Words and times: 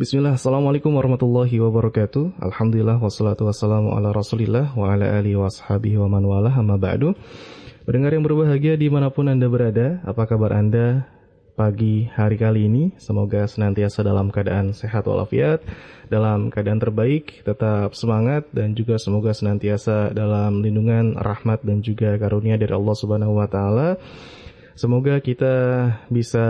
Bismillah, 0.00 0.40
Assalamualaikum 0.40 0.96
warahmatullahi 0.96 1.60
wabarakatuh. 1.60 2.40
Alhamdulillah, 2.40 2.96
wassalatu 3.04 3.44
wassalamu 3.44 3.92
ala 3.92 4.16
rasulillah 4.16 4.72
Wa 4.72 4.96
ala 4.96 5.20
alihi 5.20 5.36
wa 5.36 5.52
wa 5.52 6.08
man 6.08 6.24
wala 6.24 6.48
amma 6.56 6.80
ba'du. 6.80 7.12
Pendengar 7.84 8.16
yang 8.16 8.24
berbahagia 8.24 8.80
di 8.80 8.88
mana 8.88 9.12
pun 9.12 9.28
Anda 9.28 9.44
berada 9.52 10.00
Apa 10.08 10.24
kabar 10.24 10.56
Anda 10.56 11.04
pagi 11.52 12.08
hari 12.16 12.40
kali 12.40 12.64
ini? 12.64 12.96
Semoga 12.96 13.44
senantiasa 13.44 14.00
dalam 14.00 14.32
keadaan 14.32 14.72
sehat 14.72 15.04
walafiat 15.04 15.60
Dalam 16.08 16.48
keadaan 16.48 16.80
terbaik, 16.80 17.44
tetap 17.44 17.92
semangat 17.92 18.48
Dan 18.56 18.72
juga 18.72 18.96
semoga 18.96 19.36
senantiasa 19.36 20.16
dalam 20.16 20.64
lindungan 20.64 21.12
rahmat 21.12 21.60
dan 21.60 21.84
juga 21.84 22.16
karunia 22.16 22.56
dari 22.56 22.72
Allah 22.72 22.96
subhanahu 22.96 23.36
wa 23.36 23.44
ta'ala. 23.52 24.00
Semoga 24.80 25.20
kita 25.20 25.52
bisa 26.08 26.48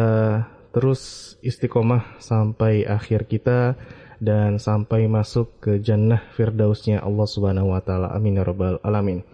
terus 0.70 1.34
istiqomah 1.42 2.18
sampai 2.22 2.86
akhir 2.86 3.26
kita 3.26 3.74
dan 4.20 4.60
sampai 4.60 5.08
masuk 5.08 5.58
ke 5.58 5.80
jannah 5.80 6.20
firdausnya 6.36 7.00
Allah 7.00 7.26
Subhanahu 7.26 7.72
wa 7.72 7.80
taala. 7.80 8.12
Amin 8.12 8.36
ya 8.36 8.44
rabbal 8.44 8.78
alamin. 8.84 9.24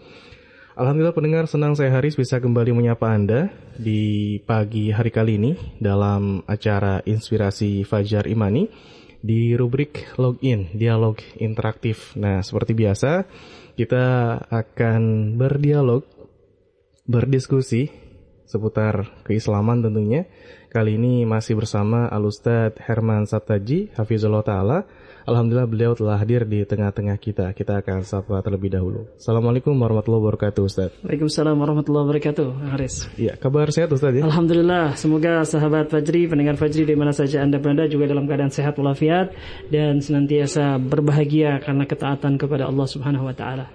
Alhamdulillah 0.76 1.16
pendengar 1.16 1.44
senang 1.48 1.72
saya 1.72 1.88
Haris 1.88 2.20
bisa 2.20 2.36
kembali 2.36 2.76
menyapa 2.76 3.08
Anda 3.08 3.48
di 3.80 4.36
pagi 4.44 4.92
hari 4.92 5.08
kali 5.08 5.40
ini 5.40 5.52
dalam 5.80 6.44
acara 6.44 7.00
Inspirasi 7.00 7.80
Fajar 7.88 8.28
Imani 8.28 8.68
di 9.24 9.56
rubrik 9.56 10.14
Login 10.20 10.68
Dialog 10.76 11.16
Interaktif. 11.40 12.12
Nah, 12.20 12.44
seperti 12.44 12.76
biasa 12.76 13.24
kita 13.72 14.36
akan 14.52 15.34
berdialog, 15.40 16.04
berdiskusi 17.08 17.88
seputar 18.46 19.24
keislaman 19.26 19.82
tentunya. 19.82 20.30
Kali 20.76 21.00
ini 21.00 21.24
masih 21.24 21.56
bersama 21.56 22.04
Alustad 22.12 22.76
Herman 22.76 23.24
Sabtaji, 23.24 23.96
Hafizullah 23.96 24.44
Ta'ala. 24.44 24.84
Alhamdulillah 25.24 25.64
beliau 25.64 25.96
telah 25.96 26.20
hadir 26.20 26.44
di 26.44 26.68
tengah-tengah 26.68 27.16
kita. 27.16 27.48
Kita 27.56 27.80
akan 27.80 28.04
sapa 28.04 28.44
terlebih 28.44 28.76
dahulu. 28.76 29.08
Assalamualaikum 29.16 29.72
warahmatullahi 29.72 30.28
wabarakatuh 30.28 30.60
Ustaz. 30.68 30.92
Waalaikumsalam 31.00 31.56
warahmatullahi 31.56 32.04
wabarakatuh, 32.04 32.48
Haris. 32.76 33.08
Iya, 33.16 33.40
kabar 33.40 33.72
sehat 33.72 33.88
Ustaz 33.88 34.20
ya? 34.20 34.28
Alhamdulillah, 34.28 35.00
semoga 35.00 35.48
sahabat 35.48 35.88
Fajri, 35.88 36.28
pendengar 36.28 36.60
Fajri 36.60 36.84
di 36.84 36.92
mana 36.92 37.16
saja 37.16 37.40
Anda 37.40 37.56
berada 37.56 37.88
juga 37.88 38.12
dalam 38.12 38.28
keadaan 38.28 38.52
sehat 38.52 38.76
walafiat 38.76 39.32
dan 39.72 40.04
senantiasa 40.04 40.76
berbahagia 40.76 41.56
karena 41.64 41.88
ketaatan 41.88 42.36
kepada 42.36 42.68
Allah 42.68 42.84
Subhanahu 42.84 43.24
wa 43.24 43.32
taala. 43.32 43.72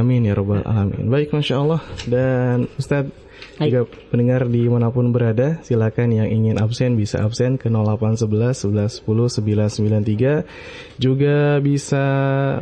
Amin 0.00 0.24
ya 0.24 0.32
rabbal 0.32 0.64
alamin. 0.64 1.04
Baik, 1.12 1.36
Masya 1.36 1.60
Allah. 1.60 1.84
Dan 2.08 2.64
Ustadz 2.80 3.28
jika 3.60 3.84
pendengar 4.08 4.48
di 4.48 4.64
mana 4.72 4.88
pun 4.88 5.12
berada, 5.12 5.60
silakan 5.60 6.16
yang 6.16 6.32
ingin 6.32 6.56
absen 6.56 6.96
bisa 6.96 7.20
absen 7.20 7.60
ke 7.60 7.68
0811 7.68 8.56
11 8.56 9.04
10 9.04 10.48
993. 10.48 10.96
Juga 10.96 11.60
bisa 11.60 12.04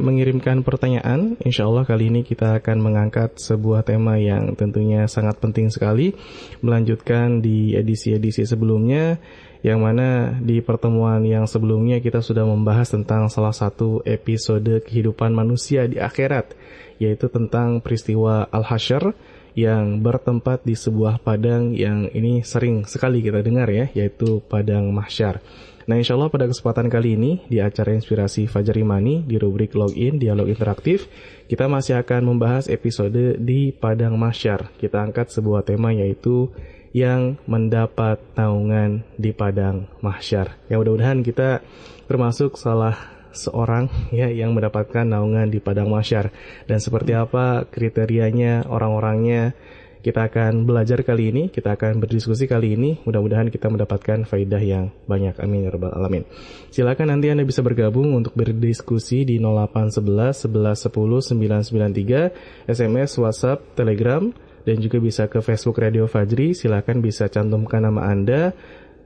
mengirimkan 0.02 0.66
pertanyaan. 0.66 1.38
Insya 1.46 1.70
Allah 1.70 1.86
kali 1.86 2.10
ini 2.10 2.26
kita 2.26 2.58
akan 2.58 2.82
mengangkat 2.82 3.38
sebuah 3.38 3.86
tema 3.86 4.18
yang 4.18 4.58
tentunya 4.58 5.06
sangat 5.06 5.38
penting 5.38 5.70
sekali. 5.70 6.18
Melanjutkan 6.66 7.38
di 7.38 7.78
edisi-edisi 7.78 8.42
sebelumnya 8.42 9.22
yang 9.62 9.82
mana 9.82 10.38
di 10.38 10.62
pertemuan 10.62 11.22
yang 11.26 11.46
sebelumnya 11.46 11.98
kita 11.98 12.22
sudah 12.22 12.46
membahas 12.46 12.94
tentang 12.94 13.26
salah 13.26 13.54
satu 13.54 14.02
episode 14.06 14.86
kehidupan 14.86 15.34
manusia 15.34 15.86
di 15.90 15.98
akhirat 15.98 16.54
yaitu 16.98 17.26
tentang 17.30 17.82
peristiwa 17.82 18.46
Al-Hasyr 18.50 19.14
yang 19.58 19.98
bertempat 19.98 20.62
di 20.62 20.78
sebuah 20.78 21.18
padang 21.18 21.74
yang 21.74 22.06
ini 22.14 22.46
sering 22.46 22.86
sekali 22.86 23.18
kita 23.18 23.42
dengar 23.42 23.66
ya, 23.66 23.90
yaitu 23.90 24.38
padang 24.46 24.94
mahsyar. 24.94 25.42
Nah 25.88 25.96
insya 25.96 26.14
Allah 26.14 26.28
pada 26.30 26.44
kesempatan 26.44 26.92
kali 26.92 27.16
ini 27.16 27.42
di 27.48 27.64
acara 27.64 27.96
Inspirasi 27.96 28.44
Fajar 28.44 28.76
Imani 28.76 29.24
di 29.24 29.40
rubrik 29.40 29.72
Login 29.72 30.20
Dialog 30.20 30.46
Interaktif 30.46 31.08
kita 31.48 31.64
masih 31.64 31.96
akan 31.96 32.28
membahas 32.28 32.68
episode 32.68 33.40
di 33.40 33.72
Padang 33.72 34.20
Mahsyar. 34.20 34.68
Kita 34.76 35.00
angkat 35.00 35.32
sebuah 35.32 35.64
tema 35.64 35.96
yaitu 35.96 36.52
yang 36.92 37.40
mendapat 37.48 38.20
naungan 38.36 39.00
di 39.16 39.32
Padang 39.32 39.88
Mahsyar. 40.04 40.60
Ya 40.68 40.76
mudah-mudahan 40.76 41.24
kita 41.24 41.64
termasuk 42.04 42.60
salah 42.60 43.17
seorang 43.32 43.88
ya 44.14 44.28
yang 44.32 44.56
mendapatkan 44.56 45.04
naungan 45.04 45.48
di 45.48 45.60
padang 45.60 45.92
masyar 45.92 46.32
dan 46.64 46.78
seperti 46.80 47.12
apa 47.14 47.68
kriterianya 47.68 48.66
orang-orangnya 48.66 49.52
kita 49.98 50.30
akan 50.30 50.62
belajar 50.62 51.02
kali 51.02 51.34
ini, 51.34 51.42
kita 51.50 51.74
akan 51.74 51.98
berdiskusi 51.98 52.46
kali 52.46 52.78
ini. 52.78 52.90
Mudah-mudahan 53.02 53.50
kita 53.50 53.66
mendapatkan 53.66 54.24
faidah 54.24 54.62
yang 54.62 54.94
banyak. 55.10 55.34
Amin 55.42 55.66
ya 55.66 55.74
rabbal 55.74 55.90
alamin. 55.90 56.22
Silakan 56.70 57.12
nanti 57.12 57.28
Anda 57.28 57.42
bisa 57.42 57.66
bergabung 57.66 58.14
untuk 58.14 58.32
berdiskusi 58.38 59.26
di 59.26 59.42
0811 59.42 60.48
11 60.48 60.86
10 60.86 62.70
993, 62.70 62.70
SMS, 62.70 63.10
WhatsApp, 63.18 63.58
Telegram 63.74 64.22
dan 64.68 64.84
juga 64.84 65.00
bisa 65.00 65.26
ke 65.26 65.40
Facebook 65.40 65.80
Radio 65.80 66.04
Fajri. 66.04 66.54
Silakan 66.54 67.00
bisa 67.00 67.26
cantumkan 67.26 67.82
nama 67.82 68.08
Anda 68.08 68.52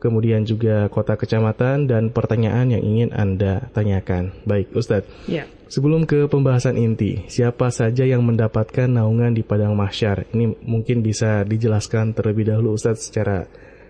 kemudian 0.03 0.43
juga 0.43 0.91
kota 0.91 1.15
kecamatan 1.15 1.87
dan 1.87 2.11
pertanyaan 2.11 2.75
yang 2.75 2.83
ingin 2.83 3.11
Anda 3.15 3.71
tanyakan. 3.71 4.35
Baik, 4.43 4.75
Ustadz. 4.75 5.07
Ya. 5.31 5.47
Sebelum 5.71 6.05
ke 6.05 6.27
pembahasan 6.27 6.75
inti, 6.75 7.23
siapa 7.31 7.71
saja 7.71 8.03
yang 8.03 8.27
mendapatkan 8.27 8.91
naungan 8.91 9.33
di 9.33 9.47
Padang 9.47 9.79
Mahsyar? 9.79 10.27
Ini 10.35 10.59
mungkin 10.67 11.01
bisa 11.07 11.47
dijelaskan 11.47 12.13
terlebih 12.19 12.51
dahulu 12.51 12.75
Ustadz 12.75 13.09
secara 13.09 13.47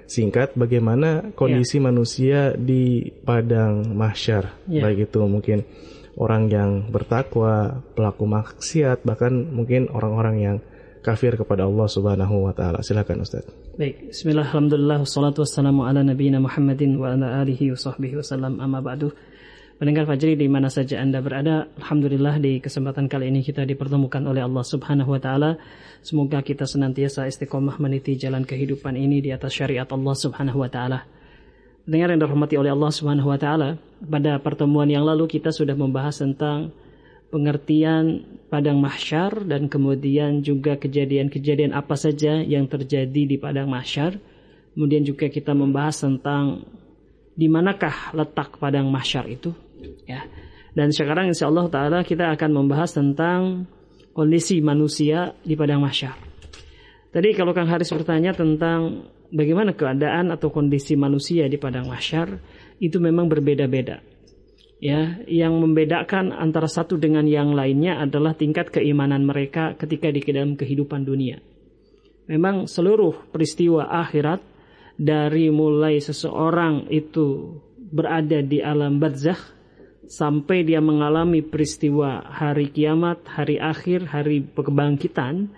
singkat 0.07 0.53
bagaimana 0.53 1.33
kondisi 1.33 1.81
ya. 1.81 1.85
manusia 1.89 2.39
di 2.53 3.09
Padang 3.25 3.97
Mahsyar. 3.97 4.69
Ya. 4.69 4.85
Baik 4.85 5.09
itu 5.11 5.25
mungkin 5.25 5.65
orang 6.21 6.53
yang 6.53 6.71
bertakwa, 6.93 7.83
pelaku 7.97 8.29
maksiat, 8.29 9.03
bahkan 9.03 9.33
mungkin 9.33 9.89
orang-orang 9.89 10.37
yang 10.39 10.57
kafir 11.03 11.35
kepada 11.35 11.67
Allah 11.67 11.91
Subhanahu 11.91 12.47
wa 12.47 12.55
taala. 12.55 12.79
Silakan 12.81 13.27
Ustaz. 13.27 13.45
Baik, 13.75 14.15
bismillah 14.15 14.47
alhamdulillah 14.47 15.03
wassalatu 15.03 15.43
wassalamu 15.43 15.83
ala 15.83 16.07
nabiyina 16.07 16.39
Muhammadin 16.39 16.95
wa 16.97 17.13
ala 17.13 17.43
alihi 17.43 17.75
wa 17.75 17.79
sahbihi 17.79 18.23
wasallam 18.23 18.63
amma 18.63 18.79
ba'du. 18.79 19.11
Pendengar 19.83 20.07
Fajri 20.07 20.39
di 20.39 20.47
mana 20.47 20.71
saja 20.71 21.03
Anda 21.03 21.19
berada, 21.19 21.67
alhamdulillah 21.75 22.39
di 22.39 22.63
kesempatan 22.63 23.11
kali 23.11 23.35
ini 23.35 23.43
kita 23.43 23.67
dipertemukan 23.67 24.23
oleh 24.31 24.47
Allah 24.47 24.63
Subhanahu 24.63 25.11
wa 25.11 25.19
taala. 25.19 25.59
Semoga 26.07 26.39
kita 26.39 26.71
senantiasa 26.71 27.27
istiqomah 27.27 27.83
meniti 27.83 28.15
jalan 28.15 28.47
kehidupan 28.47 28.95
ini 28.95 29.19
di 29.19 29.35
atas 29.35 29.59
syariat 29.59 29.91
Allah 29.91 30.15
Subhanahu 30.15 30.63
wa 30.63 30.71
taala. 30.71 31.03
Pendengar 31.83 32.15
yang 32.15 32.23
dirahmati 32.23 32.55
oleh 32.63 32.71
Allah 32.71 32.95
Subhanahu 32.95 33.27
wa 33.27 33.39
taala, 33.43 33.75
pada 34.07 34.39
pertemuan 34.39 34.87
yang 34.87 35.03
lalu 35.03 35.27
kita 35.27 35.51
sudah 35.51 35.75
membahas 35.75 36.15
tentang 36.15 36.71
pengertian 37.33 38.29
padang 38.53 38.77
mahsyar 38.77 39.49
dan 39.49 39.73
kemudian 39.73 40.45
juga 40.45 40.77
kejadian-kejadian 40.77 41.73
apa 41.73 41.97
saja 41.97 42.45
yang 42.45 42.69
terjadi 42.69 43.09
di 43.25 43.41
padang 43.41 43.73
mahsyar. 43.73 44.21
Kemudian 44.77 45.01
juga 45.01 45.33
kita 45.33 45.57
membahas 45.57 46.05
tentang 46.05 46.69
di 47.33 47.49
manakah 47.49 48.13
letak 48.13 48.61
padang 48.61 48.93
mahsyar 48.93 49.25
itu, 49.29 49.57
ya. 50.05 50.29
Dan 50.77 50.93
sekarang 50.93 51.33
insya 51.33 51.49
Allah 51.49 51.69
Taala 51.69 51.99
kita 52.05 52.33
akan 52.33 52.51
membahas 52.53 52.97
tentang 52.97 53.69
kondisi 54.13 54.61
manusia 54.61 55.33
di 55.45 55.57
padang 55.57 55.85
mahsyar. 55.85 56.17
Tadi 57.13 57.37
kalau 57.37 57.53
Kang 57.53 57.69
Haris 57.69 57.93
bertanya 57.93 58.33
tentang 58.33 59.09
bagaimana 59.29 59.77
keadaan 59.77 60.33
atau 60.33 60.49
kondisi 60.49 60.97
manusia 60.97 61.45
di 61.49 61.61
padang 61.61 61.89
mahsyar, 61.89 62.41
itu 62.81 62.97
memang 62.97 63.29
berbeda-beda 63.29 64.12
ya 64.83 65.23
yang 65.31 65.63
membedakan 65.63 66.35
antara 66.35 66.67
satu 66.67 66.99
dengan 66.99 67.23
yang 67.31 67.55
lainnya 67.55 68.03
adalah 68.03 68.35
tingkat 68.35 68.75
keimanan 68.75 69.23
mereka 69.23 69.79
ketika 69.79 70.11
di 70.11 70.19
dalam 70.27 70.59
kehidupan 70.59 71.07
dunia. 71.07 71.39
Memang 72.27 72.67
seluruh 72.67 73.31
peristiwa 73.31 73.87
akhirat 73.87 74.43
dari 74.99 75.55
mulai 75.55 76.03
seseorang 76.03 76.91
itu 76.91 77.59
berada 77.79 78.43
di 78.43 78.59
alam 78.59 78.99
barzakh 78.99 79.63
sampai 80.11 80.67
dia 80.67 80.83
mengalami 80.83 81.41
peristiwa 81.47 82.27
hari 82.27 82.75
kiamat, 82.75 83.23
hari 83.25 83.63
akhir, 83.63 84.11
hari 84.11 84.43
kebangkitan, 84.45 85.49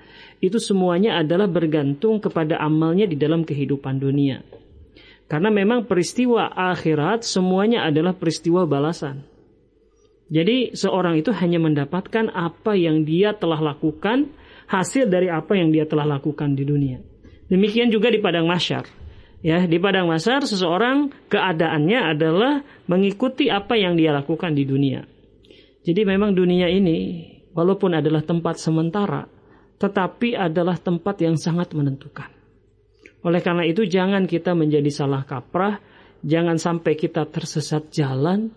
itu 0.45 0.61
semuanya 0.61 1.19
adalah 1.19 1.49
bergantung 1.49 2.21
kepada 2.21 2.61
amalnya 2.61 3.09
di 3.09 3.17
dalam 3.17 3.43
kehidupan 3.43 3.99
dunia. 3.99 4.45
Karena 5.25 5.49
memang 5.49 5.89
peristiwa 5.89 6.53
akhirat 6.53 7.25
semuanya 7.25 7.89
adalah 7.89 8.13
peristiwa 8.13 8.69
balasan. 8.69 9.25
Jadi 10.29 10.73
seorang 10.77 11.21
itu 11.21 11.33
hanya 11.33 11.61
mendapatkan 11.61 12.33
apa 12.33 12.77
yang 12.77 13.05
dia 13.05 13.37
telah 13.37 13.61
lakukan, 13.61 14.33
hasil 14.69 15.09
dari 15.09 15.29
apa 15.29 15.57
yang 15.57 15.73
dia 15.73 15.85
telah 15.85 16.05
lakukan 16.05 16.57
di 16.57 16.65
dunia. 16.65 17.01
Demikian 17.49 17.93
juga 17.93 18.09
di 18.09 18.21
padang 18.21 18.49
masyar. 18.49 18.89
Ya, 19.45 19.69
di 19.69 19.77
padang 19.77 20.09
masyar 20.09 20.49
seseorang 20.49 21.13
keadaannya 21.29 22.17
adalah 22.17 22.65
mengikuti 22.89 23.53
apa 23.53 23.77
yang 23.77 23.93
dia 24.01 24.17
lakukan 24.17 24.57
di 24.57 24.65
dunia. 24.65 25.05
Jadi 25.85 26.01
memang 26.09 26.33
dunia 26.33 26.73
ini 26.73 27.29
walaupun 27.53 27.93
adalah 27.93 28.25
tempat 28.25 28.57
sementara, 28.57 29.29
tetapi 29.77 30.33
adalah 30.33 30.81
tempat 30.81 31.21
yang 31.21 31.37
sangat 31.37 31.77
menentukan. 31.77 32.34
Oleh 33.25 33.41
karena 33.41 33.65
itu 33.65 33.89
jangan 33.89 34.29
kita 34.29 34.53
menjadi 34.53 34.91
salah 34.93 35.25
kaprah, 35.25 35.81
jangan 36.21 36.61
sampai 36.61 36.93
kita 36.93 37.25
tersesat 37.25 37.89
jalan 37.89 38.53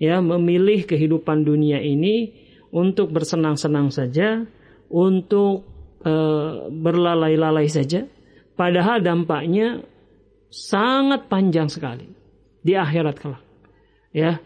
ya 0.00 0.20
memilih 0.20 0.84
kehidupan 0.84 1.44
dunia 1.44 1.80
ini 1.80 2.32
untuk 2.72 3.10
bersenang-senang 3.10 3.88
saja, 3.88 4.44
untuk 4.92 5.64
uh, 6.04 6.68
berlalai-lalai 6.68 7.66
saja, 7.66 8.04
padahal 8.54 9.00
dampaknya 9.00 9.84
sangat 10.52 11.26
panjang 11.30 11.72
sekali 11.72 12.08
di 12.60 12.76
akhirat 12.76 13.16
kelak. 13.16 13.44
Ya. 14.12 14.42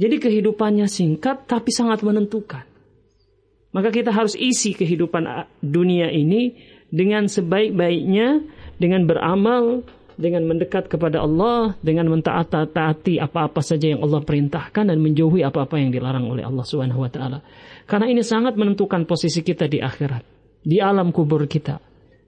Jadi 0.00 0.16
kehidupannya 0.16 0.88
singkat 0.88 1.44
tapi 1.44 1.68
sangat 1.68 2.00
menentukan. 2.00 2.64
Maka 3.70 3.92
kita 3.92 4.10
harus 4.10 4.32
isi 4.32 4.72
kehidupan 4.72 5.28
dunia 5.60 6.08
ini 6.08 6.56
dengan 6.88 7.28
sebaik-baiknya, 7.28 8.42
dengan 8.80 9.04
beramal, 9.04 9.84
dengan 10.16 10.48
mendekat 10.48 10.88
kepada 10.88 11.20
Allah, 11.20 11.76
dengan 11.84 12.08
mentaati 12.08 13.20
apa-apa 13.20 13.60
saja 13.60 13.92
yang 13.92 14.00
Allah 14.00 14.24
perintahkan 14.24 14.88
dan 14.88 14.96
menjauhi 14.96 15.44
apa-apa 15.44 15.76
yang 15.76 15.92
dilarang 15.92 16.24
oleh 16.32 16.48
Allah 16.48 16.64
Subhanahu 16.64 17.04
wa 17.04 17.10
taala. 17.12 17.44
Karena 17.84 18.08
ini 18.08 18.24
sangat 18.24 18.56
menentukan 18.56 19.04
posisi 19.04 19.44
kita 19.44 19.68
di 19.68 19.84
akhirat, 19.84 20.24
di 20.64 20.80
alam 20.80 21.12
kubur 21.12 21.44
kita. 21.44 21.76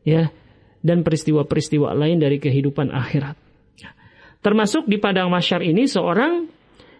Ya, 0.02 0.34
dan 0.82 1.06
peristiwa-peristiwa 1.06 1.94
lain 1.94 2.18
dari 2.18 2.42
kehidupan 2.42 2.90
akhirat. 2.90 3.38
Termasuk 4.42 4.90
di 4.90 4.98
padang 4.98 5.30
masyar 5.30 5.62
ini 5.62 5.86
seorang 5.86 6.50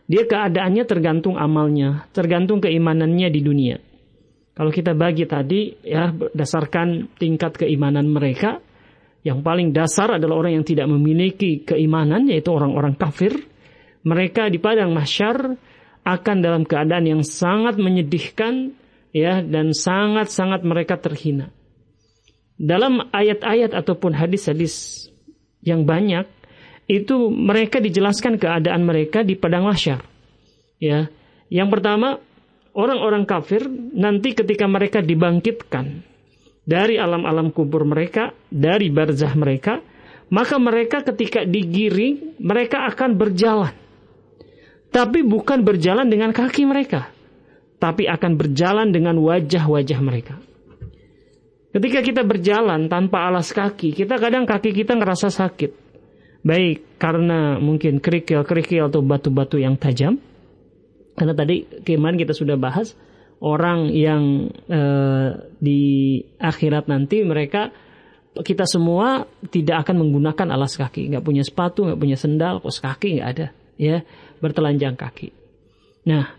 dia 0.06 0.22
keadaannya 0.22 0.87
tergantung 0.87 1.34
amalnya, 1.34 2.06
tergantung 2.14 2.62
keimanannya 2.62 3.28
di 3.34 3.40
dunia. 3.43 3.76
Kalau 4.55 4.70
kita 4.70 4.94
bagi 4.94 5.26
tadi 5.26 5.75
ya 5.82 6.14
berdasarkan 6.14 7.19
tingkat 7.19 7.58
keimanan 7.58 8.06
mereka, 8.06 8.62
yang 9.22 9.46
paling 9.46 9.70
dasar 9.70 10.19
adalah 10.19 10.42
orang 10.42 10.58
yang 10.58 10.66
tidak 10.66 10.90
memiliki 10.90 11.62
keimanan 11.62 12.26
yaitu 12.26 12.50
orang-orang 12.50 12.98
kafir. 12.98 13.38
Mereka 14.02 14.50
di 14.50 14.58
padang 14.58 14.90
masyar 14.90 15.54
akan 16.02 16.36
dalam 16.42 16.66
keadaan 16.66 17.06
yang 17.06 17.22
sangat 17.22 17.78
menyedihkan 17.78 18.74
ya 19.14 19.38
dan 19.38 19.70
sangat-sangat 19.70 20.66
mereka 20.66 20.98
terhina. 20.98 21.54
Dalam 22.58 22.98
ayat-ayat 23.14 23.78
ataupun 23.78 24.10
hadis-hadis 24.10 25.06
yang 25.62 25.86
banyak 25.86 26.26
itu 26.90 27.30
mereka 27.30 27.78
dijelaskan 27.78 28.42
keadaan 28.42 28.82
mereka 28.82 29.22
di 29.22 29.38
padang 29.38 29.70
mahsyar. 29.70 30.02
Ya. 30.82 31.06
Yang 31.46 31.78
pertama, 31.78 32.19
orang-orang 32.74 33.22
kafir 33.22 33.70
nanti 33.94 34.34
ketika 34.34 34.66
mereka 34.66 34.98
dibangkitkan 34.98 36.12
dari 36.62 36.99
alam-alam 36.99 37.50
kubur 37.50 37.82
mereka, 37.82 38.31
dari 38.47 38.88
barzah 38.88 39.35
mereka, 39.35 39.82
maka 40.32 40.56
mereka 40.56 41.03
ketika 41.03 41.43
digiring, 41.43 42.38
mereka 42.38 42.87
akan 42.88 43.19
berjalan. 43.19 43.75
Tapi 44.93 45.25
bukan 45.25 45.64
berjalan 45.64 46.09
dengan 46.09 46.31
kaki 46.31 46.69
mereka, 46.69 47.09
tapi 47.81 48.06
akan 48.06 48.37
berjalan 48.37 48.93
dengan 48.93 49.17
wajah-wajah 49.19 50.00
mereka. 50.05 50.37
Ketika 51.73 52.05
kita 52.05 52.23
berjalan 52.23 52.93
tanpa 52.93 53.25
alas 53.32 53.49
kaki, 53.49 53.97
kita 53.97 54.20
kadang 54.20 54.44
kaki 54.44 54.76
kita 54.76 54.93
ngerasa 54.93 55.32
sakit. 55.32 55.73
Baik 56.44 57.00
karena 57.00 57.56
mungkin 57.56 57.97
kerikil-kerikil 57.97 58.93
atau 58.93 59.00
batu-batu 59.00 59.56
yang 59.56 59.81
tajam. 59.81 60.20
Karena 61.17 61.32
tadi 61.32 61.65
kemarin 61.81 62.20
kita 62.20 62.37
sudah 62.37 62.61
bahas 62.61 62.93
orang 63.43 63.91
yang 63.91 64.49
eh, 64.71 65.29
di 65.59 65.83
akhirat 66.39 66.87
nanti 66.87 67.27
mereka 67.27 67.75
kita 68.33 68.65
semua 68.65 69.29
tidak 69.53 69.85
akan 69.85 70.09
menggunakan 70.09 70.49
alas 70.56 70.81
kaki, 70.81 71.12
nggak 71.12 71.27
punya 71.27 71.44
sepatu, 71.44 71.85
nggak 71.85 72.00
punya 72.00 72.17
sendal, 72.17 72.65
kos 72.65 72.81
kaki 72.81 73.21
nggak 73.21 73.29
ada, 73.29 73.47
ya 73.77 74.00
bertelanjang 74.41 74.97
kaki. 74.97 75.29
Nah, 76.09 76.33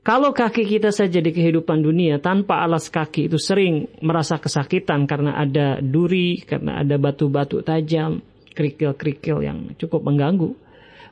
kalau 0.00 0.32
kaki 0.32 0.64
kita 0.64 0.88
saja 0.88 1.20
di 1.20 1.28
kehidupan 1.28 1.84
dunia 1.84 2.16
tanpa 2.16 2.64
alas 2.64 2.88
kaki 2.88 3.28
itu 3.28 3.36
sering 3.36 4.00
merasa 4.00 4.40
kesakitan 4.40 5.04
karena 5.04 5.36
ada 5.36 5.84
duri, 5.84 6.40
karena 6.48 6.80
ada 6.80 6.96
batu-batu 6.96 7.60
tajam, 7.60 8.24
kerikil-kerikil 8.56 9.44
yang 9.44 9.58
cukup 9.76 10.00
mengganggu. 10.08 10.56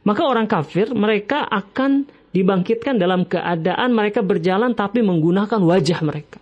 Maka 0.06 0.23
orang 0.25 0.49
kafir 0.49 0.96
mereka 0.96 1.44
akan 1.44 2.08
dibangkitkan 2.31 2.99
dalam 2.99 3.26
keadaan 3.26 3.94
mereka 3.94 4.23
berjalan 4.23 4.73
tapi 4.73 5.02
menggunakan 5.02 5.61
wajah 5.62 6.00
mereka. 6.02 6.38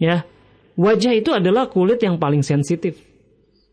Ya, 0.00 0.26
wajah 0.74 1.12
itu 1.14 1.30
adalah 1.30 1.70
kulit 1.70 2.02
yang 2.02 2.18
paling 2.18 2.42
sensitif, 2.42 2.98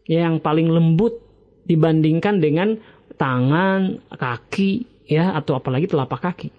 yang 0.06 0.38
paling 0.38 0.70
lembut 0.70 1.18
dibandingkan 1.66 2.42
dengan 2.42 2.78
tangan, 3.18 4.02
kaki, 4.10 5.06
ya 5.10 5.34
atau 5.38 5.58
apalagi 5.58 5.90
telapak 5.90 6.22
kaki. 6.22 6.50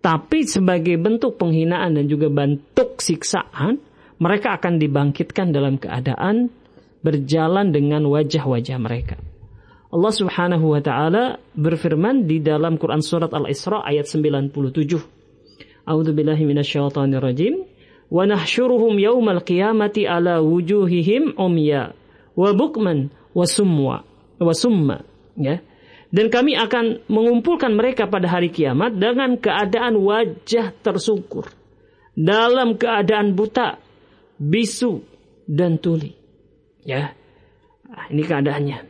Tapi 0.00 0.48
sebagai 0.48 0.96
bentuk 0.96 1.36
penghinaan 1.36 2.00
dan 2.00 2.08
juga 2.08 2.32
bentuk 2.32 3.04
siksaan, 3.04 3.76
mereka 4.16 4.56
akan 4.56 4.80
dibangkitkan 4.80 5.52
dalam 5.52 5.76
keadaan 5.76 6.48
berjalan 7.04 7.72
dengan 7.72 8.08
wajah-wajah 8.08 8.78
mereka. 8.80 9.16
Allah 9.90 10.12
Subhanahu 10.14 10.70
wa 10.70 10.78
taala 10.78 11.42
berfirman 11.58 12.30
di 12.30 12.38
dalam 12.38 12.78
Quran 12.78 13.02
surat 13.02 13.34
Al-Isra 13.34 13.82
ayat 13.82 14.06
97. 14.06 14.54
A'udzu 15.82 16.14
billahi 16.14 16.46
minasyaitonir 16.46 17.18
rajim. 17.18 17.66
Wa 18.06 18.22
nahsyuruhum 18.22 19.02
yaumal 19.02 19.42
qiyamati 19.42 20.06
ala 20.06 20.38
wujuhihim 20.42 21.34
umya 21.34 21.94
wa 22.38 22.50
bukman 22.54 23.10
wa 23.34 23.46
summa 23.46 24.06
wa 24.38 24.54
summa 24.54 25.02
ya. 25.34 25.58
Dan 26.10 26.26
kami 26.26 26.58
akan 26.58 27.06
mengumpulkan 27.06 27.70
mereka 27.74 28.10
pada 28.10 28.26
hari 28.26 28.50
kiamat 28.50 28.98
dengan 28.98 29.38
keadaan 29.38 29.94
wajah 29.98 30.74
tersungkur. 30.82 31.50
Dalam 32.18 32.74
keadaan 32.74 33.38
buta, 33.38 33.78
bisu, 34.34 35.06
dan 35.46 35.78
tuli. 35.78 36.10
Ya, 36.82 37.14
nah, 37.86 38.10
ini 38.10 38.26
keadaannya. 38.26 38.89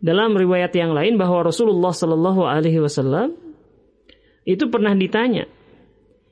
Dalam 0.00 0.32
riwayat 0.32 0.72
yang 0.72 0.96
lain 0.96 1.20
bahwa 1.20 1.44
Rasulullah 1.44 1.92
Shallallahu 1.92 2.42
Alaihi 2.48 2.80
Wasallam 2.80 3.36
itu 4.48 4.64
pernah 4.72 4.96
ditanya, 4.96 5.44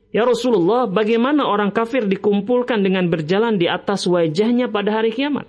Ya 0.08 0.24
Rasulullah, 0.24 0.88
bagaimana 0.88 1.44
orang 1.44 1.68
kafir 1.68 2.08
dikumpulkan 2.08 2.80
dengan 2.80 3.12
berjalan 3.12 3.60
di 3.60 3.68
atas 3.68 4.08
wajahnya 4.08 4.72
pada 4.72 4.96
hari 4.96 5.12
kiamat? 5.12 5.44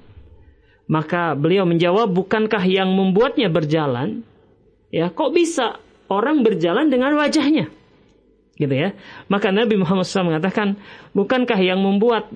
Maka 0.92 1.32
beliau 1.32 1.64
menjawab, 1.64 2.12
bukankah 2.12 2.68
yang 2.68 2.92
membuatnya 2.92 3.48
berjalan 3.48 4.28
Ya, 4.90 5.14
kok 5.14 5.38
bisa 5.38 5.78
orang 6.10 6.42
berjalan 6.42 6.90
dengan 6.90 7.14
wajahnya? 7.14 7.70
Gitu 8.58 8.74
ya. 8.74 8.98
Maka 9.30 9.54
Nabi 9.54 9.78
Muhammad 9.78 10.10
SAW 10.10 10.34
mengatakan, 10.34 10.82
bukankah 11.14 11.62
yang 11.62 11.80
membuat 11.80 12.28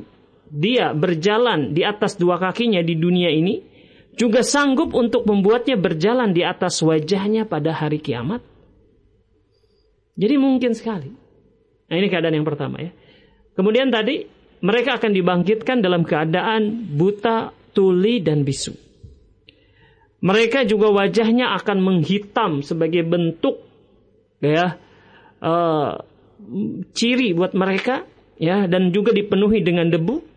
dia 0.54 0.94
berjalan 0.94 1.74
di 1.74 1.82
atas 1.82 2.14
dua 2.14 2.38
kakinya 2.38 2.86
di 2.86 2.94
dunia 2.94 3.34
ini 3.34 3.66
juga 4.14 4.46
sanggup 4.46 4.94
untuk 4.94 5.26
membuatnya 5.26 5.78
berjalan 5.78 6.32
di 6.32 6.46
atas 6.46 6.82
wajahnya 6.86 7.50
pada 7.50 7.74
hari 7.74 7.98
kiamat? 7.98 8.42
Jadi 10.14 10.36
mungkin 10.38 10.78
sekali. 10.78 11.10
Nah, 11.90 11.96
ini 11.98 12.08
keadaan 12.10 12.38
yang 12.38 12.48
pertama 12.48 12.82
ya. 12.82 12.94
Kemudian 13.58 13.90
tadi 13.90 14.26
mereka 14.64 15.02
akan 15.02 15.12
dibangkitkan 15.12 15.82
dalam 15.82 16.06
keadaan 16.06 16.94
buta, 16.94 17.52
tuli 17.74 18.22
dan 18.22 18.46
bisu. 18.46 18.74
Mereka 20.24 20.64
juga 20.64 20.88
wajahnya 20.88 21.52
akan 21.60 21.84
menghitam 21.84 22.64
sebagai 22.64 23.04
bentuk 23.04 23.60
ya 24.40 24.80
uh, 25.44 26.00
ciri 26.96 27.36
buat 27.36 27.52
mereka 27.52 28.08
ya 28.40 28.64
dan 28.72 28.96
juga 28.96 29.12
dipenuhi 29.12 29.60
dengan 29.60 29.92
debu. 29.92 30.33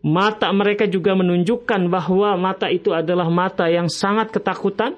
Mata 0.00 0.48
mereka 0.56 0.88
juga 0.88 1.12
menunjukkan 1.12 1.92
bahwa 1.92 2.32
mata 2.40 2.72
itu 2.72 2.96
adalah 2.96 3.28
mata 3.28 3.68
yang 3.68 3.92
sangat 3.92 4.32
ketakutan, 4.32 4.96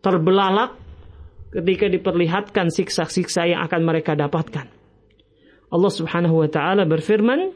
terbelalak 0.00 0.80
ketika 1.52 1.92
diperlihatkan 1.92 2.72
siksa-siksa 2.72 3.44
yang 3.44 3.60
akan 3.68 3.80
mereka 3.84 4.16
dapatkan. 4.16 4.66
Allah 5.70 5.92
Subhanahu 5.92 6.40
wa 6.40 6.48
taala 6.48 6.88
berfirman, 6.88 7.52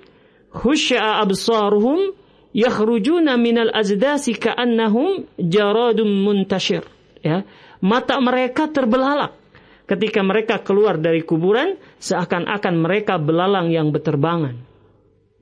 "Khusya'a 0.52 1.24
absaruhum 1.24 2.12
yakhrujuna 2.54 3.34
minal 3.34 3.74
azdasi 3.74 4.38
ka'annahum 4.38 5.26
jaradum 5.42 6.06
muntashir 6.06 6.86
ya 7.18 7.42
mata 7.82 8.16
mereka 8.22 8.70
terbelalak 8.70 9.34
ketika 9.90 10.22
mereka 10.22 10.62
keluar 10.62 10.96
dari 10.96 11.26
kuburan 11.26 11.74
seakan-akan 11.98 12.74
mereka 12.78 13.18
belalang 13.18 13.74
yang 13.74 13.90
berterbangan 13.90 14.54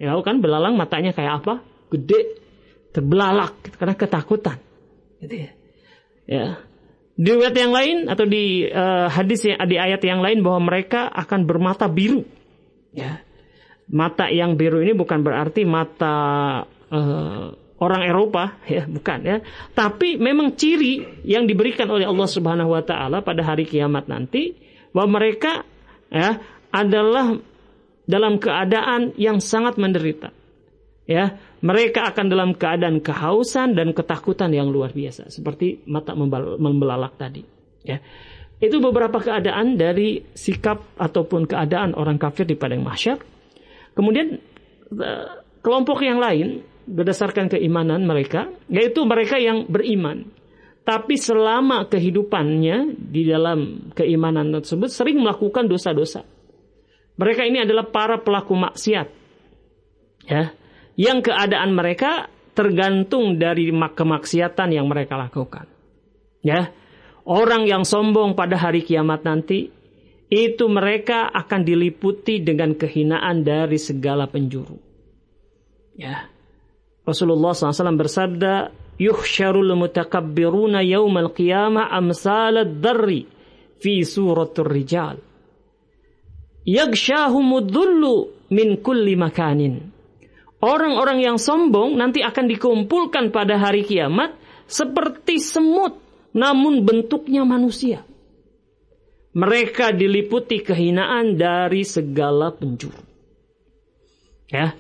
ya 0.03 0.19
kan 0.19 0.43
belalang 0.43 0.75
matanya 0.75 1.15
kayak 1.15 1.47
apa? 1.47 1.63
Gede 1.95 2.43
terbelalak 2.91 3.55
karena 3.79 3.95
ketakutan. 3.95 4.59
Gitu 5.23 5.47
ya. 5.47 5.51
Ya. 6.27 6.47
Di 7.15 7.31
ayat 7.31 7.55
yang 7.55 7.71
lain 7.71 7.97
atau 8.11 8.27
di 8.27 8.67
uh, 8.67 9.07
hadis 9.07 9.47
yang 9.47 9.63
di 9.71 9.79
ayat 9.79 10.03
yang 10.03 10.19
lain 10.19 10.43
bahwa 10.43 10.75
mereka 10.75 11.07
akan 11.07 11.47
bermata 11.47 11.87
biru. 11.87 12.27
Ya. 12.91 13.23
Mata 13.87 14.27
yang 14.27 14.59
biru 14.59 14.83
ini 14.83 14.91
bukan 14.91 15.23
berarti 15.23 15.63
mata 15.63 16.17
uh, 16.67 17.47
orang 17.79 18.03
Eropa 18.03 18.59
ya 18.67 18.91
bukan 18.91 19.19
ya. 19.23 19.39
Tapi 19.71 20.19
memang 20.19 20.59
ciri 20.59 21.23
yang 21.23 21.47
diberikan 21.47 21.87
oleh 21.87 22.11
Allah 22.11 22.27
Subhanahu 22.27 22.75
wa 22.75 22.83
taala 22.83 23.23
pada 23.23 23.47
hari 23.47 23.71
kiamat 23.71 24.11
nanti 24.11 24.59
bahwa 24.91 25.23
mereka 25.23 25.63
ya 26.11 26.43
adalah 26.73 27.37
dalam 28.13 28.37
keadaan 28.37 29.17
yang 29.17 29.41
sangat 29.41 29.81
menderita. 29.81 30.29
Ya 31.09 31.41
mereka 31.65 32.13
akan 32.13 32.29
dalam 32.29 32.51
keadaan 32.53 33.01
kehausan 33.01 33.73
dan 33.73 33.97
ketakutan 33.97 34.53
yang 34.53 34.69
luar 34.69 34.93
biasa 34.93 35.33
seperti 35.33 35.81
mata 35.89 36.13
membelalak 36.13 37.17
tadi. 37.17 37.43
Ya 37.83 38.05
itu 38.63 38.79
beberapa 38.79 39.19
keadaan 39.19 39.75
dari 39.75 40.23
sikap 40.37 40.95
ataupun 41.01 41.51
keadaan 41.51 41.97
orang 41.99 42.21
kafir 42.21 42.47
di 42.47 42.55
padang 42.55 42.85
mahsyar. 42.85 43.19
Kemudian 43.97 44.39
eh, 44.95 45.29
kelompok 45.65 46.05
yang 46.05 46.23
lain 46.23 46.63
berdasarkan 46.87 47.51
keimanan 47.51 48.07
mereka 48.07 48.53
yaitu 48.69 49.03
mereka 49.03 49.41
yang 49.41 49.67
beriman. 49.67 50.29
Tapi 50.83 51.15
selama 51.15 51.87
kehidupannya 51.87 52.99
di 52.99 53.23
dalam 53.23 53.91
keimanan 53.95 54.51
tersebut 54.51 54.91
sering 54.91 55.23
melakukan 55.23 55.71
dosa-dosa 55.71 56.27
mereka 57.17 57.43
ini 57.45 57.65
adalah 57.65 57.89
para 57.89 58.21
pelaku 58.21 58.55
maksiat 58.57 59.09
ya 60.29 60.55
yang 60.97 61.25
keadaan 61.25 61.73
mereka 61.73 62.29
tergantung 62.53 63.41
dari 63.41 63.73
kemaksiatan 63.73 64.77
yang 64.77 64.87
mereka 64.89 65.17
lakukan. 65.17 65.67
Ya. 66.45 66.73
Orang 67.23 67.71
yang 67.71 67.87
sombong 67.87 68.35
pada 68.35 68.59
hari 68.59 68.83
kiamat 68.83 69.23
nanti 69.23 69.71
itu 70.33 70.65
mereka 70.67 71.31
akan 71.31 71.63
diliputi 71.63 72.43
dengan 72.43 72.75
kehinaan 72.75 73.47
dari 73.47 73.79
segala 73.79 74.27
penjuru. 74.27 74.77
Ya. 75.95 76.29
Rasulullah 77.07 77.55
SAW 77.55 77.99
bersabda, 77.99 78.75
"Yuhsyarul 78.99 79.75
mutakabbiruna 79.79 80.83
yaumal 80.83 81.31
qiyamah 81.31 81.95
amsalad 81.95 82.83
darri 82.83 83.27
fi 83.79 84.03
suratul 84.03 84.67
rijal." 84.67 85.32
Yagshahumud 86.63 87.69
dhullu 87.71 88.31
min 88.55 88.79
kulli 88.79 89.19
makanin 89.19 89.93
orang-orang 90.63 91.19
yang 91.21 91.37
sombong 91.37 91.99
nanti 91.99 92.23
akan 92.23 92.47
dikumpulkan 92.47 93.35
pada 93.35 93.59
hari 93.59 93.83
kiamat 93.83 94.39
seperti 94.71 95.43
semut 95.43 95.99
namun 96.33 96.87
bentuknya 96.87 97.45
manusia. 97.45 98.07
Mereka 99.33 99.97
diliputi 99.97 100.61
kehinaan 100.61 101.37
dari 101.37 101.85
segala 101.85 102.53
penjuru. 102.53 103.01
Ya. 104.49 104.77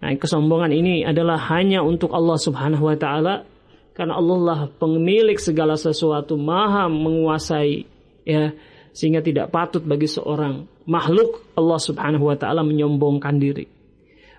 Nah, 0.00 0.16
kesombongan 0.16 0.72
ini 0.72 1.04
adalah 1.04 1.36
hanya 1.52 1.84
untuk 1.84 2.08
Allah 2.16 2.40
Subhanahu 2.40 2.88
wa 2.88 2.96
taala 2.96 3.44
karena 3.92 4.16
Allah 4.16 4.38
lah 4.40 4.60
pemilik 4.80 5.36
segala 5.36 5.76
sesuatu, 5.76 6.40
maha 6.40 6.88
menguasai 6.88 7.84
ya 8.24 8.56
sehingga 8.96 9.20
tidak 9.20 9.52
patut 9.52 9.84
bagi 9.84 10.08
seorang 10.08 10.64
makhluk 10.90 11.46
Allah 11.54 11.78
Subhanahu 11.78 12.26
wa 12.26 12.34
taala 12.34 12.66
menyombongkan 12.66 13.38
diri. 13.38 13.70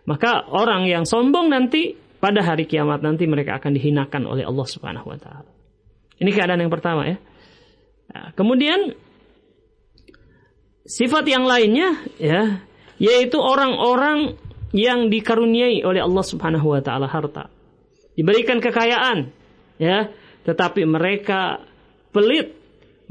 Maka 0.04 0.52
orang 0.52 0.92
yang 0.92 1.08
sombong 1.08 1.48
nanti 1.48 1.96
pada 2.20 2.44
hari 2.44 2.68
kiamat 2.68 3.00
nanti 3.00 3.24
mereka 3.26 3.58
akan 3.58 3.72
dihinakan 3.72 4.28
oleh 4.28 4.44
Allah 4.44 4.68
Subhanahu 4.68 5.08
wa 5.08 5.16
taala. 5.16 5.48
Ini 6.20 6.30
keadaan 6.36 6.60
yang 6.60 6.74
pertama 6.74 7.08
ya. 7.08 7.18
Nah, 8.12 8.36
kemudian 8.36 8.92
sifat 10.84 11.24
yang 11.32 11.48
lainnya 11.48 11.96
ya 12.20 12.68
yaitu 13.00 13.40
orang-orang 13.40 14.36
yang 14.76 15.08
dikaruniai 15.08 15.82
oleh 15.88 16.04
Allah 16.04 16.26
Subhanahu 16.28 16.76
wa 16.76 16.82
taala 16.84 17.08
harta. 17.08 17.48
Diberikan 18.14 18.60
kekayaan 18.60 19.32
ya, 19.80 20.12
tetapi 20.44 20.84
mereka 20.84 21.64
pelit. 22.12 22.60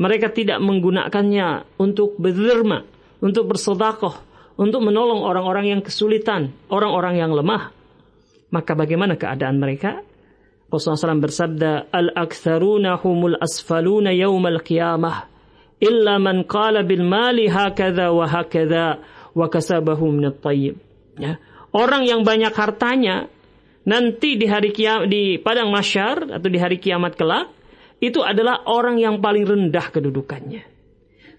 Mereka 0.00 0.32
tidak 0.32 0.64
menggunakannya 0.64 1.76
untuk 1.76 2.16
berderma, 2.16 2.88
untuk 3.20 3.52
bersedekah, 3.52 4.20
untuk 4.56 4.80
menolong 4.84 5.24
orang-orang 5.24 5.72
yang 5.76 5.80
kesulitan, 5.80 6.52
orang-orang 6.68 7.20
yang 7.20 7.32
lemah. 7.32 7.72
Maka 8.50 8.74
bagaimana 8.74 9.14
keadaan 9.14 9.62
mereka? 9.62 10.02
Rasulullah 10.70 11.14
SAW 11.14 11.24
bersabda, 11.24 11.70
Al-aktharuna 11.92 12.98
humul 13.00 13.38
asfaluna 13.38 14.10
yawmal 14.10 14.62
qiyamah, 14.62 15.26
illa 15.82 16.18
man 16.18 16.46
qala 16.46 16.82
bil 16.82 17.02
mali 17.02 17.46
hakadha 17.46 18.10
wa 18.10 18.26
hakadha 18.26 19.02
wa 19.34 19.46
kasabahu 19.46 20.10
minat 20.10 20.38
tayyib. 20.42 20.78
Ya. 21.18 21.38
Orang 21.70 22.06
yang 22.06 22.26
banyak 22.26 22.50
hartanya, 22.54 23.30
nanti 23.86 24.34
di 24.34 24.46
hari 24.50 24.74
kiamat, 24.74 25.06
di 25.06 25.38
padang 25.38 25.70
masyar 25.70 26.26
atau 26.38 26.48
di 26.50 26.58
hari 26.58 26.82
kiamat 26.82 27.14
kelak, 27.14 27.50
itu 28.02 28.22
adalah 28.24 28.66
orang 28.66 28.98
yang 28.98 29.18
paling 29.22 29.46
rendah 29.46 29.86
kedudukannya. 29.92 30.79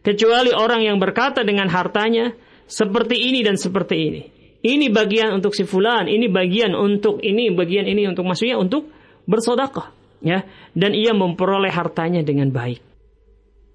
Kecuali 0.02 0.50
orang 0.50 0.82
yang 0.82 0.98
berkata 0.98 1.46
dengan 1.46 1.70
hartanya, 1.70 2.34
seperti 2.66 3.30
ini 3.30 3.46
dan 3.46 3.60
seperti 3.60 3.96
ini. 3.98 4.22
Ini 4.62 4.90
bagian 4.94 5.34
untuk 5.34 5.54
si 5.54 5.66
fulan, 5.66 6.10
ini 6.10 6.30
bagian 6.30 6.74
untuk 6.74 7.22
ini, 7.22 7.50
bagian 7.54 7.86
ini 7.86 8.06
untuk 8.10 8.26
maksudnya 8.26 8.58
untuk 8.58 8.90
bersodakah, 9.30 9.94
ya. 10.22 10.46
Dan 10.74 10.98
ia 10.98 11.14
memperoleh 11.14 11.70
hartanya 11.70 12.22
dengan 12.26 12.50
baik. 12.50 12.82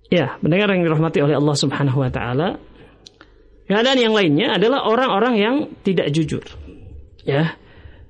Ya, 0.06 0.38
mendengar 0.38 0.71
yang 0.71 0.87
dirahmati 0.87 1.18
oleh 1.23 1.35
Allah 1.35 1.56
Subhanahu 1.59 1.99
wa 1.99 2.11
taala. 2.11 2.62
Keadaan 3.66 3.99
yang 3.99 4.14
lainnya 4.14 4.54
adalah 4.54 4.87
orang-orang 4.87 5.35
yang 5.35 5.54
tidak 5.83 6.14
jujur. 6.14 6.47
Ya. 7.26 7.59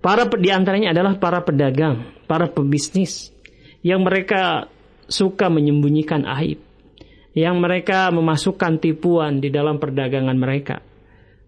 Para 0.05 0.29
di 0.29 0.53
antaranya 0.53 0.93
adalah 0.93 1.17
para 1.17 1.41
pedagang, 1.41 2.05
para 2.29 2.53
pebisnis 2.53 3.33
yang 3.81 4.05
mereka 4.05 4.69
suka 5.09 5.49
menyembunyikan 5.49 6.29
aib 6.29 6.66
yang 7.37 7.61
mereka 7.61 8.09
memasukkan 8.09 8.81
tipuan 8.81 9.45
di 9.45 9.53
dalam 9.53 9.77
perdagangan 9.77 10.33
mereka, 10.41 10.81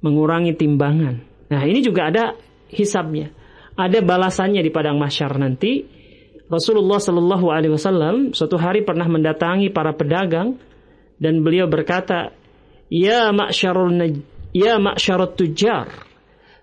mengurangi 0.05 0.53
timbangan. 0.53 1.25
Nah, 1.49 1.65
ini 1.65 1.81
juga 1.81 2.13
ada 2.13 2.25
hisabnya. 2.69 3.33
Ada 3.73 4.05
balasannya 4.05 4.61
di 4.61 4.69
padang 4.69 5.01
masyar 5.01 5.41
nanti. 5.41 5.89
Rasulullah 6.53 7.01
Shallallahu 7.01 7.47
alaihi 7.49 7.73
wasallam 7.73 8.37
suatu 8.37 8.61
hari 8.61 8.85
pernah 8.85 9.09
mendatangi 9.09 9.73
para 9.73 9.97
pedagang 9.97 10.61
dan 11.17 11.41
beliau 11.41 11.65
berkata, 11.65 12.37
"Ya 12.93 13.33
ma'syarul 13.33 13.97
ya 14.53 14.77
ma'syarut 14.77 15.41
tujar." 15.41 15.89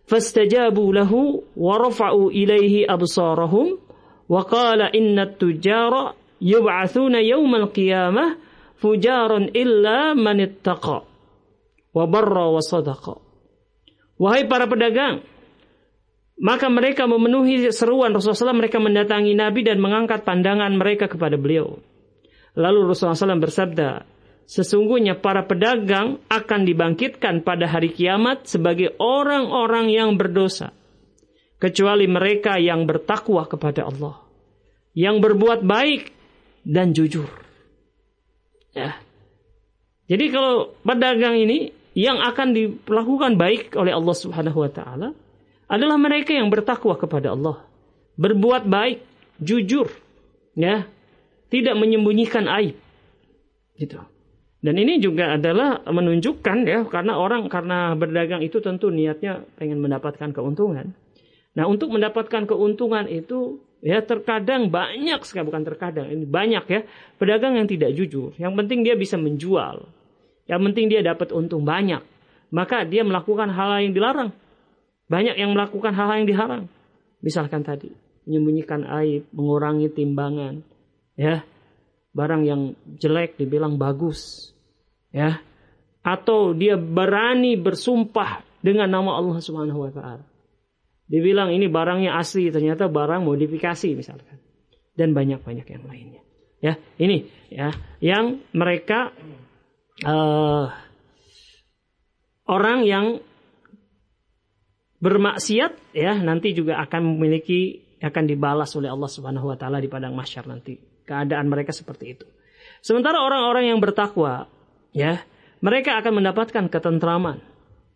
Fastajabu 0.06 0.94
lahu 0.94 1.42
wa 1.58 1.82
rafa'u 1.82 2.30
ilaihi 2.30 2.86
absarahum 2.86 3.82
wa 4.30 4.42
qala 4.46 4.94
inna 4.94 5.34
tujara 5.34 6.14
yub'athuna 6.38 7.26
yawmal 7.26 7.74
qiyamah 7.74 8.38
fujarun 8.80 9.52
illa 9.56 10.14
manittaqa 10.16 10.98
wa 11.96 12.06
barra 12.08 12.46
wa 12.52 12.62
sadaqa. 12.62 13.16
Wahai 14.16 14.48
para 14.48 14.68
pedagang, 14.68 15.24
maka 16.40 16.68
mereka 16.68 17.08
memenuhi 17.08 17.72
seruan 17.72 18.12
Rasulullah 18.12 18.52
SAW, 18.52 18.60
mereka 18.60 18.80
mendatangi 18.80 19.36
Nabi 19.36 19.64
dan 19.64 19.80
mengangkat 19.80 20.28
pandangan 20.28 20.72
mereka 20.76 21.08
kepada 21.08 21.40
beliau. 21.40 21.80
Lalu 22.56 22.92
Rasulullah 22.92 23.20
SAW 23.20 23.44
bersabda, 23.44 23.90
Sesungguhnya 24.46 25.18
para 25.18 25.42
pedagang 25.50 26.22
akan 26.30 26.70
dibangkitkan 26.70 27.42
pada 27.42 27.66
hari 27.66 27.90
kiamat 27.90 28.46
sebagai 28.46 28.94
orang-orang 29.02 29.90
yang 29.90 30.14
berdosa. 30.22 30.70
Kecuali 31.58 32.06
mereka 32.06 32.62
yang 32.62 32.86
bertakwa 32.86 33.50
kepada 33.50 33.90
Allah. 33.90 34.22
Yang 34.94 35.18
berbuat 35.26 35.66
baik 35.66 36.14
dan 36.62 36.94
jujur. 36.94 37.45
Ya. 38.76 39.00
Jadi 40.06 40.30
kalau 40.30 40.76
pedagang 40.86 41.40
ini 41.40 41.74
yang 41.96 42.20
akan 42.20 42.52
dilakukan 42.52 43.40
baik 43.40 43.74
oleh 43.80 43.96
Allah 43.96 44.16
Subhanahu 44.16 44.68
wa 44.68 44.70
taala 44.70 45.10
adalah 45.66 45.98
mereka 45.98 46.36
yang 46.36 46.52
bertakwa 46.52 46.94
kepada 47.00 47.34
Allah, 47.34 47.64
berbuat 48.20 48.68
baik, 48.70 49.02
jujur, 49.42 49.90
ya, 50.54 50.86
tidak 51.50 51.74
menyembunyikan 51.80 52.46
aib. 52.62 52.78
Gitu. 53.80 53.98
Dan 54.62 54.82
ini 54.82 54.98
juga 54.98 55.38
adalah 55.38 55.82
menunjukkan 55.86 56.58
ya 56.66 56.80
karena 56.90 57.22
orang 57.22 57.48
karena 57.54 57.94
berdagang 57.94 58.42
itu 58.42 58.60
tentu 58.62 58.90
niatnya 58.90 59.46
pengen 59.58 59.78
mendapatkan 59.78 60.34
keuntungan. 60.34 60.94
Nah, 61.56 61.66
untuk 61.72 61.94
mendapatkan 61.94 62.50
keuntungan 62.50 63.08
itu 63.08 63.64
Ya 63.86 64.02
terkadang 64.02 64.74
banyak 64.74 65.22
sekali 65.22 65.46
bukan 65.46 65.62
terkadang 65.62 66.10
ini 66.10 66.26
banyak 66.26 66.66
ya 66.66 66.82
pedagang 67.22 67.54
yang 67.54 67.70
tidak 67.70 67.94
jujur. 67.94 68.34
Yang 68.34 68.54
penting 68.58 68.82
dia 68.82 68.98
bisa 68.98 69.14
menjual. 69.14 69.86
Yang 70.50 70.62
penting 70.72 70.86
dia 70.90 71.06
dapat 71.06 71.30
untung 71.30 71.62
banyak. 71.62 72.02
Maka 72.50 72.82
dia 72.82 73.06
melakukan 73.06 73.54
hal-hal 73.54 73.86
yang 73.86 73.94
dilarang. 73.94 74.30
Banyak 75.06 75.38
yang 75.38 75.54
melakukan 75.54 75.94
hal-hal 75.94 76.26
yang 76.26 76.30
dilarang. 76.34 76.64
Misalkan 77.22 77.62
tadi 77.62 77.94
menyembunyikan 78.26 78.90
aib, 79.06 79.30
mengurangi 79.30 79.94
timbangan, 79.94 80.66
ya. 81.14 81.46
Barang 82.16 82.42
yang 82.48 82.74
jelek 82.98 83.38
dibilang 83.38 83.78
bagus. 83.78 84.50
Ya. 85.14 85.46
Atau 86.02 86.58
dia 86.58 86.74
berani 86.80 87.54
bersumpah 87.60 88.42
dengan 88.66 88.90
nama 88.90 89.20
Allah 89.20 89.38
Subhanahu 89.44 89.84
wa 89.86 89.92
taala. 89.94 90.26
Dibilang 91.06 91.54
ini 91.54 91.70
barangnya 91.70 92.18
asli, 92.18 92.50
ternyata 92.50 92.90
barang 92.90 93.22
modifikasi 93.22 93.94
misalkan. 93.94 94.42
Dan 94.98 95.14
banyak-banyak 95.14 95.68
yang 95.70 95.84
lainnya. 95.86 96.22
Ya, 96.64 96.82
ini 96.98 97.30
ya 97.52 97.70
yang 98.02 98.42
mereka 98.56 99.14
uh, 100.02 100.72
orang 102.50 102.88
yang 102.88 103.06
bermaksiat 104.98 105.94
ya 105.94 106.18
nanti 106.18 106.58
juga 106.58 106.82
akan 106.82 107.20
memiliki 107.20 107.86
akan 108.02 108.24
dibalas 108.26 108.74
oleh 108.74 108.90
Allah 108.90 109.10
Subhanahu 109.12 109.52
wa 109.54 109.58
taala 109.60 109.78
di 109.78 109.86
padang 109.86 110.18
mahsyar 110.18 110.50
nanti. 110.50 110.80
Keadaan 111.06 111.46
mereka 111.46 111.70
seperti 111.70 112.18
itu. 112.18 112.26
Sementara 112.82 113.22
orang-orang 113.22 113.70
yang 113.70 113.78
bertakwa 113.78 114.50
ya, 114.90 115.22
mereka 115.62 116.02
akan 116.02 116.22
mendapatkan 116.22 116.66
ketentraman, 116.66 117.46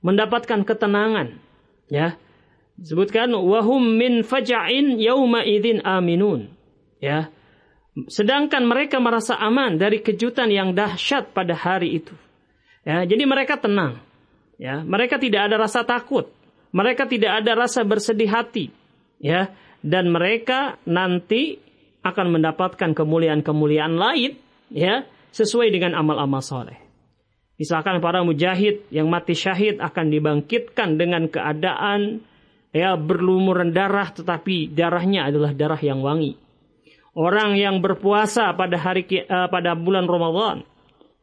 mendapatkan 0.05 0.61
ketenangan, 0.61 1.41
ya. 1.89 2.17
Sebutkan 2.79 3.35
wahum 3.35 3.99
min 3.99 4.23
faja'in 4.23 4.99
yauma 4.99 5.43
idzin 5.43 5.83
aminun. 5.83 6.51
Ya. 7.03 7.31
Sedangkan 8.07 8.63
mereka 8.63 9.03
merasa 9.03 9.35
aman 9.35 9.75
dari 9.75 9.99
kejutan 9.99 10.47
yang 10.47 10.71
dahsyat 10.71 11.35
pada 11.35 11.51
hari 11.57 11.99
itu. 11.99 12.15
Ya, 12.87 13.03
jadi 13.03 13.27
mereka 13.27 13.59
tenang. 13.59 13.99
Ya, 14.55 14.83
mereka 14.83 15.19
tidak 15.19 15.51
ada 15.51 15.59
rasa 15.59 15.83
takut. 15.83 16.31
Mereka 16.71 17.09
tidak 17.11 17.43
ada 17.43 17.51
rasa 17.59 17.83
bersedih 17.83 18.31
hati. 18.31 18.71
Ya, 19.19 19.51
dan 19.83 20.11
mereka 20.15 20.79
nanti 20.87 21.59
akan 22.03 22.39
mendapatkan 22.39 22.95
kemuliaan-kemuliaan 22.95 23.99
lain 23.99 24.39
ya 24.71 25.03
sesuai 25.35 25.67
dengan 25.71 25.95
amal-amal 25.99 26.39
soleh. 26.39 26.79
Misalkan 27.59 27.99
para 27.99 28.23
mujahid 28.23 28.87
yang 28.87 29.11
mati 29.11 29.35
syahid 29.35 29.83
akan 29.83 30.07
dibangkitkan 30.07 30.95
dengan 30.95 31.27
keadaan 31.27 32.23
ya 32.69 32.93
berlumuran 32.97 33.73
darah 33.73 34.09
tetapi 34.13 34.69
darahnya 34.71 35.29
adalah 35.29 35.51
darah 35.53 35.79
yang 35.81 36.01
wangi. 36.01 36.37
Orang 37.17 37.57
yang 37.57 37.81
berpuasa 37.81 38.53
pada 38.53 38.77
hari 38.77 39.03
uh, 39.25 39.49
pada 39.49 39.73
bulan 39.73 40.05
Ramadan 40.05 40.63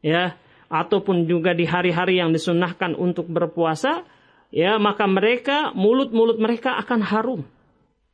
ya 0.03 0.35
ataupun 0.67 1.25
juga 1.25 1.55
di 1.55 1.63
hari-hari 1.63 2.19
yang 2.19 2.35
disunahkan 2.35 2.93
untuk 2.93 3.31
berpuasa 3.31 4.03
ya 4.51 4.75
maka 4.77 5.07
mereka 5.07 5.71
mulut-mulut 5.71 6.37
mereka 6.37 6.75
akan 6.79 7.01
harum. 7.01 7.41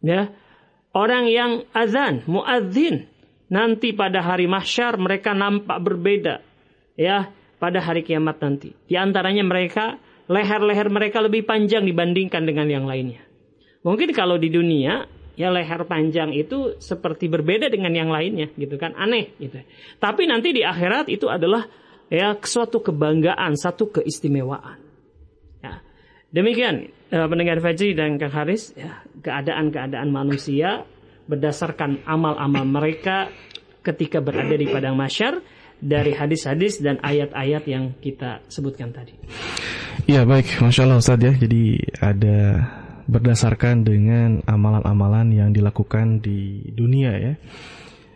Ya. 0.04 0.32
Orang 0.94 1.26
yang 1.26 1.66
azan, 1.74 2.22
muadzin 2.30 3.10
nanti 3.50 3.98
pada 3.98 4.22
hari 4.22 4.46
mahsyar 4.46 4.94
mereka 5.02 5.34
nampak 5.34 5.82
berbeda. 5.82 6.46
Ya, 6.94 7.34
pada 7.58 7.82
hari 7.82 8.06
kiamat 8.06 8.38
nanti. 8.38 8.78
Di 8.86 8.94
antaranya 8.94 9.42
mereka, 9.42 9.98
leher-leher 10.34 10.90
mereka 10.90 11.22
lebih 11.22 11.46
panjang 11.46 11.86
dibandingkan 11.86 12.42
dengan 12.42 12.66
yang 12.66 12.90
lainnya. 12.90 13.22
Mungkin 13.86 14.10
kalau 14.18 14.42
di 14.42 14.50
dunia, 14.50 15.06
ya 15.38 15.54
leher 15.54 15.86
panjang 15.86 16.34
itu 16.34 16.82
seperti 16.82 17.30
berbeda 17.30 17.70
dengan 17.70 17.94
yang 17.94 18.10
lainnya, 18.10 18.50
gitu 18.58 18.82
kan, 18.82 18.98
aneh 18.98 19.38
gitu. 19.38 19.62
Tapi 20.02 20.26
nanti 20.26 20.50
di 20.50 20.66
akhirat 20.66 21.14
itu 21.14 21.30
adalah 21.30 21.70
ya 22.10 22.34
suatu 22.42 22.82
kebanggaan, 22.82 23.54
satu 23.54 23.94
keistimewaan. 23.94 24.82
Ya. 25.62 25.86
Demikian 26.34 26.90
eh, 27.14 27.28
pendengar 27.30 27.62
Fajri 27.62 27.94
dan 27.94 28.18
Kang 28.18 28.34
Haris, 28.34 28.74
ya, 28.74 29.06
keadaan-keadaan 29.22 30.10
manusia 30.10 30.90
berdasarkan 31.30 32.04
amal-amal 32.04 32.66
mereka 32.68 33.30
ketika 33.84 34.24
berada 34.24 34.56
di 34.56 34.68
padang 34.68 34.96
masyar 34.96 35.44
dari 35.84 36.16
hadis-hadis 36.16 36.80
dan 36.80 37.04
ayat-ayat 37.04 37.64
yang 37.68 37.92
kita 38.00 38.40
sebutkan 38.48 38.96
tadi. 38.96 39.12
Ya 40.08 40.24
baik, 40.24 40.64
masya 40.64 40.88
Allah 40.88 41.04
Ustaz 41.04 41.20
ya. 41.20 41.36
Jadi 41.36 41.84
ada 42.00 42.64
berdasarkan 43.08 43.84
dengan 43.84 44.40
amalan-amalan 44.48 45.36
yang 45.36 45.50
dilakukan 45.52 46.24
di 46.24 46.72
dunia 46.72 47.12
ya. 47.20 47.34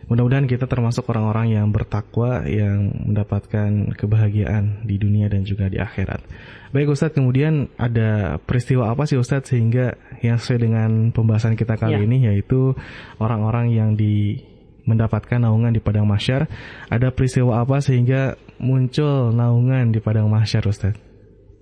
Mudah-mudahan 0.08 0.48
kita 0.48 0.64
termasuk 0.64 1.04
orang-orang 1.12 1.52
yang 1.52 1.68
bertakwa 1.68 2.40
yang 2.48 2.88
mendapatkan 3.12 3.92
kebahagiaan 3.92 4.80
di 4.88 4.96
dunia 4.96 5.28
dan 5.28 5.44
juga 5.44 5.68
di 5.68 5.76
akhirat. 5.76 6.24
Baik 6.72 6.96
Ustadz, 6.96 7.12
kemudian 7.12 7.68
ada 7.76 8.40
peristiwa 8.40 8.88
apa 8.88 9.04
sih 9.04 9.20
Ustadz 9.20 9.52
sehingga 9.52 10.00
yang 10.24 10.40
sesuai 10.40 10.60
dengan 10.64 10.90
pembahasan 11.12 11.60
kita 11.60 11.76
kali 11.76 12.00
ya. 12.00 12.04
ini 12.08 12.24
yaitu 12.24 12.72
orang-orang 13.20 13.68
yang 13.68 13.90
di 14.00 14.40
mendapatkan 14.88 15.36
naungan 15.36 15.76
di 15.76 15.84
padang 15.84 16.08
mahsyar. 16.08 16.48
Ada 16.88 17.12
peristiwa 17.12 17.60
apa 17.60 17.84
sehingga 17.84 18.40
muncul 18.56 19.36
naungan 19.36 19.92
di 19.92 20.00
padang 20.00 20.32
mahsyar, 20.32 20.64
Ustaz? 20.64 20.96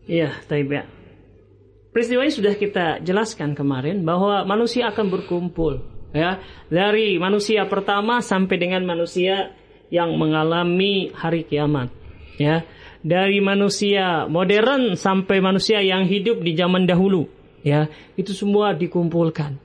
Iya, 0.06 0.30
taib 0.46 0.70
ya. 0.70 0.86
Peristiwa 1.90 2.22
ini 2.22 2.30
sudah 2.30 2.54
kita 2.54 2.86
jelaskan 3.02 3.58
kemarin 3.58 4.06
bahwa 4.06 4.46
manusia 4.46 4.92
akan 4.92 5.10
berkumpul 5.10 5.96
ya 6.16 6.40
dari 6.68 7.20
manusia 7.20 7.64
pertama 7.68 8.24
sampai 8.24 8.56
dengan 8.56 8.84
manusia 8.84 9.52
yang 9.92 10.14
mengalami 10.16 11.12
hari 11.12 11.44
kiamat 11.44 11.92
ya 12.40 12.64
dari 13.04 13.38
manusia 13.40 14.28
modern 14.28 14.96
sampai 14.96 15.38
manusia 15.40 15.80
yang 15.84 16.08
hidup 16.08 16.40
di 16.40 16.56
zaman 16.56 16.88
dahulu 16.88 17.28
ya 17.64 17.88
itu 18.16 18.32
semua 18.32 18.72
dikumpulkan 18.72 19.60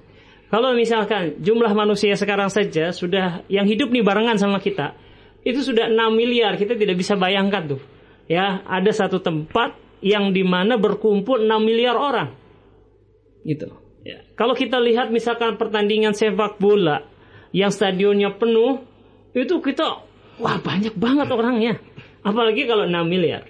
kalau 0.52 0.76
misalkan 0.76 1.40
jumlah 1.40 1.72
manusia 1.72 2.12
sekarang 2.20 2.52
saja 2.52 2.92
sudah 2.92 3.48
yang 3.48 3.64
hidup 3.64 3.88
nih 3.88 4.04
barengan 4.04 4.36
sama 4.36 4.60
kita, 4.60 5.00
itu 5.48 5.64
sudah 5.64 5.88
6 5.88 6.12
miliar, 6.12 6.60
kita 6.60 6.76
tidak 6.76 7.00
bisa 7.00 7.16
bayangkan 7.16 7.72
tuh. 7.78 7.82
Ya, 8.28 8.60
ada 8.68 8.92
satu 8.92 9.24
tempat 9.24 9.80
yang 10.04 10.36
di 10.36 10.44
mana 10.44 10.76
berkumpul 10.76 11.48
6 11.48 11.56
miliar 11.64 11.96
orang. 11.96 12.36
Gitu. 13.48 13.72
Ya. 14.04 14.28
Kalau 14.36 14.52
kita 14.52 14.76
lihat 14.84 15.08
misalkan 15.08 15.56
pertandingan 15.56 16.12
sepak 16.12 16.60
bola 16.60 17.08
yang 17.56 17.72
stadionnya 17.72 18.36
penuh, 18.36 18.84
itu 19.32 19.56
kita 19.64 20.04
wah 20.36 20.58
banyak 20.60 21.00
banget 21.00 21.32
orangnya. 21.32 21.80
Apalagi 22.28 22.68
kalau 22.68 22.84
6 22.84 22.92
miliar. 23.08 23.48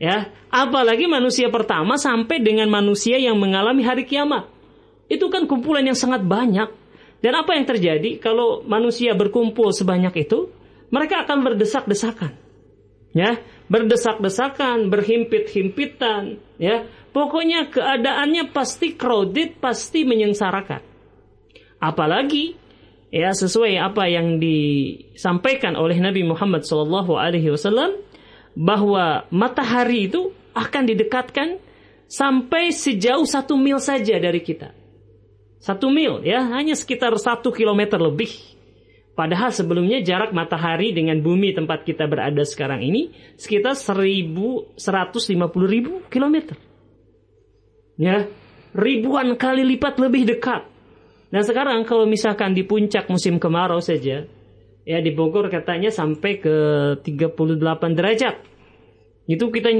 Ya, 0.00 0.32
apalagi 0.48 1.04
manusia 1.04 1.52
pertama 1.52 2.00
sampai 2.00 2.40
dengan 2.40 2.72
manusia 2.72 3.20
yang 3.20 3.36
mengalami 3.36 3.84
hari 3.84 4.08
kiamat. 4.08 4.53
Itu 5.08 5.28
kan 5.28 5.44
kumpulan 5.44 5.84
yang 5.84 5.98
sangat 5.98 6.24
banyak. 6.24 6.68
Dan 7.24 7.32
apa 7.40 7.56
yang 7.56 7.64
terjadi 7.64 8.20
kalau 8.20 8.60
manusia 8.68 9.16
berkumpul 9.16 9.72
sebanyak 9.72 10.28
itu? 10.28 10.52
Mereka 10.92 11.24
akan 11.24 11.40
berdesak-desakan. 11.40 12.36
Ya, 13.14 13.38
berdesak-desakan, 13.70 14.90
berhimpit-himpitan, 14.90 16.42
ya. 16.58 16.84
Pokoknya 17.14 17.70
keadaannya 17.70 18.50
pasti 18.50 18.98
crowded, 18.98 19.62
pasti 19.62 20.02
menyengsarakan. 20.02 20.82
Apalagi 21.78 22.58
ya 23.14 23.30
sesuai 23.30 23.78
apa 23.78 24.10
yang 24.10 24.42
disampaikan 24.42 25.78
oleh 25.78 26.02
Nabi 26.02 26.26
Muhammad 26.26 26.66
SAW 26.66 28.02
bahwa 28.58 29.30
matahari 29.30 30.10
itu 30.10 30.34
akan 30.50 30.82
didekatkan 30.90 31.62
sampai 32.10 32.74
sejauh 32.74 33.22
satu 33.22 33.54
mil 33.54 33.78
saja 33.78 34.18
dari 34.18 34.42
kita. 34.42 34.74
Satu 35.64 35.88
mil 35.88 36.20
ya, 36.20 36.44
hanya 36.52 36.76
sekitar 36.76 37.16
satu 37.16 37.48
kilometer 37.48 37.96
lebih. 37.96 38.28
Padahal 39.16 39.48
sebelumnya 39.48 40.04
jarak 40.04 40.36
matahari 40.36 40.92
dengan 40.92 41.24
bumi 41.24 41.56
tempat 41.56 41.88
kita 41.88 42.04
berada 42.04 42.44
sekarang 42.44 42.84
ini 42.84 43.16
sekitar 43.40 43.72
1150 43.72 44.76
ribu 45.64 46.04
kilometer. 46.12 46.60
Ya, 47.96 48.28
ribuan 48.76 49.40
kali 49.40 49.64
lipat 49.64 49.96
lebih 50.04 50.28
dekat. 50.36 50.68
Dan 51.32 51.40
sekarang 51.46 51.88
kalau 51.88 52.04
misalkan 52.04 52.52
di 52.52 52.66
puncak 52.66 53.08
musim 53.08 53.40
kemarau 53.40 53.80
saja, 53.80 54.28
ya 54.84 54.98
di 55.00 55.10
Bogor 55.16 55.48
katanya 55.48 55.88
sampai 55.88 56.44
ke 56.44 56.56
38 57.00 57.96
derajat. 57.96 58.36
Itu 59.24 59.48
kita 59.48 59.72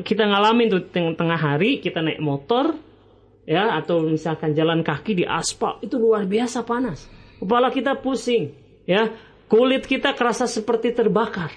kita 0.00 0.24
ngalamin 0.24 0.66
tuh 0.72 0.82
tengah 0.94 1.36
hari, 1.36 1.84
kita 1.84 2.00
naik 2.00 2.24
motor, 2.24 2.72
ya 3.48 3.76
atau 3.78 4.04
misalkan 4.04 4.52
jalan 4.52 4.84
kaki 4.84 5.22
di 5.22 5.24
aspal 5.24 5.80
itu 5.80 5.96
luar 5.96 6.24
biasa 6.28 6.64
panas. 6.64 7.06
Kepala 7.40 7.72
kita 7.72 7.96
pusing, 7.96 8.52
ya 8.84 9.10
kulit 9.48 9.88
kita 9.88 10.12
kerasa 10.12 10.44
seperti 10.44 10.92
terbakar. 10.92 11.50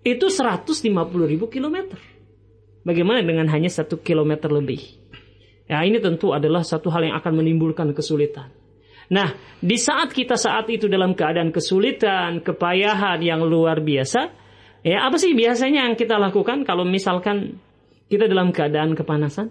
Itu 0.00 0.32
150 0.32 0.90
ribu 1.28 1.46
kilometer. 1.52 2.00
Bagaimana 2.80 3.20
dengan 3.20 3.44
hanya 3.52 3.68
satu 3.68 4.00
kilometer 4.00 4.48
lebih? 4.48 4.80
Ya 5.68 5.84
ini 5.84 6.00
tentu 6.00 6.32
adalah 6.32 6.64
satu 6.64 6.90
hal 6.90 7.06
yang 7.06 7.16
akan 7.20 7.44
menimbulkan 7.44 7.92
kesulitan. 7.94 8.50
Nah, 9.10 9.34
di 9.58 9.74
saat 9.74 10.14
kita 10.14 10.38
saat 10.38 10.70
itu 10.70 10.86
dalam 10.86 11.18
keadaan 11.18 11.50
kesulitan, 11.50 12.42
kepayahan 12.46 13.18
yang 13.18 13.42
luar 13.42 13.82
biasa, 13.82 14.30
ya 14.86 15.06
apa 15.06 15.18
sih 15.18 15.34
biasanya 15.34 15.86
yang 15.90 15.98
kita 15.98 16.14
lakukan 16.14 16.62
kalau 16.62 16.86
misalkan 16.86 17.58
kita 18.06 18.30
dalam 18.30 18.54
keadaan 18.54 18.94
kepanasan? 18.94 19.50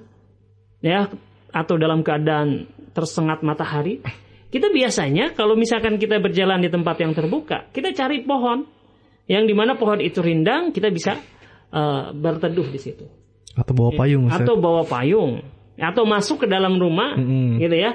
Ya, 0.80 1.12
atau 1.50 1.76
dalam 1.78 2.06
keadaan 2.06 2.70
tersengat 2.94 3.42
matahari, 3.46 4.02
kita 4.50 4.70
biasanya 4.74 5.34
kalau 5.38 5.54
misalkan 5.54 5.98
kita 6.02 6.18
berjalan 6.18 6.62
di 6.62 6.70
tempat 6.70 6.98
yang 7.02 7.14
terbuka, 7.14 7.70
kita 7.70 7.94
cari 7.94 8.26
pohon 8.26 8.66
yang 9.30 9.46
di 9.46 9.54
mana 9.54 9.78
pohon 9.78 10.02
itu 10.02 10.22
rindang, 10.26 10.74
kita 10.74 10.90
bisa 10.90 11.18
uh, 11.70 12.10
berteduh 12.14 12.68
di 12.70 12.80
situ. 12.82 13.06
Atau 13.54 13.74
bawa 13.78 13.92
payung. 13.94 14.26
Atau 14.30 14.56
bawa 14.58 14.84
payung. 14.86 15.42
atau 15.80 16.04
masuk 16.04 16.46
ke 16.46 16.48
dalam 16.52 16.76
rumah 16.76 17.16
mm-hmm. 17.16 17.56
gitu 17.64 17.76
ya 17.80 17.92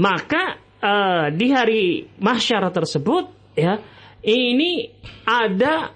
maka 0.00 0.56
uh, 0.80 1.28
di 1.28 1.52
hari 1.52 2.08
mahsyar 2.16 2.64
tersebut 2.72 3.28
ya 3.52 3.78
ini 4.24 4.90
ada 5.28 5.92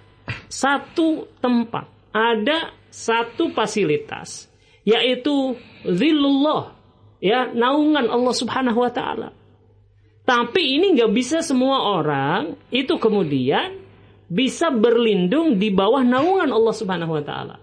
satu 0.46 1.27
tempat 1.40 1.88
ada 2.12 2.77
satu 2.92 3.51
fasilitas 3.57 4.46
yaitu 4.85 5.57
zillullah 5.88 6.77
ya 7.20 7.52
naungan 7.52 8.09
Allah 8.09 8.35
Subhanahu 8.35 8.80
wa 8.80 8.92
taala 8.92 9.37
tapi 10.30 10.78
ini 10.78 10.94
nggak 10.94 11.11
bisa 11.11 11.42
semua 11.42 12.00
orang 12.00 12.54
itu 12.70 12.96
kemudian 13.00 13.83
bisa 14.30 14.70
berlindung 14.70 15.59
di 15.59 15.74
bawah 15.74 16.06
naungan 16.06 16.54
Allah 16.54 16.70
Subhanahu 16.70 17.18
wa 17.18 17.24
taala. 17.26 17.59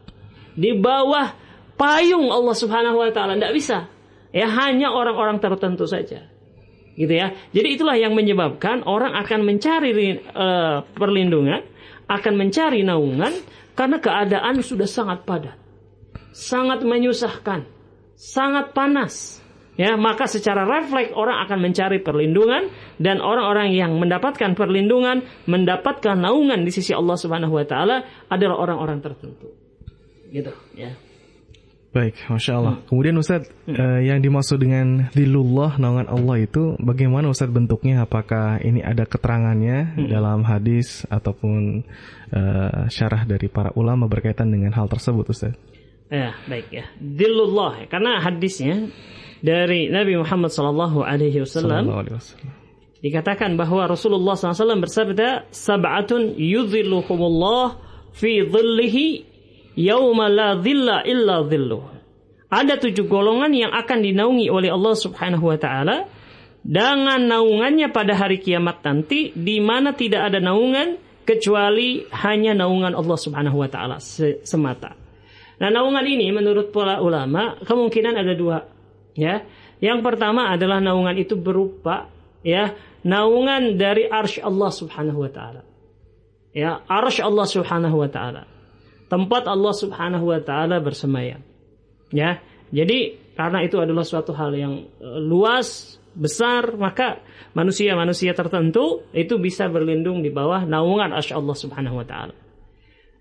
Di 0.51 0.75
bawah 0.75 1.31
payung 1.79 2.27
Allah 2.27 2.51
Subhanahu 2.51 2.99
wa 2.99 3.07
taala 3.15 3.39
tidak 3.39 3.55
bisa. 3.55 3.87
Ya 4.35 4.51
hanya 4.51 4.91
orang-orang 4.91 5.39
tertentu 5.39 5.87
saja. 5.87 6.27
Gitu 6.99 7.13
ya. 7.15 7.31
Jadi 7.55 7.79
itulah 7.79 7.95
yang 7.95 8.11
menyebabkan 8.11 8.83
orang 8.83 9.15
akan 9.15 9.47
mencari 9.47 10.19
uh, 10.35 10.83
perlindungan, 10.91 11.63
akan 12.11 12.33
mencari 12.35 12.83
naungan 12.83 13.31
karena 13.79 14.03
keadaan 14.03 14.59
sudah 14.59 14.89
sangat 14.91 15.23
padat. 15.23 15.55
Sangat 16.35 16.83
menyusahkan, 16.83 17.63
sangat 18.19 18.75
panas 18.75 19.39
ya 19.77 19.93
maka 19.95 20.25
secara 20.25 20.65
refleks 20.65 21.13
orang 21.13 21.45
akan 21.45 21.57
mencari 21.61 22.01
perlindungan 22.01 22.73
dan 22.97 23.21
orang-orang 23.21 23.71
yang 23.77 23.95
mendapatkan 23.95 24.57
perlindungan 24.57 25.23
mendapatkan 25.45 26.17
naungan 26.17 26.65
di 26.65 26.71
sisi 26.73 26.91
Allah 26.91 27.15
Subhanahu 27.15 27.53
wa 27.53 27.65
taala 27.65 28.03
adalah 28.27 28.57
orang-orang 28.57 28.99
tertentu 28.99 29.53
gitu 30.33 30.51
ya 30.75 30.91
Baik, 31.87 32.13
masya 32.29 32.61
Allah. 32.61 32.75
Hmm. 32.77 32.85
Kemudian 32.93 33.15
Ustadz, 33.17 33.49
hmm. 33.65 33.73
uh, 33.73 33.99
yang 34.05 34.19
dimaksud 34.21 34.61
dengan 34.61 35.09
dilullah 35.17 35.81
naungan 35.81 36.05
Allah 36.05 36.45
itu 36.45 36.77
bagaimana 36.77 37.33
Ustadz 37.33 37.49
bentuknya? 37.49 38.05
Apakah 38.05 38.61
ini 38.61 38.85
ada 38.85 39.09
keterangannya 39.09 39.97
hmm. 39.97 40.05
dalam 40.05 40.45
hadis 40.45 41.09
ataupun 41.09 41.87
uh, 42.35 42.85
syarah 42.91 43.25
dari 43.25 43.49
para 43.49 43.73
ulama 43.73 44.05
berkaitan 44.05 44.53
dengan 44.53 44.77
hal 44.77 44.85
tersebut, 44.85 45.25
Ustadz? 45.31 45.57
Ya, 46.13 46.37
baik 46.45 46.69
ya. 46.69 46.85
Dilullah, 47.01 47.89
karena 47.89 48.21
hadisnya 48.21 48.93
dari 49.41 49.89
Nabi 49.89 50.17
Muhammad 50.17 50.49
sallallahu 50.49 51.03
alaihi 51.05 51.43
wasallam. 51.43 51.85
Dikatakan 52.97 53.53
bahwa 53.61 53.85
Rasulullah 53.85 54.33
SAW 54.33 54.81
bersabda 54.81 55.53
sab'atun 55.53 56.33
yudhilluhumullah 56.33 57.77
fi 58.17 58.41
dhillihi 58.41 59.05
yauma 59.77 60.25
la 60.25 60.57
dhilla 60.57 61.05
illa 61.05 61.45
dhilluh. 61.45 61.85
Ada 62.49 62.81
tujuh 62.81 63.05
golongan 63.05 63.53
yang 63.53 63.69
akan 63.69 64.01
dinaungi 64.01 64.49
oleh 64.49 64.73
Allah 64.73 64.95
Subhanahu 64.97 65.45
wa 65.45 65.57
taala 65.61 66.09
dengan 66.65 67.21
naungannya 67.21 67.93
pada 67.93 68.17
hari 68.17 68.41
kiamat 68.41 68.81
nanti 68.81 69.29
di 69.35 69.61
mana 69.61 69.93
tidak 69.93 70.33
ada 70.33 70.41
naungan 70.41 70.97
kecuali 71.27 72.07
hanya 72.25 72.57
naungan 72.57 72.97
Allah 72.97 73.17
Subhanahu 73.19 73.61
wa 73.61 73.69
taala 73.69 74.01
semata. 74.41 74.97
Nah, 75.57 75.69
naungan 75.69 76.05
ini 76.05 76.33
menurut 76.33 76.73
para 76.73 76.97
ulama 77.03 77.61
kemungkinan 77.61 78.13
ada 78.15 78.33
dua 78.33 78.76
Ya, 79.17 79.49
yang 79.81 80.05
pertama 80.05 80.53
adalah 80.53 80.77
naungan 80.77 81.17
itu 81.17 81.33
berupa 81.33 82.13
ya 82.45 82.77
naungan 83.01 83.73
dari 83.73 84.05
arsy 84.05 84.45
Allah 84.45 84.69
Subhanahu 84.69 85.25
wa 85.25 85.31
taala. 85.33 85.65
Ya, 86.53 86.85
arsy 86.85 87.25
Allah 87.25 87.49
Subhanahu 87.49 87.97
wa 87.97 88.09
taala. 88.13 88.45
Tempat 89.09 89.49
Allah 89.49 89.73
Subhanahu 89.73 90.29
wa 90.29 90.37
taala 90.37 90.77
bersemayam. 90.77 91.41
Ya. 92.13 92.45
Jadi 92.69 93.17
karena 93.33 93.65
itu 93.65 93.81
adalah 93.81 94.05
suatu 94.05 94.37
hal 94.37 94.53
yang 94.53 94.85
eh, 94.85 95.21
luas, 95.23 95.97
besar, 96.13 96.77
maka 96.77 97.21
manusia-manusia 97.57 98.37
tertentu 98.37 99.01
itu 99.17 99.41
bisa 99.41 99.65
berlindung 99.65 100.21
di 100.21 100.29
bawah 100.29 100.61
naungan 100.61 101.09
arsy 101.09 101.33
Allah 101.33 101.57
Subhanahu 101.57 102.01
wa 102.01 102.05
taala. 102.05 102.37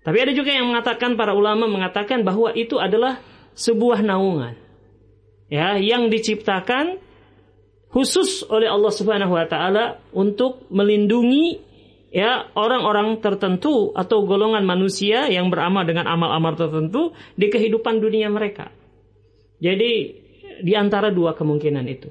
Tapi 0.05 0.17
ada 0.21 0.29
juga 0.29 0.53
yang 0.53 0.69
mengatakan 0.69 1.17
para 1.17 1.33
ulama 1.33 1.65
mengatakan 1.65 2.21
bahwa 2.21 2.53
itu 2.53 2.77
adalah 2.77 3.17
sebuah 3.57 4.05
naungan 4.05 4.66
ya 5.47 5.79
yang 5.79 6.11
diciptakan 6.11 6.99
khusus 7.91 8.43
oleh 8.51 8.67
Allah 8.67 8.93
Subhanahu 8.93 9.33
wa 9.33 9.47
taala 9.47 9.99
untuk 10.11 10.67
melindungi 10.69 11.59
ya 12.11 12.51
orang-orang 12.55 13.19
tertentu 13.19 13.91
atau 13.95 14.23
golongan 14.23 14.63
manusia 14.63 15.27
yang 15.27 15.51
beramal 15.51 15.87
dengan 15.87 16.07
amal-amal 16.07 16.55
tertentu 16.55 17.15
di 17.35 17.47
kehidupan 17.51 17.99
dunia 17.99 18.27
mereka. 18.31 18.71
Jadi 19.57 19.91
di 20.61 20.73
antara 20.73 21.09
dua 21.09 21.33
kemungkinan 21.33 21.85
itu 21.87 22.09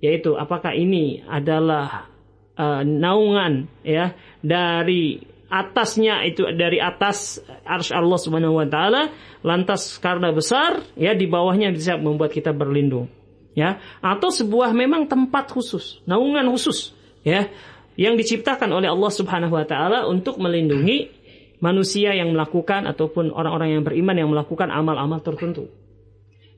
yaitu 0.00 0.36
apakah 0.36 0.76
ini 0.76 1.24
adalah 1.24 2.12
uh, 2.56 2.82
naungan 2.84 3.68
ya 3.80 4.12
dari 4.44 5.18
atasnya 5.46 6.26
itu 6.26 6.42
dari 6.54 6.82
atas 6.82 7.38
arsy 7.62 7.94
Allah 7.94 8.18
Subhanahu 8.18 8.58
wa 8.58 8.66
taala 8.66 9.14
lantas 9.46 9.94
karena 10.02 10.34
besar 10.34 10.82
ya 10.98 11.14
di 11.14 11.30
bawahnya 11.30 11.70
bisa 11.70 11.94
membuat 11.94 12.34
kita 12.34 12.50
berlindung 12.50 13.06
ya 13.54 13.78
atau 14.02 14.28
sebuah 14.28 14.74
memang 14.74 15.06
tempat 15.06 15.54
khusus 15.54 16.02
naungan 16.02 16.50
khusus 16.50 16.90
ya 17.22 17.46
yang 17.94 18.18
diciptakan 18.18 18.68
oleh 18.74 18.90
Allah 18.90 19.12
Subhanahu 19.14 19.54
wa 19.54 19.64
taala 19.64 20.04
untuk 20.10 20.36
melindungi 20.42 21.16
manusia 21.58 22.12
yang 22.12 22.32
melakukan 22.36 22.84
ataupun 22.84 23.32
orang-orang 23.32 23.80
yang 23.80 23.82
beriman 23.84 24.16
yang 24.16 24.28
melakukan 24.28 24.68
amal-amal 24.68 25.24
tertentu. 25.24 25.72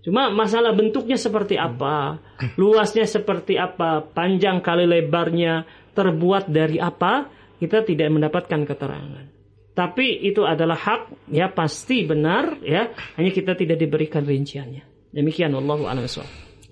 Cuma 0.03 0.31
masalah 0.31 0.73
bentuknya 0.75 1.19
seperti 1.19 1.59
apa, 1.59 2.23
luasnya 2.55 3.05
seperti 3.05 3.59
apa, 3.59 4.03
panjang 4.03 4.63
kali 4.63 4.87
lebarnya, 4.87 5.67
terbuat 5.93 6.49
dari 6.49 6.79
apa, 6.79 7.27
kita 7.59 7.85
tidak 7.85 8.09
mendapatkan 8.11 8.63
keterangan. 8.65 9.27
Tapi 9.75 10.27
itu 10.27 10.43
adalah 10.43 10.75
hak, 10.75 11.31
ya 11.31 11.55
pasti 11.55 12.03
benar, 12.03 12.59
ya 12.67 12.91
hanya 13.15 13.31
kita 13.31 13.55
tidak 13.55 13.79
diberikan 13.79 14.27
rinciannya. 14.27 15.15
Demikian 15.15 15.55
Allah 15.55 15.79
a'lam 15.87 16.07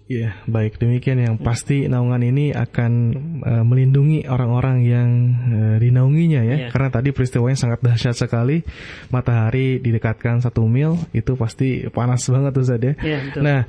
Ya, 0.06 0.38
baik 0.46 0.78
demikian 0.78 1.18
yang 1.18 1.34
pasti 1.34 1.90
naungan 1.90 2.22
ini 2.22 2.54
akan 2.54 2.92
uh, 3.42 3.64
melindungi 3.66 4.22
orang-orang 4.30 4.86
yang 4.86 5.08
uh, 5.50 5.76
dinaunginya 5.82 6.46
ya. 6.46 6.56
ya. 6.66 6.68
Karena 6.70 6.94
tadi 6.94 7.10
peristiwanya 7.10 7.58
sangat 7.58 7.82
dahsyat 7.82 8.14
sekali. 8.14 8.62
Matahari 9.10 9.82
didekatkan 9.82 10.38
satu 10.46 10.62
mil 10.70 10.94
itu 11.10 11.34
pasti 11.34 11.90
panas 11.90 12.22
banget 12.30 12.52
tuh 12.54 12.64
ya. 12.78 12.94
ya 13.02 13.18
Nah, 13.42 13.66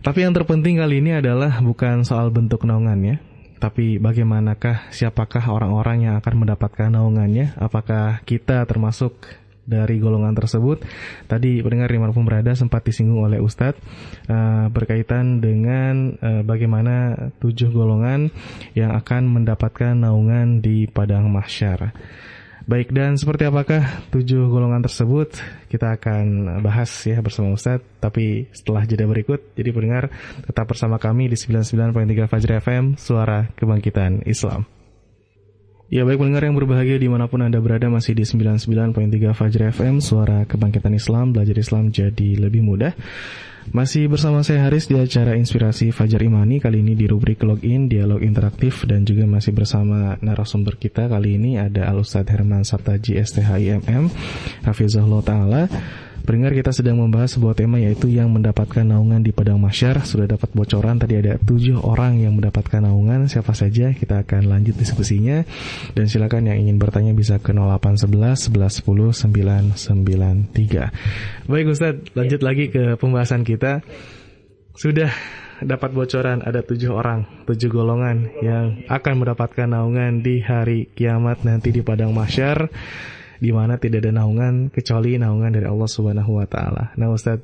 tapi 0.00 0.24
yang 0.24 0.32
terpenting 0.32 0.80
kali 0.80 1.04
ini 1.04 1.20
adalah 1.20 1.60
bukan 1.60 2.08
soal 2.08 2.32
bentuk 2.32 2.64
naungannya, 2.64 3.20
tapi 3.56 3.96
bagaimanakah 3.96 4.92
siapakah 4.92 5.48
orang-orang 5.48 6.08
yang 6.10 6.14
akan 6.20 6.34
mendapatkan 6.44 6.92
naungannya? 6.92 7.56
Apakah 7.56 8.20
kita 8.28 8.64
termasuk 8.68 9.16
dari 9.66 9.98
golongan 9.98 10.36
tersebut? 10.36 10.84
Tadi 11.26 11.64
pendengar 11.64 11.90
di 11.90 11.98
mana 11.98 12.12
pun 12.14 12.28
berada 12.28 12.54
sempat 12.54 12.86
disinggung 12.86 13.24
oleh 13.24 13.42
Ustadz 13.42 13.80
uh, 14.28 14.68
berkaitan 14.70 15.40
dengan 15.42 16.14
uh, 16.20 16.42
bagaimana 16.44 17.16
tujuh 17.42 17.72
golongan 17.72 18.30
yang 18.76 18.94
akan 18.94 19.26
mendapatkan 19.26 19.96
naungan 19.96 20.60
di 20.60 20.86
padang 20.86 21.32
mahsyar. 21.32 21.96
Baik 22.66 22.90
dan 22.90 23.14
seperti 23.14 23.46
apakah 23.46 24.10
tujuh 24.10 24.50
golongan 24.50 24.82
tersebut 24.82 25.38
kita 25.70 25.94
akan 25.94 26.58
bahas 26.66 26.90
ya 27.06 27.22
bersama 27.22 27.54
Ustadz 27.54 27.86
tapi 28.02 28.50
setelah 28.50 28.82
jeda 28.82 29.06
berikut 29.06 29.38
jadi 29.54 29.70
pendengar 29.70 30.10
tetap 30.42 30.66
bersama 30.66 30.98
kami 30.98 31.30
di 31.30 31.38
99.3 31.38 32.26
Fajr 32.26 32.50
FM 32.58 32.98
Suara 32.98 33.46
Kebangkitan 33.54 34.26
Islam. 34.26 34.66
Ya 35.86 36.02
baik 36.02 36.18
pendengar 36.18 36.42
yang 36.42 36.58
berbahagia 36.58 36.98
di 36.98 37.06
mana 37.06 37.30
pun 37.30 37.46
Anda 37.46 37.62
berada 37.62 37.86
masih 37.86 38.18
di 38.18 38.26
99.3 38.26 38.90
Fajr 39.30 39.70
FM 39.70 40.02
Suara 40.02 40.42
Kebangkitan 40.42 40.90
Islam 40.90 41.30
Belajar 41.30 41.54
Islam 41.62 41.94
jadi 41.94 42.42
lebih 42.42 42.66
mudah. 42.66 42.90
Masih 43.70 44.10
bersama 44.10 44.42
saya 44.42 44.66
Haris 44.66 44.90
di 44.90 44.98
acara 44.98 45.38
Inspirasi 45.38 45.90
Fajar 45.90 46.22
Imani 46.22 46.62
Kali 46.62 46.86
ini 46.86 46.94
di 46.94 47.06
rubrik 47.10 47.42
Login, 47.42 47.90
Dialog 47.90 48.22
Interaktif 48.22 48.86
Dan 48.86 49.02
juga 49.02 49.26
masih 49.26 49.58
bersama 49.58 50.14
narasumber 50.22 50.78
kita 50.78 51.10
Kali 51.10 51.34
ini 51.34 51.58
ada 51.58 51.90
Al-Ustadz 51.90 52.30
Herman 52.30 52.62
Sabtaji 52.62 53.18
STHIMM 53.18 54.06
Hafizahullah 54.62 55.22
Ta'ala 55.26 55.62
Pendengar 56.26 56.58
kita 56.58 56.74
sedang 56.74 56.98
membahas 56.98 57.38
sebuah 57.38 57.54
tema 57.54 57.78
yaitu 57.78 58.10
yang 58.10 58.34
mendapatkan 58.34 58.82
naungan 58.82 59.22
di 59.22 59.30
Padang 59.30 59.62
Masyar. 59.62 60.02
Sudah 60.02 60.26
dapat 60.26 60.50
bocoran 60.50 60.98
tadi 60.98 61.22
ada 61.22 61.38
tujuh 61.38 61.78
orang 61.78 62.18
yang 62.18 62.34
mendapatkan 62.34 62.82
naungan. 62.82 63.30
Siapa 63.30 63.54
saja 63.54 63.94
kita 63.94 64.26
akan 64.26 64.50
lanjut 64.50 64.74
diskusinya. 64.74 65.46
Dan 65.94 66.10
silakan 66.10 66.50
yang 66.50 66.58
ingin 66.66 66.82
bertanya 66.82 67.14
bisa 67.14 67.38
ke 67.38 67.54
0811 67.54 68.50
1110 68.50 69.22
993 69.70 71.46
Baik 71.46 71.66
Ustadz 71.70 72.10
lanjut 72.18 72.42
lagi 72.42 72.74
ke 72.74 72.98
pembahasan 72.98 73.46
kita. 73.46 73.86
Sudah 74.74 75.14
dapat 75.62 75.94
bocoran 75.94 76.42
ada 76.42 76.58
tujuh 76.66 76.90
orang, 76.90 77.46
tujuh 77.46 77.70
golongan 77.70 78.34
yang 78.42 78.82
akan 78.90 79.22
mendapatkan 79.22 79.70
naungan 79.70 80.26
di 80.26 80.42
hari 80.42 80.90
kiamat 80.90 81.46
nanti 81.46 81.70
di 81.70 81.86
Padang 81.86 82.10
Masyar 82.10 82.66
di 83.38 83.50
mana 83.52 83.76
tidak 83.76 84.04
ada 84.04 84.12
naungan 84.16 84.72
kecuali 84.72 85.20
naungan 85.20 85.52
dari 85.52 85.66
Allah 85.68 85.88
Subhanahu 85.88 86.40
wa 86.40 86.46
taala. 86.48 86.92
Nah, 86.96 87.12
Ustaz, 87.12 87.40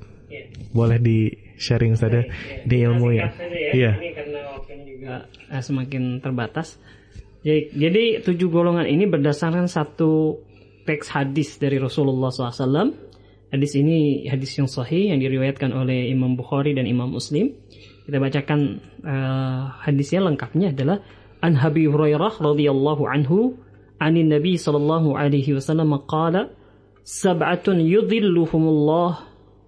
boleh 0.73 0.99
di 0.99 1.29
sharing 1.61 1.95
saja 1.95 2.25
di 2.65 2.77
ilmu 2.83 3.09
ya. 3.13 3.29
Iya. 3.73 3.93
Ini 4.01 4.11
karena 4.17 4.41
waktunya 4.57 4.85
juga 4.89 5.15
uh, 5.53 5.63
semakin 5.63 6.19
terbatas. 6.25 6.81
Jadi, 7.43 7.75
jadi 7.75 8.03
tujuh 8.23 8.49
golongan 8.49 8.87
ini 8.87 9.05
berdasarkan 9.11 9.67
satu 9.67 10.41
teks 10.87 11.11
hadis 11.11 11.59
dari 11.59 11.79
Rasulullah 11.79 12.31
SAW. 12.31 12.95
Hadis 13.53 13.77
ini 13.77 14.25
hadis 14.31 14.57
yang 14.57 14.71
sahih 14.71 15.13
yang 15.13 15.21
diriwayatkan 15.21 15.77
oleh 15.77 16.09
Imam 16.09 16.39
Bukhari 16.39 16.73
dan 16.73 16.89
Imam 16.89 17.13
Muslim. 17.13 17.53
Kita 18.03 18.19
bacakan 18.19 18.81
uh, 19.05 19.79
hadisnya 19.85 20.25
lengkapnya 20.25 20.73
adalah 20.73 21.05
An 21.43 21.59
Habib 21.59 21.93
Hurairah 21.93 22.39
radhiyallahu 22.41 23.03
anhu 23.07 23.59
anin 24.03 24.29
Nabi 24.29 24.59
sallallahu 24.59 25.15
alaihi 25.15 25.55
wasallam 25.59 25.95
qala 26.11 26.51
sab'atun 27.07 27.83
yudhilluhumullah 27.83 29.23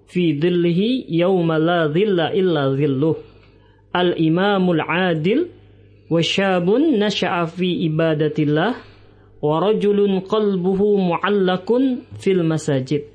fi 0.06 0.34
dhillihi 0.34 1.10
yawma 1.10 1.58
la 1.58 1.88
dhilla 1.88 2.30
illa 2.34 2.70
dhilluh 2.74 3.16
al-imamul 3.94 4.82
adil 4.82 5.50
wa 6.10 6.20
syabun 6.22 6.98
nasha'a 6.98 7.46
fi 7.46 7.86
ibadatillah 7.88 8.74
wa 9.44 9.60
rajulun 9.60 10.22
qalbuhu 10.24 10.98
mu'allakun 11.14 12.06
fil 12.18 12.42
masajid 12.46 13.06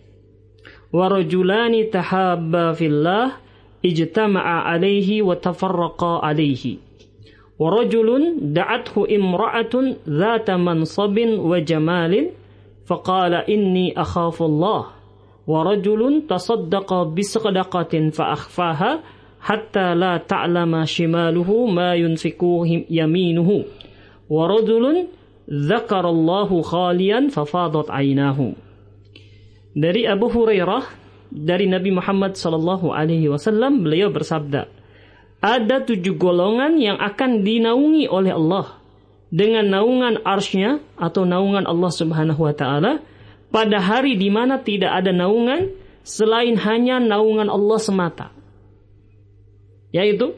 wa 0.92 1.06
rajulani 1.10 1.90
tahabba 1.94 2.74
fillah 2.74 3.38
ijtama'a 3.86 4.68
alaihi 4.74 5.22
wa 5.22 5.38
tafarraqa 5.38 6.26
alaihi 6.26 6.89
wa 7.60 7.68
rajulun 7.76 8.56
da'athu 8.56 9.04
imra'atun 9.04 10.00
dhata 10.08 10.56
mansabin 10.56 11.44
wa 11.44 11.60
jamalin 11.60 12.32
faqala 12.88 13.44
inni 13.52 13.92
akhafu 13.92 14.48
Allah 14.48 14.96
wa 15.44 15.68
rajulun 15.68 16.24
tasaddaqa 16.24 17.12
bisadaqatin 17.12 18.16
fa 18.16 18.32
akhfaha 18.32 19.04
hatta 19.44 19.92
la 19.92 20.24
ta'lama 20.24 20.88
shimaluhu 20.88 21.68
ma 21.68 22.00
yunfiku 22.00 22.64
yaminuhu 22.88 23.68
wa 24.32 24.48
rajulun 24.48 25.12
dzakarallahu 25.50 26.64
khalian 26.64 27.28
fafadat 27.28 27.92
ainahu 27.92 28.56
dari 29.76 30.08
Abu 30.08 30.32
Hurairah 30.32 30.86
dari 31.28 31.68
Nabi 31.68 31.92
Muhammad 31.92 32.40
sallallahu 32.40 32.96
alaihi 32.96 33.28
wasallam 33.28 33.84
beliau 33.84 34.10
bersabda 34.14 34.79
ada 35.40 35.84
tujuh 35.84 36.20
golongan 36.20 36.76
yang 36.80 37.00
akan 37.00 37.48
dinaungi 37.48 38.12
oleh 38.12 38.36
Allah 38.36 38.80
dengan 39.32 39.68
naungan 39.68 40.22
arsnya 40.28 40.84
atau 41.00 41.24
naungan 41.24 41.64
Allah 41.64 41.92
subhanahu 41.94 42.44
wa 42.44 42.54
ta'ala 42.56 43.00
pada 43.50 43.78
hari 43.80 44.20
di 44.20 44.28
mana 44.28 44.60
tidak 44.60 44.92
ada 44.92 45.16
naungan 45.16 45.72
selain 46.04 46.60
hanya 46.60 47.00
naungan 47.00 47.48
Allah 47.48 47.80
semata 47.80 48.28
yaitu 49.90 50.38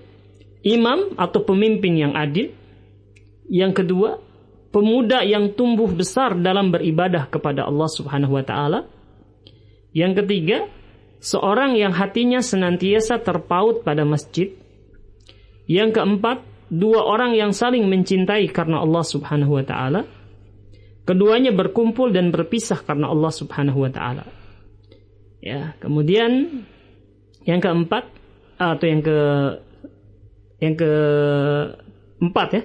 imam 0.63 1.17
atau 1.17 1.43
pemimpin 1.43 1.97
yang 1.97 2.13
adil. 2.15 2.53
Yang 3.51 3.83
kedua, 3.83 4.09
pemuda 4.71 5.27
yang 5.27 5.51
tumbuh 5.51 5.91
besar 5.91 6.39
dalam 6.39 6.71
beribadah 6.71 7.27
kepada 7.27 7.67
Allah 7.67 7.89
Subhanahu 7.91 8.39
wa 8.39 8.45
taala. 8.47 8.87
Yang 9.91 10.23
ketiga, 10.23 10.57
seorang 11.19 11.75
yang 11.75 11.91
hatinya 11.91 12.39
senantiasa 12.39 13.19
terpaut 13.19 13.83
pada 13.83 14.07
masjid. 14.07 14.55
Yang 15.71 15.95
keempat, 15.95 16.43
dua 16.67 17.07
orang 17.07 17.31
yang 17.31 17.55
saling 17.55 17.87
mencintai 17.87 18.51
karena 18.51 18.83
Allah 18.83 19.07
Subhanahu 19.07 19.55
wa 19.55 19.63
taala. 19.63 20.03
Keduanya 21.07 21.55
berkumpul 21.55 22.11
dan 22.11 22.35
berpisah 22.35 22.83
karena 22.83 23.07
Allah 23.07 23.31
Subhanahu 23.31 23.87
wa 23.87 23.91
taala. 23.91 24.27
Ya, 25.39 25.79
kemudian 25.79 26.67
yang 27.47 27.63
keempat, 27.63 28.05
atau 28.61 28.85
yang 28.85 29.01
ke 29.01 29.17
yang 30.61 30.77
ke 30.77 30.93
empat 32.21 32.47
ya 32.53 32.61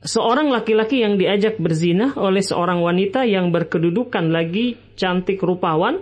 seorang 0.00 0.48
laki-laki 0.48 1.04
yang 1.04 1.20
diajak 1.20 1.60
berzina 1.60 2.16
oleh 2.16 2.40
seorang 2.40 2.80
wanita 2.80 3.28
yang 3.28 3.52
berkedudukan 3.52 4.32
lagi 4.32 4.80
cantik 4.96 5.44
rupawan 5.44 6.00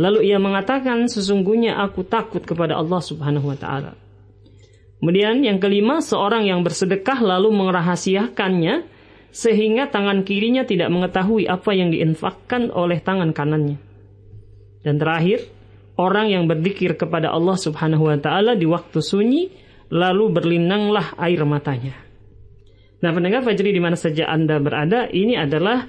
lalu 0.00 0.32
ia 0.32 0.40
mengatakan 0.40 1.04
sesungguhnya 1.04 1.76
aku 1.84 2.08
takut 2.08 2.40
kepada 2.40 2.80
Allah 2.80 3.00
Subhanahu 3.04 3.52
wa 3.52 3.58
taala 3.60 3.92
kemudian 4.98 5.44
yang 5.44 5.58
kelima 5.60 6.00
seorang 6.00 6.48
yang 6.48 6.60
bersedekah 6.66 7.20
lalu 7.20 7.52
merahasiakannya 7.52 8.88
sehingga 9.30 9.92
tangan 9.92 10.24
kirinya 10.24 10.64
tidak 10.64 10.88
mengetahui 10.88 11.44
apa 11.44 11.70
yang 11.76 11.92
diinfakkan 11.92 12.72
oleh 12.72 12.98
tangan 13.04 13.36
kanannya 13.36 13.76
dan 14.86 14.96
terakhir 14.96 15.44
orang 15.98 16.30
yang 16.30 16.44
berzikir 16.46 16.94
kepada 16.94 17.32
Allah 17.32 17.56
Subhanahu 17.58 18.08
wa 18.08 18.18
taala 18.20 18.54
di 18.54 18.68
waktu 18.68 19.00
sunyi 19.00 19.50
lalu 19.90 20.30
berlinanglah 20.30 21.16
air 21.18 21.42
matanya. 21.42 21.94
Nah, 22.96 23.12
pendengar 23.12 23.44
Fajri 23.44 23.76
di 23.76 23.82
mana 23.82 23.94
saja 23.94 24.26
Anda 24.26 24.56
berada, 24.56 25.06
ini 25.12 25.36
adalah 25.36 25.84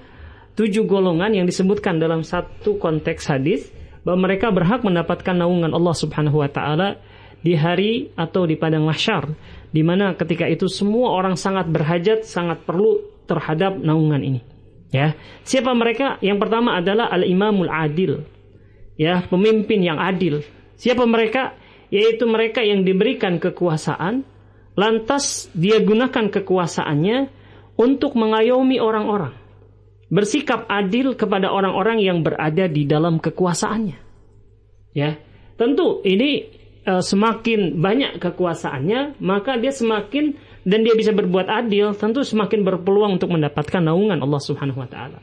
tujuh 0.59 0.83
golongan 0.85 1.33
yang 1.33 1.45
disebutkan 1.47 1.97
dalam 2.01 2.21
satu 2.21 2.77
konteks 2.77 3.23
hadis 3.31 3.71
bahwa 4.03 4.27
mereka 4.27 4.51
berhak 4.51 4.83
mendapatkan 4.83 5.35
naungan 5.35 5.71
Allah 5.71 5.95
Subhanahu 5.95 6.41
wa 6.41 6.49
taala 6.51 6.99
di 7.41 7.53
hari 7.53 8.11
atau 8.17 8.45
di 8.49 8.57
padang 8.57 8.85
mahsyar 8.85 9.29
di 9.71 9.83
mana 9.83 10.15
ketika 10.15 10.47
itu 10.47 10.65
semua 10.71 11.11
orang 11.13 11.35
sangat 11.35 11.67
berhajat, 11.67 12.23
sangat 12.23 12.63
perlu 12.63 13.03
terhadap 13.27 13.75
naungan 13.77 14.23
ini. 14.23 14.41
Ya. 14.89 15.19
Siapa 15.43 15.75
mereka? 15.75 16.15
Yang 16.23 16.47
pertama 16.47 16.79
adalah 16.79 17.11
al-imamul 17.11 17.67
adil, 17.67 18.23
ya 18.95 19.21
pemimpin 19.27 19.83
yang 19.83 19.99
adil. 19.99 20.41
Siapa 20.79 21.03
mereka? 21.03 21.53
Yaitu 21.91 22.27
mereka 22.27 22.63
yang 22.63 22.83
diberikan 22.83 23.39
kekuasaan, 23.39 24.23
lantas 24.75 25.51
dia 25.55 25.79
gunakan 25.79 26.31
kekuasaannya 26.31 27.17
untuk 27.79 28.15
mengayomi 28.15 28.79
orang-orang. 28.79 29.35
Bersikap 30.07 30.67
adil 30.71 31.19
kepada 31.19 31.51
orang-orang 31.51 31.99
yang 31.99 32.23
berada 32.23 32.71
di 32.71 32.87
dalam 32.87 33.19
kekuasaannya. 33.19 33.99
Ya, 34.95 35.19
tentu 35.59 35.99
ini 36.07 36.56
e, 36.87 36.93
semakin 37.03 37.75
banyak 37.75 38.23
kekuasaannya, 38.23 39.19
maka 39.19 39.59
dia 39.59 39.75
semakin 39.75 40.39
dan 40.63 40.87
dia 40.87 40.95
bisa 40.95 41.11
berbuat 41.11 41.51
adil, 41.51 41.91
tentu 41.95 42.23
semakin 42.23 42.63
berpeluang 42.63 43.19
untuk 43.19 43.35
mendapatkan 43.35 43.83
naungan 43.83 44.23
Allah 44.23 44.41
Subhanahu 44.41 44.79
wa 44.79 44.87
taala. 44.87 45.19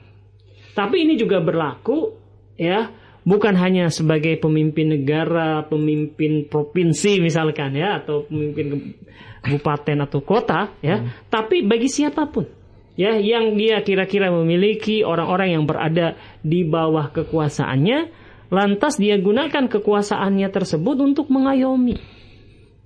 Tapi 0.77 1.09
ini 1.09 1.17
juga 1.17 1.41
berlaku 1.41 2.13
ya 2.61 2.93
bukan 3.25 3.57
hanya 3.57 3.89
sebagai 3.89 4.37
pemimpin 4.37 4.93
negara, 5.01 5.65
pemimpin 5.65 6.45
provinsi 6.47 7.25
misalkan 7.25 7.73
ya 7.73 8.05
atau 8.05 8.29
pemimpin 8.29 8.95
kabupaten 9.41 9.97
atau 10.05 10.21
kota 10.25 10.73
ya, 10.81 11.01
hmm. 11.01 11.29
tapi 11.29 11.65
bagi 11.65 11.89
siapa 11.89 12.29
pun 12.29 12.49
ya 12.97 13.21
yang 13.21 13.59
dia 13.59 13.85
kira-kira 13.85 14.33
memiliki 14.33 15.05
orang-orang 15.05 15.59
yang 15.61 15.65
berada 15.69 16.17
di 16.41 16.65
bawah 16.65 17.13
kekuasaannya, 17.13 18.24
lantas 18.55 19.03
dia 19.03 19.19
gunakan 19.19 19.67
kekuasaannya 19.67 20.49
tersebut 20.55 20.97
untuk 21.03 21.27
mengayomi 21.35 21.99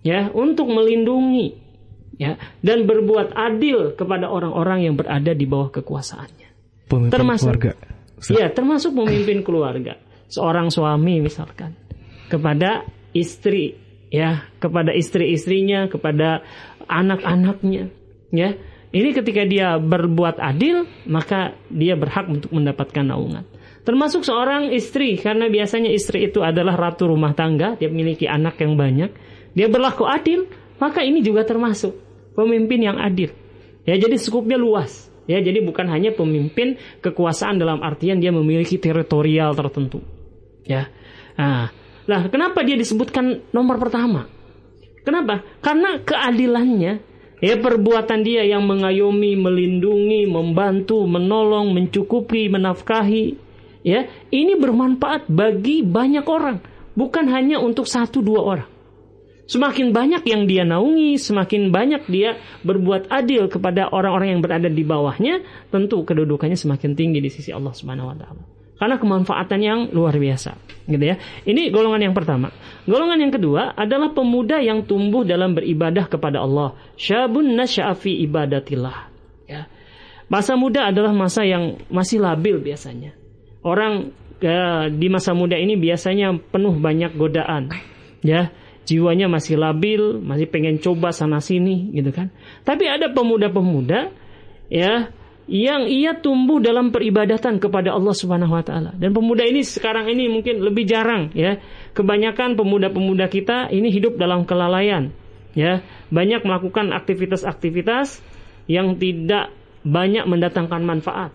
ya, 0.01 0.33
untuk 0.33 0.73
melindungi 0.73 1.61
ya 2.19 2.41
dan 2.65 2.89
berbuat 2.89 3.37
adil 3.37 3.95
kepada 3.95 4.27
orang-orang 4.33 4.89
yang 4.89 4.95
berada 4.97 5.37
di 5.37 5.45
bawah 5.45 5.71
kekuasaannya. 5.71 6.49
Pemimpin 6.89 7.13
termasuk 7.13 7.53
keluarga. 7.53 7.73
Ya, 8.33 8.47
termasuk 8.51 8.97
pemimpin 8.97 9.45
keluarga. 9.47 10.01
Seorang 10.33 10.73
suami 10.73 11.23
misalkan. 11.23 11.77
Kepada 12.29 12.85
istri 13.17 13.79
ya 14.09 14.49
kepada 14.61 14.93
istri-istrinya 14.97 15.89
kepada 15.93 16.43
anak-anaknya 16.89 17.93
ya. 18.33 18.57
Ini 18.89 19.13
ketika 19.13 19.45
dia 19.45 19.77
berbuat 19.77 20.41
adil 20.41 20.89
maka 21.05 21.53
dia 21.69 21.93
berhak 21.93 22.25
untuk 22.25 22.57
mendapatkan 22.57 23.05
naungan 23.05 23.45
termasuk 23.89 24.21
seorang 24.29 24.69
istri 24.77 25.17
karena 25.17 25.49
biasanya 25.49 25.89
istri 25.89 26.29
itu 26.29 26.45
adalah 26.45 26.77
ratu 26.77 27.09
rumah 27.09 27.33
tangga 27.33 27.81
dia 27.81 27.89
memiliki 27.89 28.29
anak 28.29 28.61
yang 28.61 28.77
banyak 28.77 29.09
dia 29.57 29.67
berlaku 29.73 30.05
adil 30.05 30.45
maka 30.77 31.01
ini 31.01 31.25
juga 31.25 31.49
termasuk 31.49 31.97
pemimpin 32.37 32.85
yang 32.85 33.01
adil 33.01 33.33
ya 33.89 33.97
jadi 33.97 34.21
skupnya 34.21 34.61
luas 34.61 35.09
ya 35.25 35.41
jadi 35.41 35.65
bukan 35.65 35.89
hanya 35.89 36.13
pemimpin 36.13 36.77
kekuasaan 37.01 37.57
dalam 37.57 37.81
artian 37.81 38.21
dia 38.21 38.29
memiliki 38.29 38.77
teritorial 38.77 39.57
tertentu 39.57 40.19
Ya. 40.69 40.93
Nah, 41.41 41.73
lah 42.05 42.23
kenapa 42.29 42.61
dia 42.61 42.77
disebutkan 42.77 43.49
nomor 43.57 43.81
pertama? 43.81 44.29
Kenapa? 45.01 45.41
Karena 45.65 45.97
keadilannya, 46.05 46.93
ya 47.41 47.55
perbuatan 47.57 48.21
dia 48.21 48.45
yang 48.45 48.69
mengayomi, 48.69 49.33
melindungi, 49.41 50.29
membantu, 50.29 51.09
menolong, 51.09 51.73
mencukupi, 51.73 52.53
menafkahi, 52.53 53.48
ya 53.83 54.07
ini 54.31 54.59
bermanfaat 54.59 55.31
bagi 55.31 55.83
banyak 55.87 56.27
orang, 56.27 56.63
bukan 56.99 57.25
hanya 57.31 57.63
untuk 57.63 57.87
satu 57.87 58.23
dua 58.23 58.43
orang. 58.43 58.71
Semakin 59.49 59.97
banyak 59.97 60.29
yang 60.29 60.45
dia 60.45 60.61
naungi, 60.69 61.17
semakin 61.17 61.73
banyak 61.73 62.05
dia 62.13 62.37
berbuat 62.69 63.09
adil 63.09 63.49
kepada 63.49 63.89
orang-orang 63.89 64.37
yang 64.37 64.43
berada 64.45 64.69
di 64.69 64.85
bawahnya, 64.85 65.41
tentu 65.73 66.05
kedudukannya 66.05 66.53
semakin 66.53 66.93
tinggi 66.93 67.25
di 67.25 67.33
sisi 67.33 67.49
Allah 67.49 67.73
Subhanahu 67.73 68.13
wa 68.13 68.17
taala. 68.17 68.45
karena 68.79 68.95
kemanfaatan 68.95 69.59
yang 69.59 69.81
luar 69.91 70.15
biasa 70.15 70.55
gitu 70.87 71.03
ya. 71.03 71.19
Ini 71.43 71.75
golongan 71.75 71.99
yang 71.99 72.15
pertama. 72.15 72.55
Golongan 72.87 73.19
yang 73.27 73.35
kedua 73.35 73.75
adalah 73.75 74.15
pemuda 74.15 74.63
yang 74.63 74.87
tumbuh 74.87 75.27
dalam 75.27 75.51
beribadah 75.59 76.07
kepada 76.07 76.39
Allah. 76.47 76.79
Syabun 76.95 77.59
nasyafi 77.59 78.23
ibadatillah 78.23 79.11
ya. 79.51 79.67
Masa 80.31 80.55
muda 80.55 80.95
adalah 80.95 81.11
masa 81.11 81.43
yang 81.43 81.75
masih 81.91 82.23
labil 82.23 82.63
biasanya 82.63 83.18
orang 83.63 84.15
ya, 84.39 84.87
di 84.91 85.07
masa 85.11 85.35
muda 85.35 85.59
ini 85.59 85.75
biasanya 85.75 86.35
penuh 86.39 86.79
banyak 86.79 87.15
godaan 87.19 87.71
ya 88.23 88.51
jiwanya 88.89 89.29
masih 89.29 89.61
labil 89.61 90.19
masih 90.23 90.49
pengen 90.49 90.81
coba 90.81 91.13
sana 91.13 91.39
sini 91.45 91.93
gitu 91.93 92.11
kan 92.11 92.33
tapi 92.65 92.89
ada 92.89 93.13
pemuda-pemuda 93.13 94.11
ya 94.73 95.13
yang 95.49 95.89
ia 95.89 96.13
tumbuh 96.13 96.61
dalam 96.61 96.93
peribadatan 96.93 97.57
kepada 97.57 97.97
Allah 97.97 98.13
Subhanahu 98.13 98.53
wa 98.53 98.61
taala. 98.61 98.93
Dan 99.01 99.17
pemuda 99.17 99.49
ini 99.49 99.65
sekarang 99.65 100.13
ini 100.13 100.29
mungkin 100.29 100.61
lebih 100.61 100.85
jarang 100.85 101.33
ya. 101.33 101.57
Kebanyakan 101.97 102.53
pemuda-pemuda 102.53 103.33
kita 103.33 103.73
ini 103.73 103.89
hidup 103.89 104.21
dalam 104.21 104.45
kelalaian 104.45 105.09
ya. 105.57 105.81
Banyak 106.13 106.45
melakukan 106.45 106.93
aktivitas-aktivitas 106.93 108.21
yang 108.69 109.01
tidak 109.01 109.49
banyak 109.89 110.29
mendatangkan 110.29 110.85
manfaat. 110.85 111.33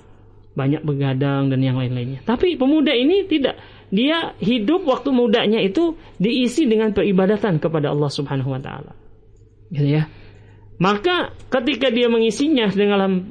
Banyak 0.53 0.85
begadang 0.85 1.49
dan 1.49 1.59
yang 1.61 1.81
lain-lainnya. 1.81 2.21
Tapi 2.23 2.55
pemuda 2.55 2.93
ini 2.93 3.25
tidak. 3.25 3.57
Dia 3.89 4.37
hidup 4.37 4.85
waktu 4.85 5.09
mudanya 5.13 5.61
itu 5.61 5.97
diisi 6.17 6.69
dengan 6.69 6.93
peribadatan 6.93 7.57
kepada 7.57 7.89
Allah 7.89 8.09
Subhanahu 8.09 8.53
wa 8.53 8.61
taala. 8.61 8.93
Gitu 9.73 10.01
ya. 10.01 10.09
Maka 10.77 11.33
ketika 11.49 11.89
dia 11.93 12.09
mengisinya 12.09 12.69
dengan 12.69 13.21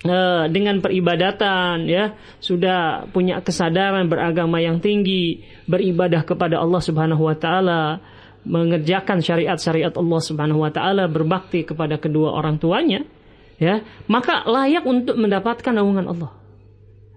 Eh, 0.00 0.44
dengan 0.48 0.80
peribadatan 0.80 1.84
ya 1.84 2.16
sudah 2.40 3.04
punya 3.12 3.44
kesadaran 3.44 4.08
beragama 4.08 4.56
yang 4.56 4.80
tinggi 4.80 5.44
beribadah 5.68 6.24
kepada 6.24 6.56
Allah 6.56 6.80
Subhanahu 6.80 7.28
wa 7.28 7.36
taala 7.36 8.00
mengerjakan 8.48 9.20
syariat-syariat 9.20 9.92
Allah 9.92 10.20
Subhanahu 10.24 10.64
wa 10.64 10.72
taala 10.72 11.04
berbakti 11.04 11.68
kepada 11.68 12.00
kedua 12.00 12.32
orang 12.32 12.56
tuanya 12.56 13.04
ya 13.60 13.84
maka 14.08 14.42
layak 14.48 14.82
untuk 14.88 15.20
mendapatkan 15.20 15.70
naungan 15.76 16.08
Allah 16.08 16.32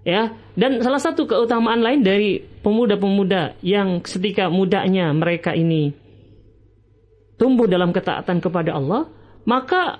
ya 0.04 0.36
dan 0.54 0.78
salah 0.84 1.00
satu 1.00 1.24
keutamaan 1.24 1.80
lain 1.80 2.04
dari 2.04 2.38
pemuda-pemuda 2.38 3.58
yang 3.64 4.04
ketika 4.04 4.52
mudanya 4.52 5.08
mereka 5.16 5.56
ini 5.56 5.96
tumbuh 7.40 7.64
dalam 7.64 7.90
ketaatan 7.90 8.38
kepada 8.44 8.76
Allah 8.76 9.08
maka 9.48 9.98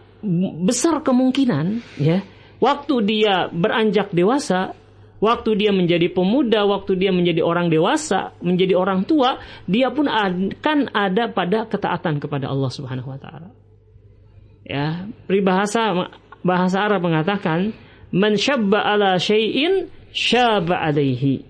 besar 0.69 1.01
kemungkinan 1.01 1.81
ya 1.97 2.23
waktu 2.65 2.95
dia 3.05 3.53
beranjak 3.53 4.09
dewasa, 4.17 4.73
waktu 5.21 5.51
dia 5.61 5.71
menjadi 5.77 6.09
pemuda, 6.09 6.65
waktu 6.65 6.97
dia 6.97 7.13
menjadi 7.13 7.45
orang 7.45 7.69
dewasa, 7.69 8.33
menjadi 8.41 8.73
orang 8.73 9.05
tua, 9.05 9.37
dia 9.69 9.93
pun 9.93 10.09
akan 10.09 10.89
ada 10.97 11.29
pada 11.29 11.69
ketaatan 11.69 12.17
kepada 12.17 12.49
Allah 12.49 12.71
Subhanahu 12.73 13.13
wa 13.13 13.21
taala. 13.21 13.53
Ya, 14.65 15.05
peribahasa 15.29 16.09
bahasa 16.45 16.85
Arab 16.85 17.09
mengatakan, 17.09 17.73
"Man 18.13 18.37
syabba 18.37 18.85
ala 18.85 19.17
syai'in 19.17 19.89
syaba 20.13 20.85
alaihi." 20.85 21.43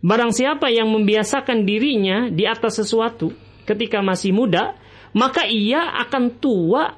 Barang 0.00 0.32
siapa 0.32 0.72
yang 0.72 0.88
membiasakan 0.88 1.68
dirinya 1.68 2.32
di 2.32 2.48
atas 2.48 2.80
sesuatu 2.80 3.36
ketika 3.68 4.00
masih 4.00 4.32
muda, 4.32 4.72
maka 5.12 5.44
ia 5.44 6.00
akan 6.00 6.40
tua 6.40 6.96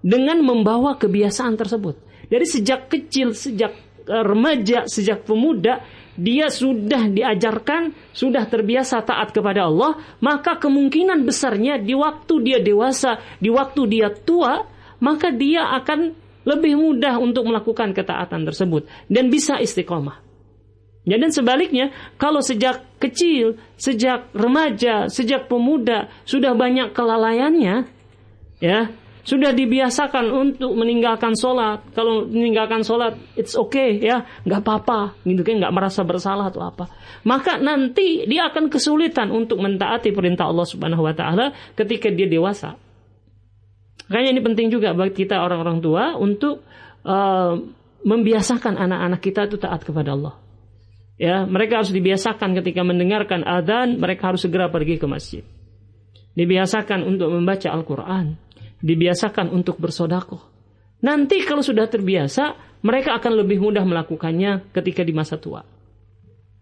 dengan 0.00 0.40
membawa 0.40 0.96
kebiasaan 0.96 1.60
tersebut. 1.60 2.00
Dari 2.32 2.46
sejak 2.48 2.88
kecil, 2.88 3.36
sejak 3.36 3.72
eh, 4.08 4.24
remaja, 4.24 4.88
sejak 4.88 5.28
pemuda, 5.28 5.84
dia 6.18 6.50
sudah 6.50 7.06
diajarkan, 7.06 7.94
sudah 8.10 8.42
terbiasa 8.50 9.06
taat 9.06 9.30
kepada 9.30 9.70
Allah, 9.70 10.00
maka 10.18 10.58
kemungkinan 10.58 11.22
besarnya 11.22 11.78
di 11.78 11.94
waktu 11.94 12.34
dia 12.42 12.58
dewasa, 12.58 13.22
di 13.38 13.52
waktu 13.52 13.86
dia 13.86 14.10
tua, 14.10 14.66
maka 14.98 15.30
dia 15.30 15.68
akan 15.78 16.16
lebih 16.48 16.80
mudah 16.80 17.20
untuk 17.20 17.44
melakukan 17.44 17.92
ketaatan 17.92 18.48
tersebut 18.48 18.88
dan 19.12 19.28
bisa 19.28 19.60
istiqomah. 19.60 20.24
Ya, 21.08 21.16
dan 21.16 21.32
sebaliknya, 21.32 21.92
kalau 22.20 22.44
sejak 22.44 22.84
kecil, 23.00 23.56
sejak 23.80 24.28
remaja, 24.36 25.08
sejak 25.08 25.48
pemuda 25.48 26.12
sudah 26.28 26.52
banyak 26.52 26.92
kelalaiannya, 26.92 27.88
ya, 28.60 28.92
sudah 29.24 29.56
dibiasakan 29.56 30.28
untuk 30.28 30.76
meninggalkan 30.76 31.32
sholat. 31.32 31.80
Kalau 31.96 32.28
meninggalkan 32.28 32.84
sholat, 32.84 33.16
it's 33.36 33.56
okay 33.56 34.00
ya, 34.00 34.24
nggak 34.44 34.60
apa-apa, 34.60 35.16
gitu 35.24 35.44
kan, 35.44 35.64
nggak 35.64 35.74
merasa 35.76 36.04
bersalah 36.04 36.52
atau 36.52 36.64
apa. 36.64 36.92
Maka 37.24 37.56
nanti 37.56 38.28
dia 38.28 38.48
akan 38.52 38.68
kesulitan 38.68 39.32
untuk 39.32 39.64
mentaati 39.64 40.12
perintah 40.12 40.48
Allah 40.48 40.68
Subhanahu 40.68 41.08
Wa 41.08 41.14
Taala 41.16 41.46
ketika 41.72 42.12
dia 42.12 42.28
dewasa. 42.28 42.76
Makanya 44.08 44.30
ini 44.36 44.42
penting 44.44 44.66
juga 44.72 44.96
bagi 44.96 45.24
kita 45.24 45.40
orang-orang 45.40 45.78
tua 45.84 46.16
untuk 46.16 46.64
uh, 47.04 47.54
membiasakan 48.02 48.80
anak-anak 48.80 49.20
kita 49.20 49.48
itu 49.48 49.56
taat 49.60 49.84
kepada 49.84 50.16
Allah. 50.16 50.34
Ya, 51.18 51.44
mereka 51.44 51.82
harus 51.82 51.90
dibiasakan 51.90 52.54
ketika 52.62 52.86
mendengarkan 52.86 53.42
adzan, 53.42 53.98
mereka 53.98 54.30
harus 54.32 54.46
segera 54.46 54.70
pergi 54.70 54.96
ke 54.96 55.06
masjid. 55.10 55.42
Dibiasakan 56.38 57.02
untuk 57.02 57.34
membaca 57.34 57.68
Al-Quran 57.74 58.48
dibiasakan 58.78 59.50
untuk 59.50 59.78
bersodakoh. 59.82 60.42
Nanti 61.02 61.42
kalau 61.46 61.62
sudah 61.62 61.86
terbiasa, 61.86 62.58
mereka 62.82 63.14
akan 63.18 63.42
lebih 63.42 63.62
mudah 63.62 63.82
melakukannya 63.86 64.70
ketika 64.74 65.02
di 65.02 65.14
masa 65.14 65.38
tua. 65.38 65.62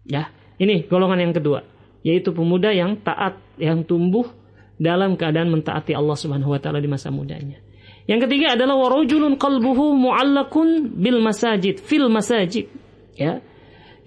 Ya, 0.05 0.29
ini 0.61 0.85
golongan 0.85 1.29
yang 1.29 1.33
kedua, 1.33 1.65
yaitu 2.05 2.33
pemuda 2.33 2.73
yang 2.73 3.01
taat, 3.01 3.37
yang 3.57 3.85
tumbuh 3.85 4.29
dalam 4.77 5.17
keadaan 5.17 5.49
mentaati 5.49 5.97
Allah 5.97 6.17
Subhanahu 6.17 6.53
wa 6.53 6.59
taala 6.61 6.77
di 6.77 6.89
masa 6.89 7.09
mudanya. 7.09 7.61
Yang 8.07 8.29
ketiga 8.29 8.55
adalah 8.55 8.79
warujulun 8.79 9.35
qalbuhu 9.35 9.91
mu'allakun 9.97 10.95
bil 10.95 11.19
masajid, 11.19 11.83
fil 11.83 12.07
masajid. 12.07 12.71
Ya. 13.19 13.43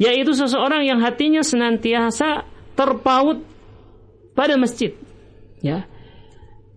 Yaitu 0.00 0.32
seseorang 0.32 0.88
yang 0.88 1.04
hatinya 1.04 1.44
senantiasa 1.44 2.48
terpaut 2.72 3.44
pada 4.32 4.56
masjid. 4.56 4.96
Ya. 5.60 5.84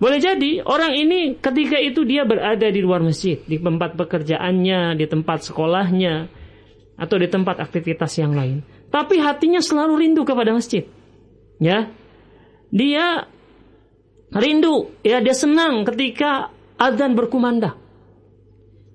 Boleh 0.04 0.20
jadi 0.20 0.60
orang 0.68 1.00
ini 1.00 1.40
ketika 1.40 1.80
itu 1.80 2.04
dia 2.04 2.28
berada 2.28 2.68
di 2.68 2.84
luar 2.84 3.00
masjid, 3.00 3.40
di 3.48 3.56
tempat 3.56 3.96
pekerjaannya, 3.96 5.00
di 5.00 5.06
tempat 5.08 5.48
sekolahnya, 5.48 6.28
atau 7.00 7.16
di 7.16 7.32
tempat 7.32 7.64
aktivitas 7.64 8.20
yang 8.20 8.36
lain. 8.36 8.68
Tapi 8.92 9.24
hatinya 9.24 9.64
selalu 9.64 10.04
rindu 10.04 10.28
kepada 10.28 10.52
masjid. 10.52 10.84
Ya. 11.64 11.88
Dia 12.68 13.32
rindu, 14.34 14.94
ya 15.06 15.22
dia 15.22 15.36
senang 15.38 15.86
ketika 15.86 16.50
azan 16.78 17.14
berkumandang. 17.14 17.78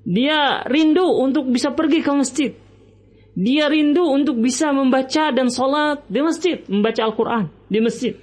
Dia 0.08 0.64
rindu 0.64 1.04
untuk 1.04 1.52
bisa 1.52 1.76
pergi 1.76 2.00
ke 2.00 2.12
masjid. 2.16 2.50
Dia 3.38 3.70
rindu 3.70 4.02
untuk 4.08 4.40
bisa 4.40 4.74
membaca 4.74 5.30
dan 5.30 5.46
sholat 5.52 6.02
di 6.10 6.20
masjid, 6.24 6.58
membaca 6.66 7.00
Al-Quran 7.06 7.44
di 7.70 7.78
masjid. 7.78 8.14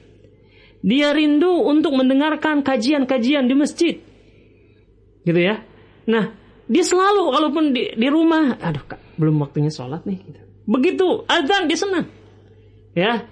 Dia 0.86 1.16
rindu 1.16 1.66
untuk 1.66 1.96
mendengarkan 1.96 2.66
kajian-kajian 2.66 3.48
di 3.48 3.56
masjid. 3.56 3.96
Gitu 5.24 5.40
ya. 5.40 5.64
Nah, 6.06 6.36
dia 6.66 6.84
selalu 6.84 7.32
kalaupun 7.32 7.64
di, 7.74 7.94
di 7.94 8.08
rumah, 8.10 8.58
aduh 8.58 8.86
kak, 8.86 9.02
belum 9.18 9.40
waktunya 9.42 9.70
sholat 9.70 10.04
nih. 10.04 10.20
Gitu. 10.22 10.40
Begitu 10.66 11.08
azan 11.30 11.70
dia 11.70 11.78
senang. 11.78 12.06
Ya, 12.98 13.30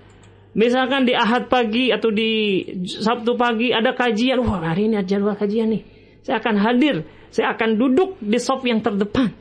misalkan 0.53 1.05
di 1.05 1.13
ahad 1.13 1.49
pagi 1.49 1.89
atau 1.89 2.09
di 2.09 2.63
sabtu 2.85 3.37
pagi 3.37 3.73
ada 3.73 3.93
kajian, 3.93 4.41
wah 4.41 4.61
hari 4.61 4.89
ini 4.89 5.01
jadwal 5.05 5.37
kajian 5.37 5.73
nih. 5.73 5.83
Saya 6.23 6.39
akan 6.39 6.55
hadir, 6.55 7.03
saya 7.33 7.51
akan 7.53 7.75
duduk 7.75 8.15
di 8.23 8.39
sop 8.39 8.63
yang 8.63 8.79
terdepan. 8.79 9.33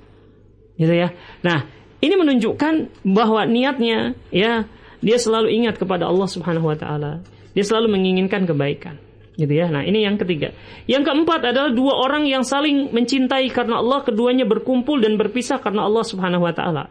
Gitu 0.74 0.90
ya. 0.90 1.14
Nah, 1.46 1.68
ini 2.02 2.14
menunjukkan 2.18 3.04
bahwa 3.06 3.46
niatnya 3.46 4.18
ya 4.34 4.66
dia 4.98 5.18
selalu 5.18 5.54
ingat 5.62 5.78
kepada 5.78 6.10
Allah 6.10 6.26
Subhanahu 6.26 6.66
wa 6.72 6.76
taala. 6.76 7.22
Dia 7.52 7.62
selalu 7.62 7.94
menginginkan 8.00 8.48
kebaikan. 8.48 8.98
Gitu 9.36 9.52
ya. 9.52 9.68
Nah, 9.68 9.84
ini 9.84 10.04
yang 10.04 10.20
ketiga. 10.20 10.52
Yang 10.84 11.08
keempat 11.08 11.40
adalah 11.52 11.70
dua 11.72 11.96
orang 12.00 12.28
yang 12.28 12.44
saling 12.44 12.92
mencintai 12.92 13.48
karena 13.52 13.80
Allah, 13.80 14.04
keduanya 14.04 14.44
berkumpul 14.44 15.00
dan 15.00 15.16
berpisah 15.16 15.60
karena 15.60 15.84
Allah 15.88 16.04
Subhanahu 16.04 16.44
wa 16.44 16.52
taala. 16.52 16.88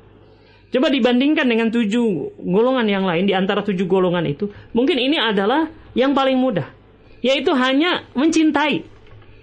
Coba 0.71 0.87
dibandingkan 0.87 1.45
dengan 1.51 1.67
tujuh 1.67 2.39
golongan 2.39 2.87
yang 2.87 3.03
lain 3.03 3.27
di 3.27 3.35
antara 3.35 3.59
tujuh 3.59 3.83
golongan 3.85 4.23
itu, 4.23 4.47
mungkin 4.71 4.95
ini 4.95 5.19
adalah 5.19 5.67
yang 5.91 6.15
paling 6.15 6.39
mudah, 6.39 6.71
yaitu 7.19 7.51
hanya 7.51 8.07
mencintai, 8.15 8.87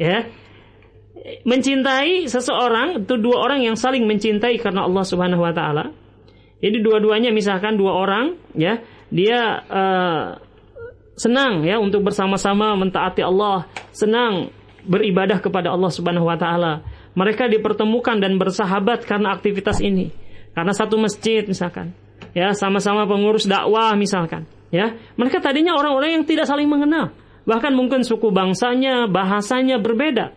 ya, 0.01 0.25
mencintai 1.45 2.25
seseorang 2.33 3.05
itu 3.05 3.15
dua 3.21 3.45
orang 3.45 3.61
yang 3.61 3.77
saling 3.77 4.09
mencintai 4.09 4.57
karena 4.57 4.89
Allah 4.89 5.05
Subhanahu 5.05 5.45
Wa 5.45 5.53
Taala. 5.53 5.93
Jadi 6.59 6.81
dua-duanya 6.81 7.31
misalkan 7.31 7.77
dua 7.77 7.93
orang, 7.93 8.35
ya, 8.57 8.83
dia 9.13 9.63
uh, 9.69 10.41
senang 11.19 11.67
ya 11.67 11.83
untuk 11.83 12.07
bersama-sama 12.07 12.73
mentaati 12.79 13.21
Allah, 13.21 13.67
senang 13.91 14.55
beribadah 14.87 15.43
kepada 15.43 15.75
Allah 15.75 15.91
Subhanahu 15.91 16.31
wa 16.31 16.39
taala. 16.39 16.87
Mereka 17.19 17.51
dipertemukan 17.51 18.23
dan 18.23 18.39
bersahabat 18.39 19.03
karena 19.05 19.35
aktivitas 19.35 19.83
ini. 19.83 20.15
Karena 20.59 20.75
satu 20.75 20.99
masjid 20.99 21.47
misalkan. 21.47 21.95
ya 22.35 22.51
sama-sama 22.51 23.07
pengurus 23.07 23.47
dakwah 23.47 23.95
misalkan, 23.95 24.43
ya. 24.75 24.91
Mereka 25.15 25.39
tadinya 25.39 25.79
orang-orang 25.79 26.19
yang 26.19 26.25
tidak 26.27 26.51
saling 26.51 26.67
mengenal, 26.67 27.15
bahkan 27.47 27.71
mungkin 27.71 28.03
suku 28.03 28.35
bangsanya, 28.35 29.07
bahasanya 29.07 29.79
berbeda. 29.79 30.35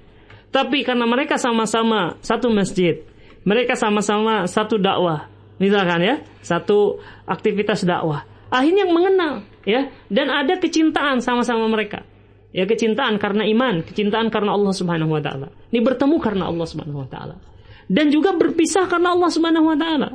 Tapi 0.53 0.85
karena 0.85 1.09
mereka 1.09 1.41
sama-sama 1.41 2.21
satu 2.21 2.53
masjid, 2.53 3.01
mereka 3.41 3.73
sama-sama 3.73 4.45
satu 4.45 4.77
dakwah, 4.77 5.25
misalkan 5.57 6.05
ya, 6.05 6.15
satu 6.45 7.01
aktivitas 7.25 7.81
dakwah. 7.81 8.21
Akhirnya 8.53 8.85
mengenal, 8.85 9.41
ya, 9.65 9.89
dan 10.05 10.29
ada 10.29 10.61
kecintaan 10.61 11.17
sama-sama 11.17 11.65
mereka. 11.65 12.05
Ya 12.53 12.67
kecintaan 12.69 13.17
karena 13.17 13.47
iman, 13.47 13.81
kecintaan 13.81 14.29
karena 14.29 14.53
Allah 14.53 14.75
Subhanahu 14.75 15.17
wa 15.17 15.23
taala. 15.23 15.49
Ini 15.73 15.81
bertemu 15.81 16.19
karena 16.21 16.51
Allah 16.51 16.67
Subhanahu 16.69 16.99
wa 16.99 17.09
taala. 17.09 17.39
Dan 17.87 18.13
juga 18.13 18.35
berpisah 18.35 18.85
karena 18.89 19.15
Allah 19.15 19.29
Subhanahu 19.31 19.71
wa 19.71 19.77
taala. 19.77 20.09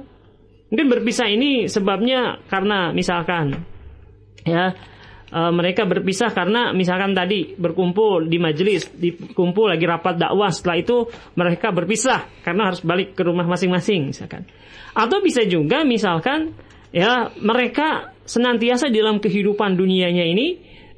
Mungkin 0.66 0.86
berpisah 0.90 1.30
ini 1.30 1.70
sebabnya 1.70 2.42
karena 2.50 2.90
misalkan 2.90 3.54
ya 4.42 4.74
e, 5.30 5.40
mereka 5.54 5.86
berpisah 5.86 6.34
karena 6.34 6.74
misalkan 6.74 7.14
tadi 7.14 7.54
berkumpul 7.54 8.26
di 8.26 8.38
majelis, 8.42 8.90
dikumpul 8.90 9.70
lagi 9.70 9.86
rapat 9.86 10.18
dakwah, 10.18 10.50
setelah 10.50 10.78
itu 10.82 11.06
mereka 11.38 11.70
berpisah 11.70 12.42
karena 12.42 12.74
harus 12.74 12.82
balik 12.82 13.14
ke 13.14 13.22
rumah 13.22 13.46
masing-masing 13.46 14.10
misalkan. 14.10 14.42
Atau 14.90 15.22
bisa 15.22 15.46
juga 15.46 15.86
misalkan 15.86 16.50
ya 16.90 17.30
mereka 17.38 18.16
senantiasa 18.26 18.90
dalam 18.90 19.22
kehidupan 19.22 19.78
dunianya 19.78 20.24
ini 20.26 20.46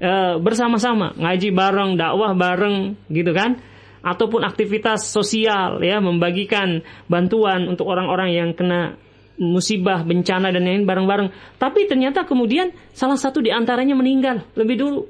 e, 0.00 0.12
bersama-sama 0.40 1.12
ngaji 1.12 1.52
bareng, 1.52 2.00
dakwah 2.00 2.32
bareng 2.32 2.96
gitu 3.12 3.36
kan 3.36 3.60
ataupun 4.02 4.46
aktivitas 4.46 5.10
sosial 5.10 5.82
ya 5.82 5.98
membagikan 5.98 6.82
bantuan 7.10 7.66
untuk 7.66 7.90
orang-orang 7.90 8.34
yang 8.34 8.50
kena 8.54 8.96
musibah, 9.38 10.02
bencana 10.02 10.50
dan 10.50 10.66
lain 10.66 10.82
bareng-bareng. 10.84 11.56
Tapi 11.56 11.86
ternyata 11.86 12.26
kemudian 12.26 12.74
salah 12.90 13.16
satu 13.16 13.38
di 13.38 13.54
antaranya 13.54 13.94
meninggal 13.94 14.42
lebih 14.58 14.76
dulu. 14.76 15.00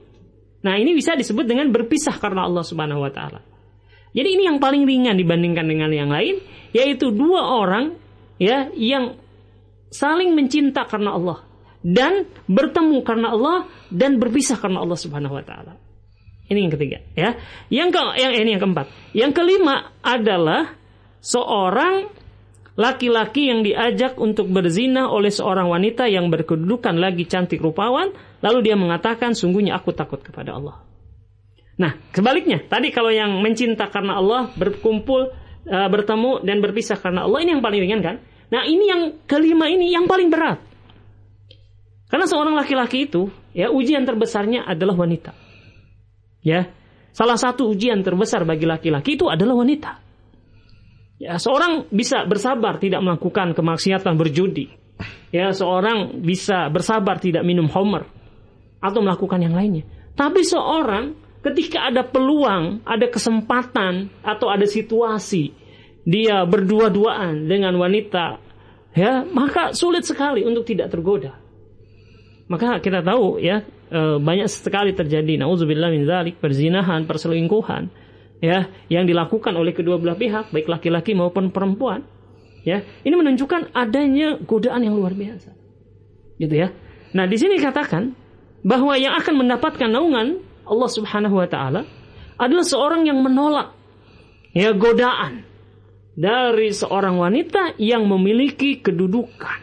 Nah, 0.63 0.77
ini 0.77 0.93
bisa 0.93 1.17
disebut 1.17 1.49
dengan 1.49 1.73
berpisah 1.73 2.19
karena 2.21 2.45
Allah 2.45 2.63
Subhanahu 2.67 3.01
wa 3.01 3.13
taala. 3.13 3.41
Jadi 4.13 4.29
ini 4.37 4.49
yang 4.49 4.61
paling 4.61 4.85
ringan 4.85 5.17
dibandingkan 5.17 5.65
dengan 5.69 5.91
yang 5.93 6.11
lain, 6.13 6.41
yaitu 6.73 7.13
dua 7.13 7.45
orang 7.57 7.97
ya 8.41 8.69
yang 8.77 9.17
saling 9.89 10.37
mencinta 10.37 10.85
karena 10.85 11.17
Allah 11.17 11.39
dan 11.81 12.29
bertemu 12.51 13.01
karena 13.07 13.33
Allah 13.33 13.59
dan 13.89 14.19
berpisah 14.21 14.59
karena 14.59 14.83
Allah 14.85 14.99
Subhanahu 14.99 15.39
wa 15.39 15.45
taala. 15.45 15.88
Ini 16.49 16.59
yang 16.65 16.73
ketiga, 16.73 16.99
ya. 17.13 17.37
Yang 17.69 17.89
ke 17.93 18.03
yang 18.25 18.33
ini 18.33 18.57
yang 18.57 18.63
keempat. 18.65 18.87
Yang 19.13 19.33
kelima 19.37 19.93
adalah 20.01 20.73
seorang 21.21 22.09
laki-laki 22.79 23.53
yang 23.53 23.61
diajak 23.61 24.17
untuk 24.17 24.49
berzina 24.49 25.13
oleh 25.13 25.29
seorang 25.29 25.69
wanita 25.69 26.09
yang 26.09 26.33
berkedudukan 26.33 26.97
lagi 26.97 27.29
cantik 27.29 27.61
rupawan, 27.61 28.17
lalu 28.41 28.59
dia 28.65 28.81
mengatakan, 28.81 29.37
"Sungguhnya 29.37 29.77
aku 29.77 29.93
takut 29.93 30.25
kepada 30.25 30.57
Allah." 30.57 30.81
Nah, 31.79 31.95
sebaliknya, 32.11 32.65
tadi 32.65 32.91
kalau 32.91 33.13
yang 33.13 33.39
mencinta 33.45 33.87
karena 33.93 34.19
Allah, 34.19 34.51
berkumpul, 34.57 35.31
uh, 35.69 35.89
bertemu 35.93 36.43
dan 36.43 36.59
berpisah 36.59 36.99
karena 36.99 37.29
Allah, 37.29 37.45
ini 37.45 37.55
yang 37.55 37.63
paling 37.63 37.81
ringan 37.83 38.03
kan? 38.03 38.17
Nah, 38.49 38.65
ini 38.65 38.85
yang 38.89 39.03
kelima 39.29 39.69
ini 39.69 39.93
yang 39.93 40.09
paling 40.09 40.33
berat. 40.33 40.59
Karena 42.09 42.25
seorang 42.25 42.57
laki-laki 42.57 43.05
itu, 43.05 43.29
ya 43.53 43.69
ujian 43.69 44.09
terbesarnya 44.09 44.65
adalah 44.65 44.97
wanita. 44.97 45.48
Ya, 46.43 46.71
salah 47.11 47.37
satu 47.37 47.71
ujian 47.71 48.01
terbesar 48.03 48.47
bagi 48.47 48.65
laki-laki 48.65 49.19
itu 49.19 49.27
adalah 49.27 49.59
wanita. 49.59 49.93
Ya, 51.19 51.35
seorang 51.35 51.91
bisa 51.91 52.23
bersabar 52.25 52.79
tidak 52.79 53.03
melakukan 53.03 53.53
kemaksiatan 53.53 54.15
berjudi. 54.15 54.71
Ya, 55.35 55.51
seorang 55.51 56.23
bisa 56.23 56.71
bersabar 56.71 57.19
tidak 57.19 57.43
minum 57.43 57.67
homer 57.67 58.07
atau 58.79 59.03
melakukan 59.03 59.43
yang 59.43 59.55
lainnya. 59.55 59.83
Tapi 60.15 60.47
seorang 60.47 61.15
ketika 61.43 61.91
ada 61.91 62.07
peluang, 62.07 62.83
ada 62.87 63.07
kesempatan 63.11 64.11
atau 64.23 64.51
ada 64.51 64.67
situasi 64.67 65.55
dia 66.09 66.41
berdua-duaan 66.49 67.45
dengan 67.45 67.77
wanita, 67.77 68.41
ya, 68.97 69.29
maka 69.29 69.77
sulit 69.77 70.09
sekali 70.09 70.41
untuk 70.41 70.65
tidak 70.65 70.89
tergoda. 70.89 71.37
Maka 72.49 72.81
kita 72.81 73.05
tahu 73.05 73.37
ya 73.45 73.61
e, 73.89 74.01
banyak 74.23 74.49
sekali 74.49 74.93
terjadi 74.95 75.41
nauzubillah 75.41 75.91
min 75.91 76.05
zalik 76.05 76.39
perzinahan, 76.39 77.05
perselingkuhan 77.09 77.91
ya 78.39 78.71
yang 78.87 79.05
dilakukan 79.05 79.51
oleh 79.59 79.75
kedua 79.75 79.99
belah 79.99 80.15
pihak 80.15 80.55
baik 80.55 80.71
laki-laki 80.71 81.13
maupun 81.17 81.51
perempuan. 81.51 82.07
Ya, 82.67 82.85
ini 83.07 83.15
menunjukkan 83.17 83.73
adanya 83.73 84.37
godaan 84.45 84.85
yang 84.85 84.93
luar 84.93 85.17
biasa. 85.17 85.57
Gitu 86.37 86.53
ya. 86.53 86.69
Nah, 87.17 87.25
di 87.25 87.41
sini 87.41 87.57
katakan 87.57 88.13
bahwa 88.61 88.93
yang 88.99 89.17
akan 89.17 89.35
mendapatkan 89.41 89.89
naungan 89.89 90.43
Allah 90.69 90.91
Subhanahu 90.93 91.41
wa 91.41 91.49
taala 91.49 91.89
adalah 92.37 92.67
seorang 92.67 93.09
yang 93.09 93.25
menolak 93.25 93.73
ya 94.53 94.77
godaan 94.77 95.49
dari 96.19 96.75
seorang 96.75 97.17
wanita 97.17 97.79
yang 97.79 98.05
memiliki 98.05 98.83
kedudukan, 98.83 99.61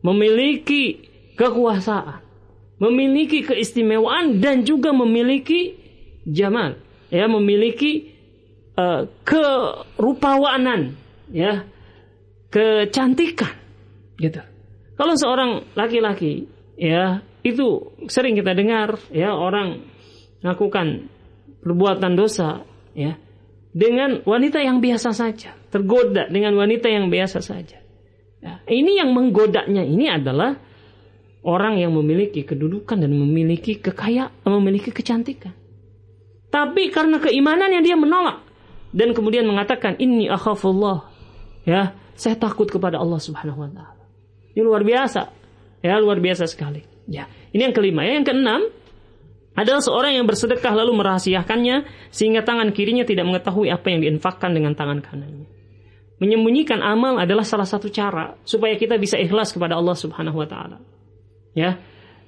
memiliki 0.00 1.06
kekuasaan, 1.36 2.24
memiliki 2.80 3.44
keistimewaan 3.44 4.40
dan 4.40 4.64
juga 4.64 4.90
memiliki 4.96 5.76
jamal, 6.24 6.80
ya 7.12 7.28
memiliki 7.28 8.16
uh, 8.80 9.04
kerupawanan, 9.22 10.96
ya 11.28 11.68
kecantikan, 12.48 13.52
gitu. 14.16 14.40
Kalau 14.96 15.14
seorang 15.16 15.70
laki-laki, 15.76 16.48
ya 16.80 17.20
itu 17.44 17.92
sering 18.08 18.36
kita 18.36 18.56
dengar, 18.56 18.96
ya 19.12 19.36
orang 19.36 19.84
melakukan 20.40 21.12
perbuatan 21.60 22.16
dosa, 22.16 22.64
ya 22.96 23.20
dengan 23.70 24.24
wanita 24.24 24.58
yang 24.58 24.80
biasa 24.80 25.12
saja, 25.12 25.52
tergoda 25.68 26.26
dengan 26.32 26.56
wanita 26.56 26.88
yang 26.90 27.12
biasa 27.12 27.44
saja. 27.44 27.78
Ya, 28.40 28.64
ini 28.72 28.96
yang 28.96 29.12
menggodanya 29.12 29.84
ini 29.84 30.08
adalah 30.08 30.56
orang 31.44 31.80
yang 31.80 31.92
memiliki 31.96 32.44
kedudukan 32.44 33.00
dan 33.00 33.12
memiliki 33.12 33.80
kekayaan, 33.80 34.32
memiliki 34.44 34.92
kecantikan. 34.92 35.56
Tapi 36.50 36.90
karena 36.90 37.22
keimanannya 37.22 37.80
dia 37.80 37.94
menolak 37.94 38.42
dan 38.90 39.14
kemudian 39.14 39.46
mengatakan 39.46 39.94
ini 40.02 40.26
akhafullah. 40.26 41.06
Ya, 41.62 41.94
saya 42.18 42.34
takut 42.34 42.66
kepada 42.66 42.98
Allah 42.98 43.20
Subhanahu 43.22 43.62
wa 43.62 43.70
taala. 43.70 44.02
Ini 44.52 44.60
luar 44.66 44.82
biasa. 44.82 45.30
Ya, 45.80 45.96
luar 46.02 46.18
biasa 46.18 46.50
sekali. 46.50 46.82
Ya, 47.06 47.30
ini 47.54 47.70
yang 47.70 47.74
kelima. 47.76 48.02
Ya, 48.02 48.18
yang 48.18 48.26
keenam 48.26 48.66
adalah 49.54 49.82
seorang 49.82 50.18
yang 50.18 50.26
bersedekah 50.26 50.72
lalu 50.74 50.96
merahasiakannya 50.98 51.86
sehingga 52.10 52.42
tangan 52.42 52.74
kirinya 52.74 53.06
tidak 53.06 53.28
mengetahui 53.28 53.70
apa 53.70 53.86
yang 53.92 54.00
diinfakkan 54.02 54.50
dengan 54.50 54.74
tangan 54.74 55.00
kanannya. 55.04 55.46
Menyembunyikan 56.20 56.84
amal 56.84 57.16
adalah 57.16 57.46
salah 57.48 57.64
satu 57.64 57.88
cara 57.88 58.36
supaya 58.44 58.76
kita 58.76 59.00
bisa 59.00 59.16
ikhlas 59.16 59.56
kepada 59.56 59.80
Allah 59.80 59.96
Subhanahu 59.96 60.36
wa 60.36 60.48
taala. 60.48 60.76
Ya. 61.56 61.80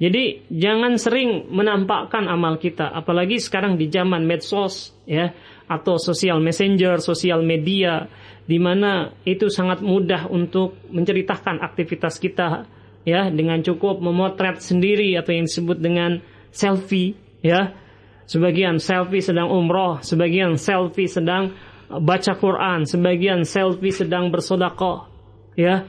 Jadi 0.02 0.50
jangan 0.50 0.98
sering 0.98 1.46
menampakkan 1.54 2.26
amal 2.26 2.58
kita, 2.58 2.90
apalagi 2.90 3.38
sekarang 3.38 3.78
di 3.78 3.86
zaman 3.86 4.26
medsos 4.26 4.90
ya 5.06 5.30
atau 5.70 5.94
sosial 5.94 6.42
messenger, 6.42 6.98
sosial 6.98 7.46
media 7.46 8.10
di 8.42 8.58
mana 8.58 9.14
itu 9.22 9.46
sangat 9.46 9.78
mudah 9.78 10.26
untuk 10.26 10.74
menceritakan 10.90 11.62
aktivitas 11.62 12.18
kita 12.18 12.66
ya 13.06 13.30
dengan 13.30 13.62
cukup 13.62 14.02
memotret 14.02 14.58
sendiri 14.58 15.14
atau 15.14 15.38
yang 15.38 15.46
disebut 15.46 15.78
dengan 15.78 16.18
selfie 16.50 17.14
ya. 17.38 17.78
Sebagian 18.26 18.82
selfie 18.82 19.22
sedang 19.22 19.54
umroh, 19.54 20.02
sebagian 20.02 20.58
selfie 20.58 21.10
sedang 21.10 21.54
baca 21.86 22.32
Quran, 22.34 22.90
sebagian 22.90 23.46
selfie 23.46 23.94
sedang 23.94 24.34
bersodakoh 24.34 25.06
ya. 25.54 25.86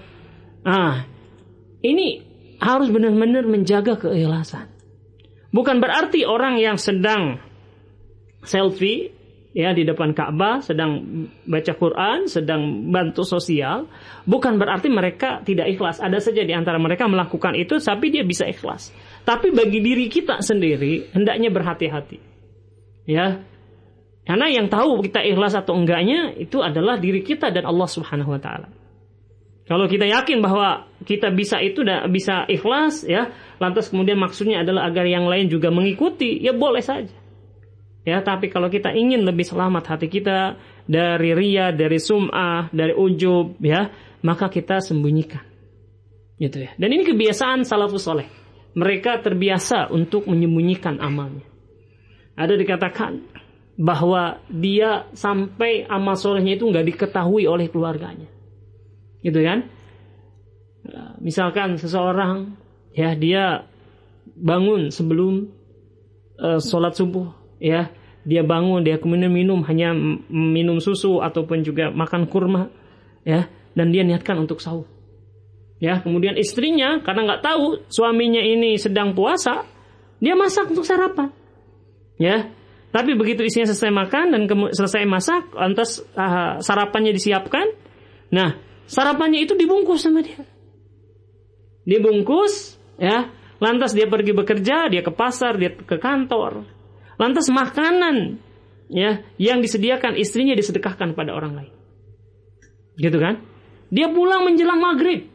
Ah, 0.61 1.07
ini 1.81 2.32
harus 2.63 2.87
benar-benar 2.87 3.43
menjaga 3.43 3.99
keikhlasan. 3.99 4.71
Bukan 5.53 5.83
berarti 5.83 6.23
orang 6.23 6.57
yang 6.57 6.79
sedang 6.79 7.37
selfie 8.41 9.13
ya 9.53 9.69
di 9.71 9.85
depan 9.85 10.17
Ka'bah 10.17 10.65
sedang 10.65 11.05
baca 11.45 11.73
Quran, 11.77 12.25
sedang 12.25 12.89
bantu 12.89 13.21
sosial, 13.21 13.85
bukan 14.25 14.57
berarti 14.57 14.89
mereka 14.89 15.45
tidak 15.45 15.69
ikhlas. 15.69 16.01
Ada 16.01 16.17
saja 16.19 16.41
di 16.41 16.55
antara 16.57 16.81
mereka 16.81 17.05
melakukan 17.05 17.53
itu 17.53 17.77
tapi 17.77 18.09
dia 18.09 18.25
bisa 18.25 18.49
ikhlas. 18.49 18.89
Tapi 19.23 19.53
bagi 19.53 19.79
diri 19.79 20.09
kita 20.09 20.41
sendiri 20.41 21.13
hendaknya 21.13 21.53
berhati-hati. 21.53 22.17
Ya. 23.05 23.45
Karena 24.23 24.47
yang 24.47 24.71
tahu 24.71 25.03
kita 25.03 25.19
ikhlas 25.19 25.53
atau 25.53 25.75
enggaknya 25.75 26.31
itu 26.39 26.63
adalah 26.63 26.95
diri 26.95 27.21
kita 27.21 27.51
dan 27.51 27.67
Allah 27.67 27.87
Subhanahu 27.91 28.33
wa 28.33 28.39
taala. 28.39 28.82
Kalau 29.63 29.87
kita 29.87 30.03
yakin 30.03 30.43
bahwa 30.43 30.91
kita 31.07 31.31
bisa 31.31 31.63
itu 31.63 31.87
dan 31.87 32.11
bisa 32.11 32.43
ikhlas 32.51 33.07
ya, 33.07 33.31
lantas 33.63 33.87
kemudian 33.87 34.19
maksudnya 34.19 34.59
adalah 34.59 34.91
agar 34.91 35.07
yang 35.07 35.23
lain 35.23 35.47
juga 35.47 35.71
mengikuti, 35.71 36.35
ya 36.43 36.51
boleh 36.51 36.83
saja. 36.83 37.15
Ya, 38.03 38.19
tapi 38.19 38.51
kalau 38.51 38.67
kita 38.67 38.91
ingin 38.91 39.23
lebih 39.23 39.47
selamat 39.47 39.95
hati 39.95 40.11
kita 40.11 40.59
dari 40.83 41.31
ria, 41.31 41.71
dari 41.71 41.95
sum'ah, 41.95 42.67
dari 42.75 42.91
ujub, 42.91 43.55
ya, 43.63 43.87
maka 44.27 44.51
kita 44.51 44.83
sembunyikan. 44.83 45.39
Gitu 46.35 46.67
ya. 46.67 46.75
Dan 46.75 46.91
ini 46.91 47.07
kebiasaan 47.07 47.63
salafus 47.63 48.03
soleh. 48.03 48.27
Mereka 48.75 49.23
terbiasa 49.23 49.87
untuk 49.95 50.27
menyembunyikan 50.27 50.99
amalnya. 50.99 51.47
Ada 52.35 52.59
dikatakan 52.59 53.23
bahwa 53.79 54.43
dia 54.51 55.07
sampai 55.15 55.87
amal 55.87 56.19
solehnya 56.19 56.59
itu 56.59 56.67
nggak 56.67 56.83
diketahui 56.83 57.47
oleh 57.47 57.71
keluarganya. 57.71 58.27
Gitu 59.23 59.39
kan? 59.39 59.71
Misalkan 61.23 61.79
seseorang 61.79 62.59
ya 62.91 63.15
dia 63.15 63.63
bangun 64.35 64.91
sebelum 64.91 65.47
uh, 66.37 66.59
sholat 66.59 66.93
subuh 66.93 67.31
ya. 67.63 67.89
Dia 68.23 68.39
bangun 68.39 68.87
dia 68.87 68.99
kemudian 68.99 69.31
minum 69.31 69.63
hanya 69.67 69.91
minum 70.31 70.79
susu 70.79 71.19
ataupun 71.19 71.63
juga 71.63 71.91
makan 71.91 72.27
kurma 72.27 72.67
ya. 73.23 73.47
Dan 73.73 73.89
dia 73.89 74.03
niatkan 74.03 74.37
untuk 74.37 74.59
sahur. 74.59 74.85
Ya 75.79 75.99
kemudian 75.99 76.39
istrinya 76.39 77.03
karena 77.03 77.27
nggak 77.27 77.43
tahu 77.43 77.83
suaminya 77.91 78.39
ini 78.39 78.79
sedang 78.79 79.11
puasa 79.11 79.67
dia 80.23 80.35
masak 80.35 80.71
untuk 80.71 80.87
sarapan 80.87 81.31
ya. 82.19 82.51
Tapi 82.93 83.17
begitu 83.17 83.41
istrinya 83.43 83.73
selesai 83.73 83.91
makan 83.91 84.25
dan 84.31 84.41
selesai 84.71 85.03
masak 85.07 85.49
lantas 85.55 85.99
uh, 86.13 86.61
sarapannya 86.61 87.11
disiapkan. 87.11 87.71
Nah 88.31 88.72
sarapannya 88.87 89.43
itu 89.43 89.53
dibungkus 89.55 90.03
sama 90.03 90.23
dia. 90.23 90.43
Dibungkus 91.83 92.79
ya. 92.99 93.31
Lantas 93.63 93.95
dia 93.95 94.11
pergi 94.11 94.35
bekerja 94.35 94.91
dia 94.91 94.99
ke 94.99 95.11
pasar 95.13 95.55
dia 95.55 95.71
ke 95.71 95.95
kantor. 95.95 96.67
Lantas 97.15 97.47
makanan 97.47 98.41
ya 98.91 99.23
yang 99.39 99.63
disediakan 99.63 100.19
istrinya 100.19 100.51
disedekahkan 100.57 101.15
pada 101.15 101.31
orang 101.31 101.63
lain. 101.63 101.73
Gitu 102.99 103.15
kan? 103.17 103.39
Dia 103.93 104.11
pulang 104.11 104.43
menjelang 104.43 104.83
maghrib 104.83 105.31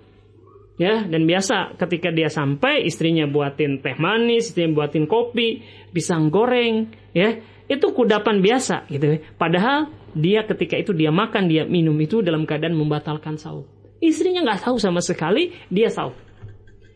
ya. 0.77 1.09
Dan 1.09 1.25
biasa 1.25 1.79
ketika 1.81 2.13
dia 2.13 2.29
sampai 2.29 2.85
istrinya 2.85 3.25
buatin 3.25 3.81
teh 3.81 3.97
manis 3.97 4.53
istrinya 4.53 4.85
buatin 4.85 5.09
kopi 5.09 5.65
pisang 5.93 6.29
goreng 6.29 6.93
ya 7.17 7.41
itu 7.69 7.87
kudapan 7.93 8.41
biasa 8.41 8.89
gitu 8.89 9.17
ya 9.17 9.19
padahal 9.37 9.93
dia 10.17 10.43
ketika 10.43 10.75
itu 10.81 10.97
dia 10.97 11.13
makan 11.13 11.47
dia 11.47 11.69
minum 11.69 11.95
itu 12.01 12.25
dalam 12.25 12.49
keadaan 12.49 12.75
membatalkan 12.75 13.37
sahur 13.37 13.69
istrinya 14.01 14.43
nggak 14.43 14.65
tahu 14.65 14.81
sama 14.81 15.05
sekali 15.05 15.53
dia 15.69 15.93
sahur 15.93 16.17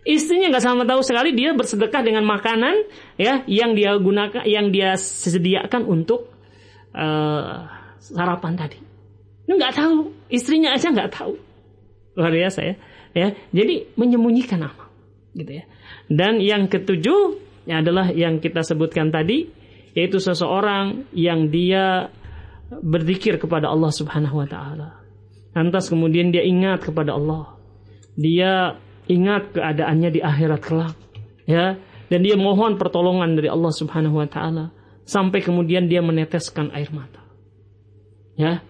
Istrinya 0.03 0.51
nggak 0.51 0.67
sama 0.67 0.83
tahu 0.83 0.99
sekali 1.07 1.31
dia 1.31 1.55
bersedekah 1.55 2.03
dengan 2.03 2.27
makanan 2.27 2.75
ya 3.15 3.47
yang 3.47 3.79
dia 3.79 3.95
gunakan 3.95 4.43
yang 4.43 4.75
dia 4.75 4.99
sediakan 4.99 5.87
untuk 5.87 6.27
uh, 6.91 7.71
sarapan 8.03 8.59
tadi. 8.59 8.83
Ini 9.47 9.53
nggak 9.55 9.75
tahu, 9.79 10.11
istrinya 10.27 10.75
aja 10.75 10.91
nggak 10.91 11.11
tahu. 11.15 11.39
Luar 12.19 12.35
biasa 12.35 12.61
ya. 12.67 12.75
Ya, 13.13 13.29
jadi 13.55 13.95
menyembunyikan 13.95 14.59
amal 14.67 14.91
gitu 15.39 15.63
ya. 15.63 15.65
Dan 16.11 16.43
yang 16.43 16.67
ketujuh 16.67 17.39
ya 17.71 17.79
adalah 17.79 18.11
yang 18.11 18.43
kita 18.43 18.67
sebutkan 18.67 19.15
tadi 19.15 19.55
yaitu 19.93 20.21
seseorang 20.21 21.09
yang 21.13 21.53
dia 21.53 22.09
berzikir 22.73 23.37
kepada 23.37 23.69
Allah 23.69 23.93
Subhanahu 23.93 24.41
wa 24.41 24.49
taala. 24.49 24.89
Lantas 25.53 25.93
kemudian 25.93 26.33
dia 26.33 26.41
ingat 26.41 26.89
kepada 26.89 27.13
Allah. 27.13 27.61
Dia 28.17 28.81
ingat 29.11 29.53
keadaannya 29.53 30.11
di 30.15 30.21
akhirat 30.23 30.61
kelak 30.63 30.97
ya 31.49 31.77
dan 32.07 32.21
dia 32.23 32.37
mohon 32.39 32.79
pertolongan 32.79 33.35
dari 33.35 33.51
Allah 33.51 33.73
Subhanahu 33.75 34.23
wa 34.23 34.29
taala 34.31 34.71
sampai 35.03 35.43
kemudian 35.43 35.91
dia 35.91 35.99
meneteskan 35.99 36.71
air 36.71 36.89
mata 36.95 37.23
ya 38.39 38.63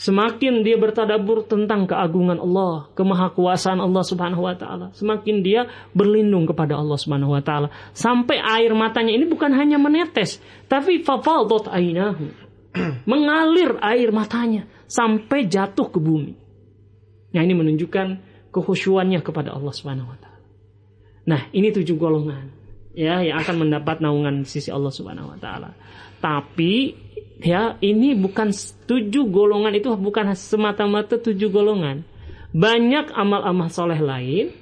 semakin 0.00 0.64
dia 0.64 0.80
bertadabur 0.80 1.44
tentang 1.44 1.84
keagungan 1.84 2.40
Allah 2.40 2.88
kemahakuasaan 2.96 3.84
Allah 3.84 4.00
Subhanahu 4.00 4.48
wa 4.48 4.56
taala 4.56 4.88
semakin 4.96 5.44
dia 5.44 5.68
berlindung 5.92 6.48
kepada 6.48 6.80
Allah 6.80 6.96
Subhanahu 6.96 7.36
wa 7.36 7.44
taala 7.44 7.68
sampai 7.92 8.40
air 8.40 8.72
matanya 8.72 9.12
ini 9.12 9.28
bukan 9.28 9.52
hanya 9.52 9.76
menetes 9.76 10.40
tapi 10.72 11.04
fafaldat 11.04 11.68
ainahu 11.68 12.32
mengalir 13.10 13.76
air 13.84 14.08
matanya 14.08 14.64
sampai 14.88 15.44
jatuh 15.44 15.92
ke 15.92 16.00
bumi 16.00 16.40
Nah 17.30 17.42
ini 17.46 17.54
menunjukkan 17.54 18.06
kehusuannya 18.50 19.20
kepada 19.22 19.54
Allah 19.54 19.70
Subhanahu 19.70 20.10
wa 20.10 20.18
taala. 20.18 20.40
Nah, 21.30 21.40
ini 21.54 21.70
tujuh 21.70 21.94
golongan 21.94 22.50
ya 22.90 23.22
yang 23.22 23.38
akan 23.38 23.66
mendapat 23.66 24.02
naungan 24.02 24.42
sisi 24.42 24.74
Allah 24.74 24.90
Subhanahu 24.90 25.30
wa 25.30 25.38
taala. 25.38 25.70
Tapi 26.20 26.94
ya 27.40 27.80
ini 27.80 28.12
bukan 28.12 28.52
tujuh 28.84 29.24
golongan 29.32 29.72
itu 29.72 29.88
bukan 29.96 30.36
semata-mata 30.36 31.16
tujuh 31.16 31.48
golongan. 31.48 32.04
Banyak 32.52 33.14
amal-amal 33.16 33.72
soleh 33.72 33.98
lain 33.98 34.52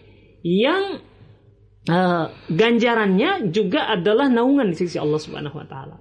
yang 0.47 1.03
uh, 1.91 2.27
ganjarannya 2.47 3.51
juga 3.51 3.91
adalah 3.91 4.31
naungan 4.31 4.71
di 4.73 4.77
sisi 4.79 4.97
Allah 5.01 5.19
Subhanahu 5.19 5.59
wa 5.59 5.67
taala. 5.67 5.97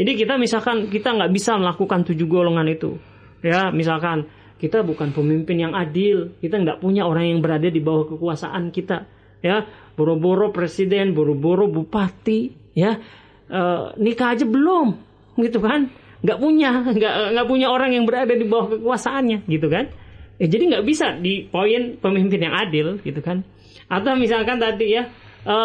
Jadi 0.00 0.16
kita 0.16 0.40
misalkan 0.40 0.88
kita 0.88 1.12
nggak 1.12 1.32
bisa 1.34 1.60
melakukan 1.60 2.08
tujuh 2.08 2.24
golongan 2.24 2.64
itu. 2.72 2.96
Ya, 3.44 3.68
misalkan 3.68 4.32
kita 4.56 4.80
bukan 4.80 5.12
pemimpin 5.12 5.60
yang 5.60 5.76
adil. 5.76 6.40
Kita 6.40 6.56
nggak 6.56 6.80
punya 6.80 7.04
orang 7.04 7.36
yang 7.36 7.40
berada 7.44 7.68
di 7.68 7.84
bawah 7.84 8.16
kekuasaan 8.16 8.72
kita. 8.72 9.04
Ya, 9.44 9.68
boro-boro 9.96 10.52
presiden, 10.52 11.12
boro-boro 11.16 11.68
bupati, 11.68 12.72
ya 12.76 13.00
e, 13.50 13.60
nikah 13.98 14.38
aja 14.38 14.46
belum, 14.46 14.94
gitu 15.42 15.58
kan? 15.58 15.90
Nggak 16.22 16.38
punya, 16.38 16.70
nggak 16.86 17.14
nggak 17.34 17.46
punya 17.50 17.66
orang 17.68 17.90
yang 17.92 18.06
berada 18.06 18.32
di 18.32 18.46
bawah 18.46 18.78
kekuasaannya, 18.78 19.50
gitu 19.50 19.66
kan? 19.66 19.90
Ya, 20.38 20.46
jadi 20.48 20.64
nggak 20.70 20.84
bisa 20.86 21.18
di 21.18 21.50
poin 21.50 21.98
pemimpin 21.98 22.40
yang 22.46 22.54
adil, 22.54 23.02
gitu 23.02 23.20
kan? 23.20 23.42
Atau 23.90 24.14
misalkan 24.14 24.62
tadi 24.62 24.94
ya. 24.94 25.10
E, 25.42 25.56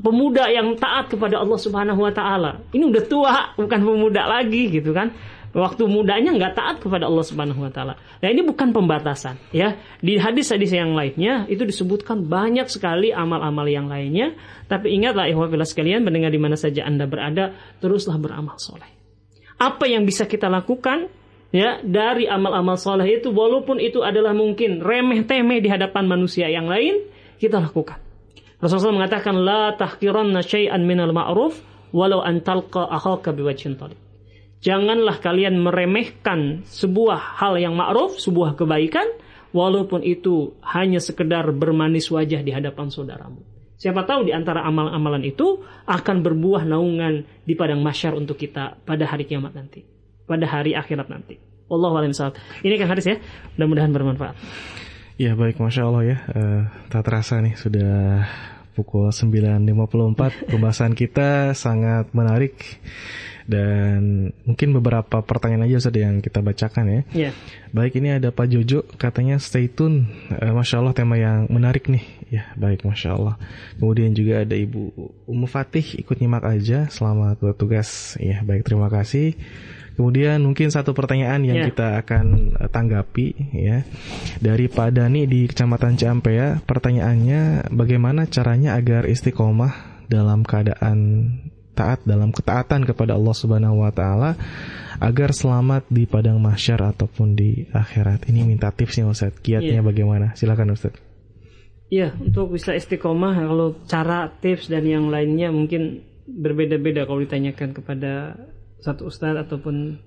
pemuda 0.00 0.48
yang 0.48 0.80
taat 0.80 1.12
kepada 1.12 1.36
Allah 1.36 1.60
Subhanahu 1.60 2.00
wa 2.00 2.08
taala. 2.08 2.64
Ini 2.72 2.88
udah 2.88 3.04
tua, 3.04 3.52
bukan 3.52 3.84
pemuda 3.84 4.24
lagi 4.24 4.72
gitu 4.72 4.96
kan 4.96 5.12
waktu 5.50 5.82
mudanya 5.90 6.30
nggak 6.30 6.54
taat 6.54 6.76
kepada 6.78 7.10
Allah 7.10 7.24
Subhanahu 7.26 7.66
wa 7.66 7.70
taala. 7.74 7.94
Nah, 8.22 8.28
ini 8.30 8.46
bukan 8.46 8.70
pembatasan 8.70 9.38
ya. 9.50 9.74
Di 9.98 10.16
hadis-hadis 10.16 10.70
yang 10.70 10.94
lainnya 10.94 11.46
itu 11.50 11.66
disebutkan 11.66 12.26
banyak 12.30 12.70
sekali 12.70 13.10
amal-amal 13.10 13.66
yang 13.66 13.90
lainnya, 13.90 14.38
tapi 14.70 14.94
ingatlah 14.94 15.26
ikhwah 15.26 15.50
sekalian 15.66 16.06
mendengar 16.06 16.30
di 16.30 16.40
mana 16.40 16.54
saja 16.54 16.86
Anda 16.86 17.10
berada, 17.10 17.54
teruslah 17.82 18.16
beramal 18.16 18.56
soleh. 18.62 18.88
Apa 19.60 19.90
yang 19.90 20.08
bisa 20.08 20.24
kita 20.24 20.48
lakukan 20.48 21.10
ya 21.50 21.82
dari 21.82 22.30
amal-amal 22.30 22.78
soleh 22.78 23.20
itu 23.20 23.34
walaupun 23.34 23.82
itu 23.82 24.00
adalah 24.00 24.32
mungkin 24.32 24.80
remeh 24.80 25.26
temeh 25.26 25.60
di 25.60 25.68
hadapan 25.68 26.06
manusia 26.06 26.48
yang 26.48 26.70
lain, 26.70 27.04
kita 27.42 27.60
lakukan. 27.60 28.00
Rasulullah 28.60 29.04
mengatakan 29.04 29.34
la 29.40 29.72
tahqiranna 29.76 30.44
syai'an 30.44 30.84
minal 30.84 31.12
ma'ruf 31.16 31.58
walau 31.96 32.24
an 32.24 32.40
talqa 32.44 32.88
akhaka 32.88 33.32
biwajhin 33.32 33.76
talib 33.76 33.99
Janganlah 34.60 35.24
kalian 35.24 35.56
meremehkan 35.56 36.68
sebuah 36.68 37.40
hal 37.40 37.56
yang 37.56 37.72
ma'ruf, 37.72 38.20
sebuah 38.20 38.60
kebaikan, 38.60 39.08
walaupun 39.56 40.04
itu 40.04 40.52
hanya 40.60 41.00
sekedar 41.00 41.48
bermanis 41.56 42.12
wajah 42.12 42.44
di 42.44 42.52
hadapan 42.52 42.92
saudaramu. 42.92 43.40
Siapa 43.80 44.04
tahu 44.04 44.28
di 44.28 44.32
antara 44.36 44.60
amal-amalan 44.68 45.24
itu 45.24 45.64
akan 45.88 46.20
berbuah 46.20 46.68
naungan 46.68 47.24
di 47.48 47.56
padang 47.56 47.80
masyar 47.80 48.12
untuk 48.12 48.36
kita 48.36 48.76
pada 48.84 49.08
hari 49.08 49.24
kiamat 49.24 49.56
nanti. 49.56 49.80
Pada 50.28 50.44
hari 50.44 50.76
akhirat 50.76 51.08
nanti. 51.08 51.40
Allah 51.70 51.90
alam 51.96 52.12
Ini 52.60 52.74
kan 52.76 52.92
hadis 52.92 53.08
ya. 53.08 53.16
Mudah-mudahan 53.56 53.88
bermanfaat. 53.96 54.36
Ya 55.16 55.32
baik, 55.32 55.56
Masya 55.56 55.88
Allah 55.88 56.04
ya. 56.04 56.16
Uh, 56.28 56.62
tak 56.92 57.08
terasa 57.08 57.40
nih 57.40 57.56
sudah 57.56 58.28
pukul 58.76 59.08
9.54. 59.08 60.52
Pembahasan 60.52 60.92
kita 60.92 61.56
sangat 61.56 62.12
menarik 62.12 62.60
dan 63.50 64.30
mungkin 64.46 64.70
beberapa 64.78 65.26
pertanyaan 65.26 65.66
aja 65.66 65.82
Ustaz 65.82 65.98
yang 65.98 66.22
kita 66.22 66.38
bacakan 66.38 66.86
ya. 66.86 67.02
Yeah. 67.10 67.32
Baik 67.74 67.98
ini 67.98 68.14
ada 68.14 68.30
Pak 68.30 68.46
Jojo 68.46 68.86
katanya 68.94 69.42
stay 69.42 69.66
tune. 69.66 70.06
Uh, 70.30 70.54
Masya 70.54 70.78
Allah 70.78 70.94
tema 70.94 71.18
yang 71.18 71.50
menarik 71.50 71.90
nih. 71.90 72.06
Ya 72.30 72.46
baik 72.54 72.86
Masya 72.86 73.18
Allah. 73.18 73.34
Kemudian 73.82 74.14
juga 74.14 74.46
ada 74.46 74.54
Ibu 74.54 74.94
Umu 75.26 75.50
Fatih 75.50 75.82
ikut 75.98 76.22
nyimak 76.22 76.46
aja. 76.46 76.86
Selamat 76.94 77.42
bertugas. 77.42 78.14
Ya 78.22 78.38
baik 78.46 78.62
terima 78.62 78.86
kasih. 78.86 79.34
Kemudian 79.98 80.46
mungkin 80.46 80.70
satu 80.70 80.94
pertanyaan 80.94 81.42
yang 81.42 81.60
yeah. 81.60 81.68
kita 81.68 81.98
akan 82.06 82.56
tanggapi 82.70 83.34
ya 83.50 83.82
dari 84.38 84.70
Pak 84.70 84.94
Dani 84.94 85.26
di 85.26 85.50
Kecamatan 85.50 85.98
Ciampea. 85.98 86.62
Pertanyaannya 86.62 87.66
bagaimana 87.74 88.30
caranya 88.30 88.78
agar 88.78 89.10
istiqomah 89.10 90.06
dalam 90.06 90.46
keadaan 90.46 90.98
taat 91.74 92.02
dalam 92.04 92.34
ketaatan 92.34 92.84
kepada 92.84 93.16
Allah 93.16 93.34
Subhanahu 93.34 93.82
wa 93.82 93.92
taala 93.94 94.36
agar 95.00 95.32
selamat 95.32 95.88
di 95.88 96.04
padang 96.04 96.36
mahsyar 96.42 96.92
ataupun 96.92 97.32
di 97.32 97.66
akhirat. 97.72 98.28
Ini 98.28 98.44
minta 98.44 98.68
tipsnya 98.68 99.08
Ustaz. 99.08 99.32
Kiatnya 99.40 99.80
yeah. 99.80 99.86
bagaimana? 99.86 100.36
Silakan 100.36 100.76
Ustaz. 100.76 100.92
Iya, 101.90 102.14
untuk 102.22 102.54
bisa 102.54 102.70
istiqomah 102.76 103.34
kalau 103.34 103.74
cara 103.90 104.30
tips 104.30 104.70
dan 104.70 104.86
yang 104.86 105.10
lainnya 105.10 105.50
mungkin 105.50 106.06
berbeda-beda 106.30 107.02
kalau 107.02 107.18
ditanyakan 107.26 107.74
kepada 107.74 108.38
satu 108.78 109.10
ustadz 109.10 109.50
ataupun 109.50 109.98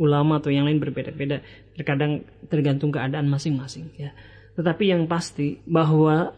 ulama 0.00 0.40
atau 0.40 0.48
yang 0.48 0.64
lain 0.64 0.80
berbeda-beda. 0.80 1.44
Terkadang 1.76 2.24
tergantung 2.48 2.88
keadaan 2.88 3.28
masing-masing 3.28 3.92
ya. 4.00 4.16
Tetapi 4.56 4.88
yang 4.88 5.04
pasti 5.04 5.60
bahwa 5.68 6.32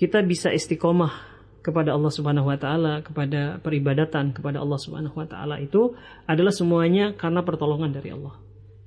kita 0.00 0.24
bisa 0.24 0.48
istiqomah 0.48 1.33
kepada 1.64 1.96
Allah 1.96 2.12
Subhanahu 2.12 2.52
wa 2.52 2.60
taala, 2.60 3.00
kepada 3.00 3.56
peribadatan 3.64 4.36
kepada 4.36 4.60
Allah 4.60 4.76
Subhanahu 4.76 5.16
wa 5.16 5.24
taala 5.24 5.56
itu 5.56 5.96
adalah 6.28 6.52
semuanya 6.52 7.16
karena 7.16 7.40
pertolongan 7.40 7.88
dari 7.96 8.12
Allah. 8.12 8.36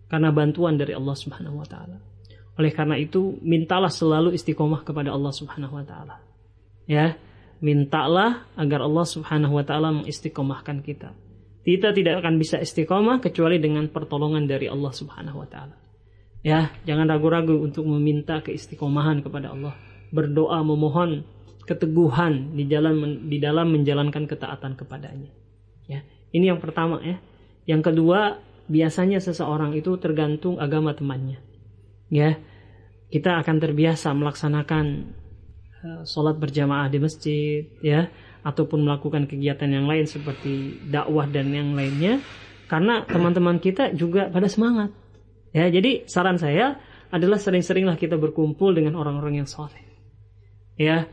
Karena 0.07 0.29
bantuan 0.29 0.77
dari 0.77 0.93
Allah 0.93 1.17
Subhanahu 1.17 1.57
wa 1.57 1.67
taala. 1.67 1.97
Oleh 2.57 2.71
karena 2.71 2.95
itu, 2.95 3.37
mintalah 3.41 3.89
selalu 3.89 4.33
istiqomah 4.37 4.85
kepada 4.85 5.11
Allah 5.11 5.33
Subhanahu 5.33 5.73
wa 5.77 5.85
taala. 5.85 6.21
Ya, 6.87 7.17
mintalah 7.59 8.47
agar 8.55 8.85
Allah 8.85 9.05
Subhanahu 9.05 9.57
wa 9.57 9.65
taala 9.65 9.91
mengistiqomahkan 9.91 10.79
kita. 10.85 11.11
Kita 11.67 11.91
tidak 11.91 12.23
akan 12.23 12.39
bisa 12.39 12.61
istiqomah 12.61 13.19
kecuali 13.19 13.59
dengan 13.59 13.91
pertolongan 13.91 14.47
dari 14.47 14.71
Allah 14.71 14.93
Subhanahu 14.93 15.43
wa 15.43 15.49
taala. 15.49 15.75
Ya, 16.45 16.71
jangan 16.87 17.11
ragu-ragu 17.11 17.59
untuk 17.59 17.83
meminta 17.89 18.39
keistiqomahan 18.39 19.19
kepada 19.25 19.51
Allah. 19.51 19.75
Berdoa 20.15 20.63
memohon 20.63 21.27
keteguhan 21.67 22.55
di 22.55 22.63
jalan 22.65 23.27
di 23.27 23.37
dalam 23.37 23.75
menjalankan 23.75 24.25
ketaatan 24.25 24.79
kepadanya. 24.79 25.31
Ya, 25.85 26.01
ini 26.31 26.47
yang 26.47 26.63
pertama 26.63 27.03
ya. 27.03 27.19
Yang 27.67 27.91
kedua, 27.91 28.39
biasanya 28.71 29.19
seseorang 29.19 29.75
itu 29.75 29.99
tergantung 29.99 30.57
agama 30.57 30.95
temannya. 30.95 31.43
Ya, 32.07 32.39
kita 33.11 33.43
akan 33.43 33.59
terbiasa 33.59 34.15
melaksanakan 34.15 34.85
uh, 35.83 36.01
sholat 36.07 36.39
berjamaah 36.39 36.87
di 36.87 37.03
masjid, 37.03 37.67
ya, 37.83 38.07
ataupun 38.47 38.87
melakukan 38.87 39.27
kegiatan 39.27 39.67
yang 39.67 39.91
lain 39.91 40.07
seperti 40.07 40.79
dakwah 40.87 41.27
dan 41.27 41.51
yang 41.51 41.75
lainnya, 41.75 42.23
karena 42.71 43.03
teman-teman 43.03 43.59
kita 43.59 43.91
juga 43.91 44.31
pada 44.31 44.47
semangat 44.47 44.95
Ya, 45.57 45.65
jadi 45.71 46.05
saran 46.05 46.37
saya 46.37 46.77
adalah 47.09 47.39
sering-seringlah 47.39 47.95
kita 47.95 48.19
berkumpul 48.19 48.75
dengan 48.75 48.99
orang-orang 48.99 49.41
yang 49.43 49.49
soleh. 49.49 49.81
Ya, 50.77 51.07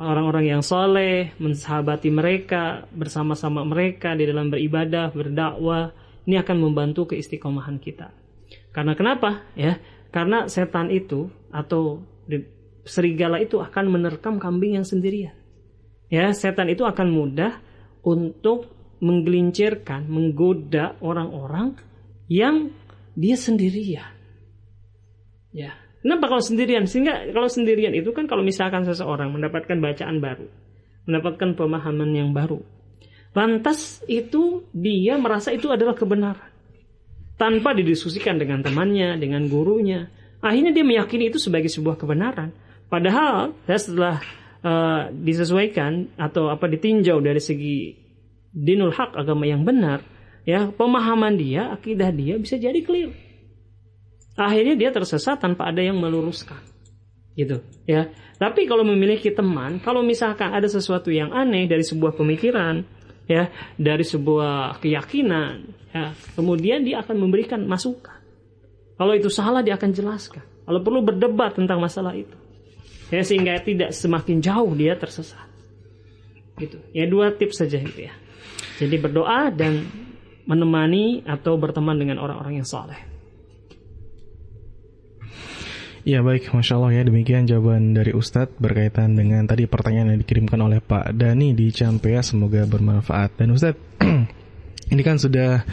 orang-orang 0.00 0.56
yang 0.56 0.62
soleh, 0.64 1.36
mensahabati 1.36 2.08
mereka, 2.08 2.88
bersama-sama 2.88 3.60
mereka 3.68 4.16
di 4.16 4.24
dalam 4.24 4.48
beribadah, 4.48 5.12
berdakwah, 5.12 5.92
ini 6.24 6.40
akan 6.40 6.56
membantu 6.56 7.12
keistiqomahan 7.12 7.76
kita. 7.76 8.08
Karena 8.72 8.96
kenapa? 8.96 9.44
Ya, 9.52 9.76
karena 10.08 10.48
setan 10.48 10.88
itu 10.88 11.28
atau 11.52 12.00
serigala 12.88 13.44
itu 13.44 13.60
akan 13.60 13.92
menerkam 13.92 14.40
kambing 14.40 14.80
yang 14.80 14.86
sendirian. 14.88 15.36
Ya, 16.08 16.32
setan 16.32 16.72
itu 16.72 16.82
akan 16.88 17.12
mudah 17.12 17.60
untuk 18.00 18.72
menggelincirkan, 19.04 20.08
menggoda 20.08 20.96
orang-orang 21.04 21.76
yang 22.26 22.72
dia 23.12 23.36
sendirian. 23.36 24.16
Ya. 25.52 25.76
Kenapa 26.00 26.32
kalau 26.32 26.40
sendirian? 26.40 26.88
Sehingga 26.88 27.28
kalau 27.32 27.48
sendirian 27.48 27.92
itu 27.92 28.08
kan 28.16 28.24
kalau 28.24 28.40
misalkan 28.40 28.88
seseorang 28.88 29.36
mendapatkan 29.36 29.76
bacaan 29.76 30.16
baru, 30.16 30.48
mendapatkan 31.04 31.52
pemahaman 31.52 32.10
yang 32.16 32.32
baru, 32.32 32.64
lantas 33.36 34.00
itu 34.08 34.64
dia 34.72 35.20
merasa 35.20 35.52
itu 35.52 35.68
adalah 35.68 35.92
kebenaran. 35.92 36.48
Tanpa 37.36 37.72
didiskusikan 37.72 38.36
dengan 38.36 38.60
temannya, 38.60 39.16
dengan 39.16 39.48
gurunya. 39.48 40.08
Akhirnya 40.40 40.72
dia 40.72 40.84
meyakini 40.84 41.28
itu 41.28 41.36
sebagai 41.40 41.68
sebuah 41.68 42.00
kebenaran. 42.00 42.52
Padahal 42.88 43.56
ya 43.68 43.76
setelah 43.76 44.16
uh, 44.64 45.12
disesuaikan 45.12 46.16
atau 46.16 46.48
apa 46.48 46.64
ditinjau 46.68 47.20
dari 47.20 47.40
segi 47.40 47.96
dinul 48.50 48.92
hak 48.92 49.16
agama 49.20 49.44
yang 49.44 49.64
benar, 49.64 50.00
ya 50.48 50.68
pemahaman 50.72 51.36
dia, 51.36 51.72
akidah 51.72 52.08
dia 52.12 52.40
bisa 52.40 52.56
jadi 52.56 52.76
keliru. 52.80 53.29
Akhirnya 54.40 54.72
dia 54.72 54.88
tersesat 54.88 55.36
tanpa 55.36 55.68
ada 55.68 55.84
yang 55.84 56.00
meluruskan. 56.00 56.56
Gitu, 57.36 57.60
ya. 57.84 58.08
Tapi 58.40 58.64
kalau 58.64 58.88
memiliki 58.88 59.28
teman, 59.28 59.84
kalau 59.84 60.00
misalkan 60.00 60.56
ada 60.56 60.64
sesuatu 60.64 61.12
yang 61.12 61.28
aneh 61.28 61.68
dari 61.68 61.84
sebuah 61.84 62.16
pemikiran, 62.16 62.80
ya, 63.28 63.52
dari 63.76 64.00
sebuah 64.00 64.80
keyakinan, 64.80 65.68
ya, 65.92 66.16
kemudian 66.32 66.80
dia 66.88 67.04
akan 67.04 67.20
memberikan 67.20 67.60
masukan. 67.68 68.16
Kalau 68.96 69.12
itu 69.12 69.28
salah 69.28 69.60
dia 69.60 69.76
akan 69.76 69.92
jelaskan. 69.92 70.44
Kalau 70.64 70.80
perlu 70.80 71.04
berdebat 71.04 71.56
tentang 71.56 71.80
masalah 71.80 72.16
itu. 72.16 72.36
Ya, 73.12 73.20
sehingga 73.20 73.60
tidak 73.60 73.92
semakin 73.92 74.40
jauh 74.40 74.72
dia 74.72 74.96
tersesat. 74.96 75.48
Gitu. 76.56 76.80
Ya 76.96 77.04
dua 77.08 77.32
tips 77.32 77.60
saja 77.60 77.80
itu 77.80 78.08
ya. 78.08 78.14
Jadi 78.80 78.96
berdoa 79.00 79.52
dan 79.52 79.84
menemani 80.48 81.24
atau 81.28 81.56
berteman 81.56 81.96
dengan 81.96 82.20
orang-orang 82.20 82.60
yang 82.60 82.68
soleh. 82.68 83.09
Ya 86.00 86.24
baik, 86.24 86.48
Masya 86.56 86.80
Allah 86.80 86.96
ya 86.96 87.02
demikian 87.04 87.44
jawaban 87.44 87.92
dari 87.92 88.16
Ustadz 88.16 88.56
berkaitan 88.56 89.20
dengan 89.20 89.44
tadi 89.44 89.68
pertanyaan 89.68 90.16
yang 90.16 90.20
dikirimkan 90.24 90.56
oleh 90.56 90.80
Pak 90.80 91.12
Dani 91.12 91.52
di 91.52 91.68
Campea 91.68 92.24
semoga 92.24 92.64
bermanfaat. 92.64 93.36
Dan 93.36 93.52
Ustadz, 93.52 94.00
ini 94.92 95.02
kan 95.04 95.20
sudah 95.20 95.68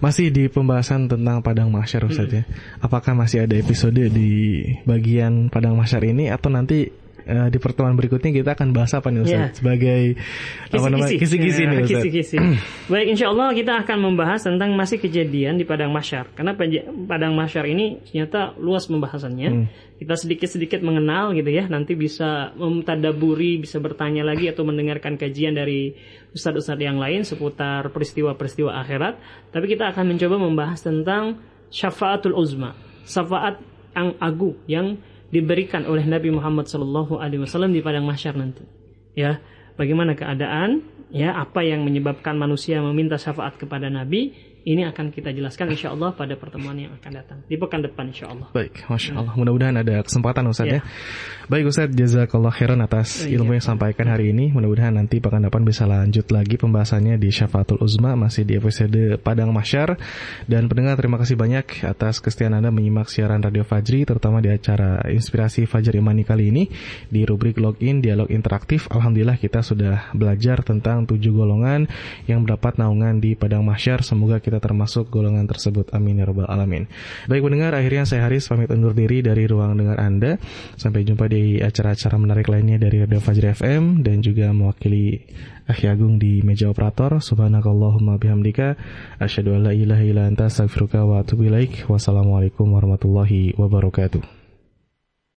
masih 0.00 0.32
di 0.32 0.48
pembahasan 0.48 1.12
tentang 1.12 1.44
Padang 1.44 1.68
Masyar 1.68 2.08
Ustadz 2.08 2.40
ya. 2.40 2.42
Apakah 2.80 3.12
masih 3.12 3.44
ada 3.44 3.52
episode 3.52 4.00
di 4.00 4.64
bagian 4.88 5.52
Padang 5.52 5.76
Masyar 5.76 6.08
ini 6.08 6.32
atau 6.32 6.48
nanti 6.48 6.88
uh, 7.26 7.48
di 7.50 7.58
pertemuan 7.58 7.98
berikutnya 7.98 8.30
kita 8.30 8.54
akan 8.54 8.70
bahas 8.70 8.94
apa 8.94 9.10
nih 9.10 9.20
Ustaz? 9.26 9.34
Yeah. 9.34 9.50
Sebagai 9.52 10.00
kisi, 10.70 10.76
apa 10.78 10.86
namanya? 10.88 11.12
Kisi-kisi 11.18 11.62
nih 11.66 11.78
Ustaz. 11.82 12.02
Kisi-kisi. 12.06 12.36
Baik, 12.92 13.06
insya 13.12 13.26
Allah 13.34 13.48
kita 13.52 13.72
akan 13.82 13.98
membahas 13.98 14.40
tentang 14.46 14.70
masih 14.78 15.02
kejadian 15.02 15.58
di 15.58 15.66
Padang 15.66 15.90
Masyar. 15.90 16.30
Karena 16.32 16.54
Padang 17.06 17.34
Masyar 17.34 17.66
ini 17.66 18.00
ternyata 18.06 18.54
luas 18.56 18.86
pembahasannya. 18.86 19.50
Hmm. 19.50 19.66
Kita 19.96 20.14
sedikit-sedikit 20.14 20.80
mengenal 20.84 21.34
gitu 21.34 21.50
ya. 21.50 21.66
Nanti 21.66 21.98
bisa 21.98 22.54
memtadaburi, 22.54 23.58
bisa 23.58 23.82
bertanya 23.82 24.22
lagi 24.22 24.46
atau 24.46 24.62
mendengarkan 24.62 25.16
kajian 25.16 25.56
dari 25.56 25.96
ustadz-ustadz 26.36 26.84
yang 26.84 27.00
lain 27.00 27.24
seputar 27.24 27.88
peristiwa-peristiwa 27.90 28.76
akhirat. 28.86 29.18
Tapi 29.50 29.66
kita 29.66 29.90
akan 29.90 30.14
mencoba 30.14 30.36
membahas 30.36 30.84
tentang 30.84 31.40
syafaatul 31.72 32.36
uzma. 32.36 32.76
Syafaat 33.06 33.62
yang 33.96 34.12
agung 34.20 34.54
yang 34.68 34.86
diberikan 35.36 35.84
oleh 35.84 36.08
Nabi 36.08 36.32
Muhammad 36.32 36.64
Shallallahu 36.64 37.20
Alaihi 37.20 37.44
Wasallam 37.44 37.76
di 37.76 37.84
padang 37.84 38.08
mahsyar 38.08 38.32
nanti. 38.32 38.64
Ya, 39.12 39.44
bagaimana 39.76 40.16
keadaan? 40.16 40.80
Ya, 41.12 41.36
apa 41.36 41.60
yang 41.60 41.84
menyebabkan 41.84 42.40
manusia 42.40 42.80
meminta 42.80 43.20
syafaat 43.20 43.60
kepada 43.60 43.92
Nabi? 43.92 44.32
Ini 44.66 44.82
akan 44.90 45.14
kita 45.14 45.30
jelaskan 45.30 45.70
insya 45.70 45.94
Allah 45.94 46.10
pada 46.10 46.34
pertemuan 46.34 46.74
yang 46.74 46.90
akan 46.98 47.12
datang 47.14 47.38
di 47.46 47.54
pekan 47.54 47.86
depan 47.86 48.10
insya 48.10 48.34
Allah. 48.34 48.50
Baik, 48.50 48.82
masya 48.90 49.14
Allah. 49.14 49.30
Mudah-mudahan 49.38 49.78
ada 49.78 50.02
kesempatan 50.02 50.42
Ustaz 50.50 50.66
ya. 50.66 50.78
ya. 50.78 50.80
Baik 51.46 51.70
Ustaz, 51.70 51.86
jazakallah 51.94 52.50
khairan 52.50 52.82
atas 52.82 53.22
oh, 53.22 53.30
ilmu 53.30 53.54
iya. 53.54 53.62
yang 53.62 53.66
sampaikan 53.70 54.10
hari 54.10 54.34
ini. 54.34 54.50
Mudah-mudahan 54.50 54.98
nanti 54.98 55.22
pekan 55.22 55.46
depan 55.46 55.62
bisa 55.62 55.86
lanjut 55.86 56.26
lagi 56.34 56.58
pembahasannya 56.58 57.14
di 57.14 57.30
Syafaatul 57.30 57.78
Uzma 57.78 58.18
masih 58.18 58.42
di 58.42 58.58
episode 58.58 59.22
Padang 59.22 59.54
Masyar. 59.54 60.02
Dan 60.50 60.66
pendengar 60.66 60.98
terima 60.98 61.22
kasih 61.22 61.38
banyak 61.38 61.86
atas 61.86 62.18
kesetiaan 62.18 62.58
Anda 62.58 62.74
menyimak 62.74 63.06
siaran 63.06 63.46
Radio 63.46 63.62
Fajri 63.62 64.02
terutama 64.02 64.42
di 64.42 64.50
acara 64.50 64.98
Inspirasi 65.06 65.70
Fajar 65.70 65.94
Imani 65.94 66.26
kali 66.26 66.50
ini 66.50 66.66
di 67.06 67.22
rubrik 67.22 67.62
Login 67.62 68.02
Dialog 68.02 68.34
Interaktif. 68.34 68.90
Alhamdulillah 68.90 69.38
kita 69.38 69.62
sudah 69.62 70.10
belajar 70.10 70.66
tentang 70.66 71.06
tujuh 71.06 71.30
golongan 71.30 71.86
yang 72.26 72.42
mendapat 72.42 72.82
naungan 72.82 73.22
di 73.22 73.38
Padang 73.38 73.62
Masyar. 73.62 74.02
Semoga 74.02 74.42
kita 74.42 74.55
termasuk 74.60 75.08
golongan 75.08 75.48
tersebut. 75.48 75.90
Amin 75.96 76.20
ya 76.20 76.28
rabbal 76.28 76.46
alamin. 76.46 76.84
Baik 77.26 77.42
pendengar, 77.42 77.72
akhirnya 77.72 78.04
saya 78.04 78.28
Haris 78.28 78.44
pamit 78.46 78.68
undur 78.68 78.92
diri 78.92 79.24
dari 79.24 79.48
ruang 79.48 79.74
dengar 79.80 79.96
Anda. 79.96 80.36
Sampai 80.76 81.08
jumpa 81.08 81.26
di 81.32 81.58
acara-acara 81.58 82.20
menarik 82.20 82.46
lainnya 82.52 82.76
dari 82.76 83.00
Radio 83.00 83.18
Fajri 83.18 83.56
FM 83.56 84.04
dan 84.04 84.20
juga 84.20 84.52
mewakili 84.52 85.24
Akhi 85.66 85.88
Agung 85.88 86.20
di 86.20 86.44
meja 86.44 86.68
operator. 86.68 87.18
Subhanakallahumma 87.18 88.20
bihamdika 88.20 88.76
asyhadu 89.18 89.56
an 89.56 89.66
la 89.66 89.72
ilaha 89.72 90.04
illa 90.04 90.22
anta 90.28 90.46
astaghfiruka 90.46 91.02
wa 91.02 91.24
atubu. 91.24 91.48
Wassalamualaikum 91.90 92.70
warahmatullahi 92.70 93.54
wabarakatuh. 93.54 94.45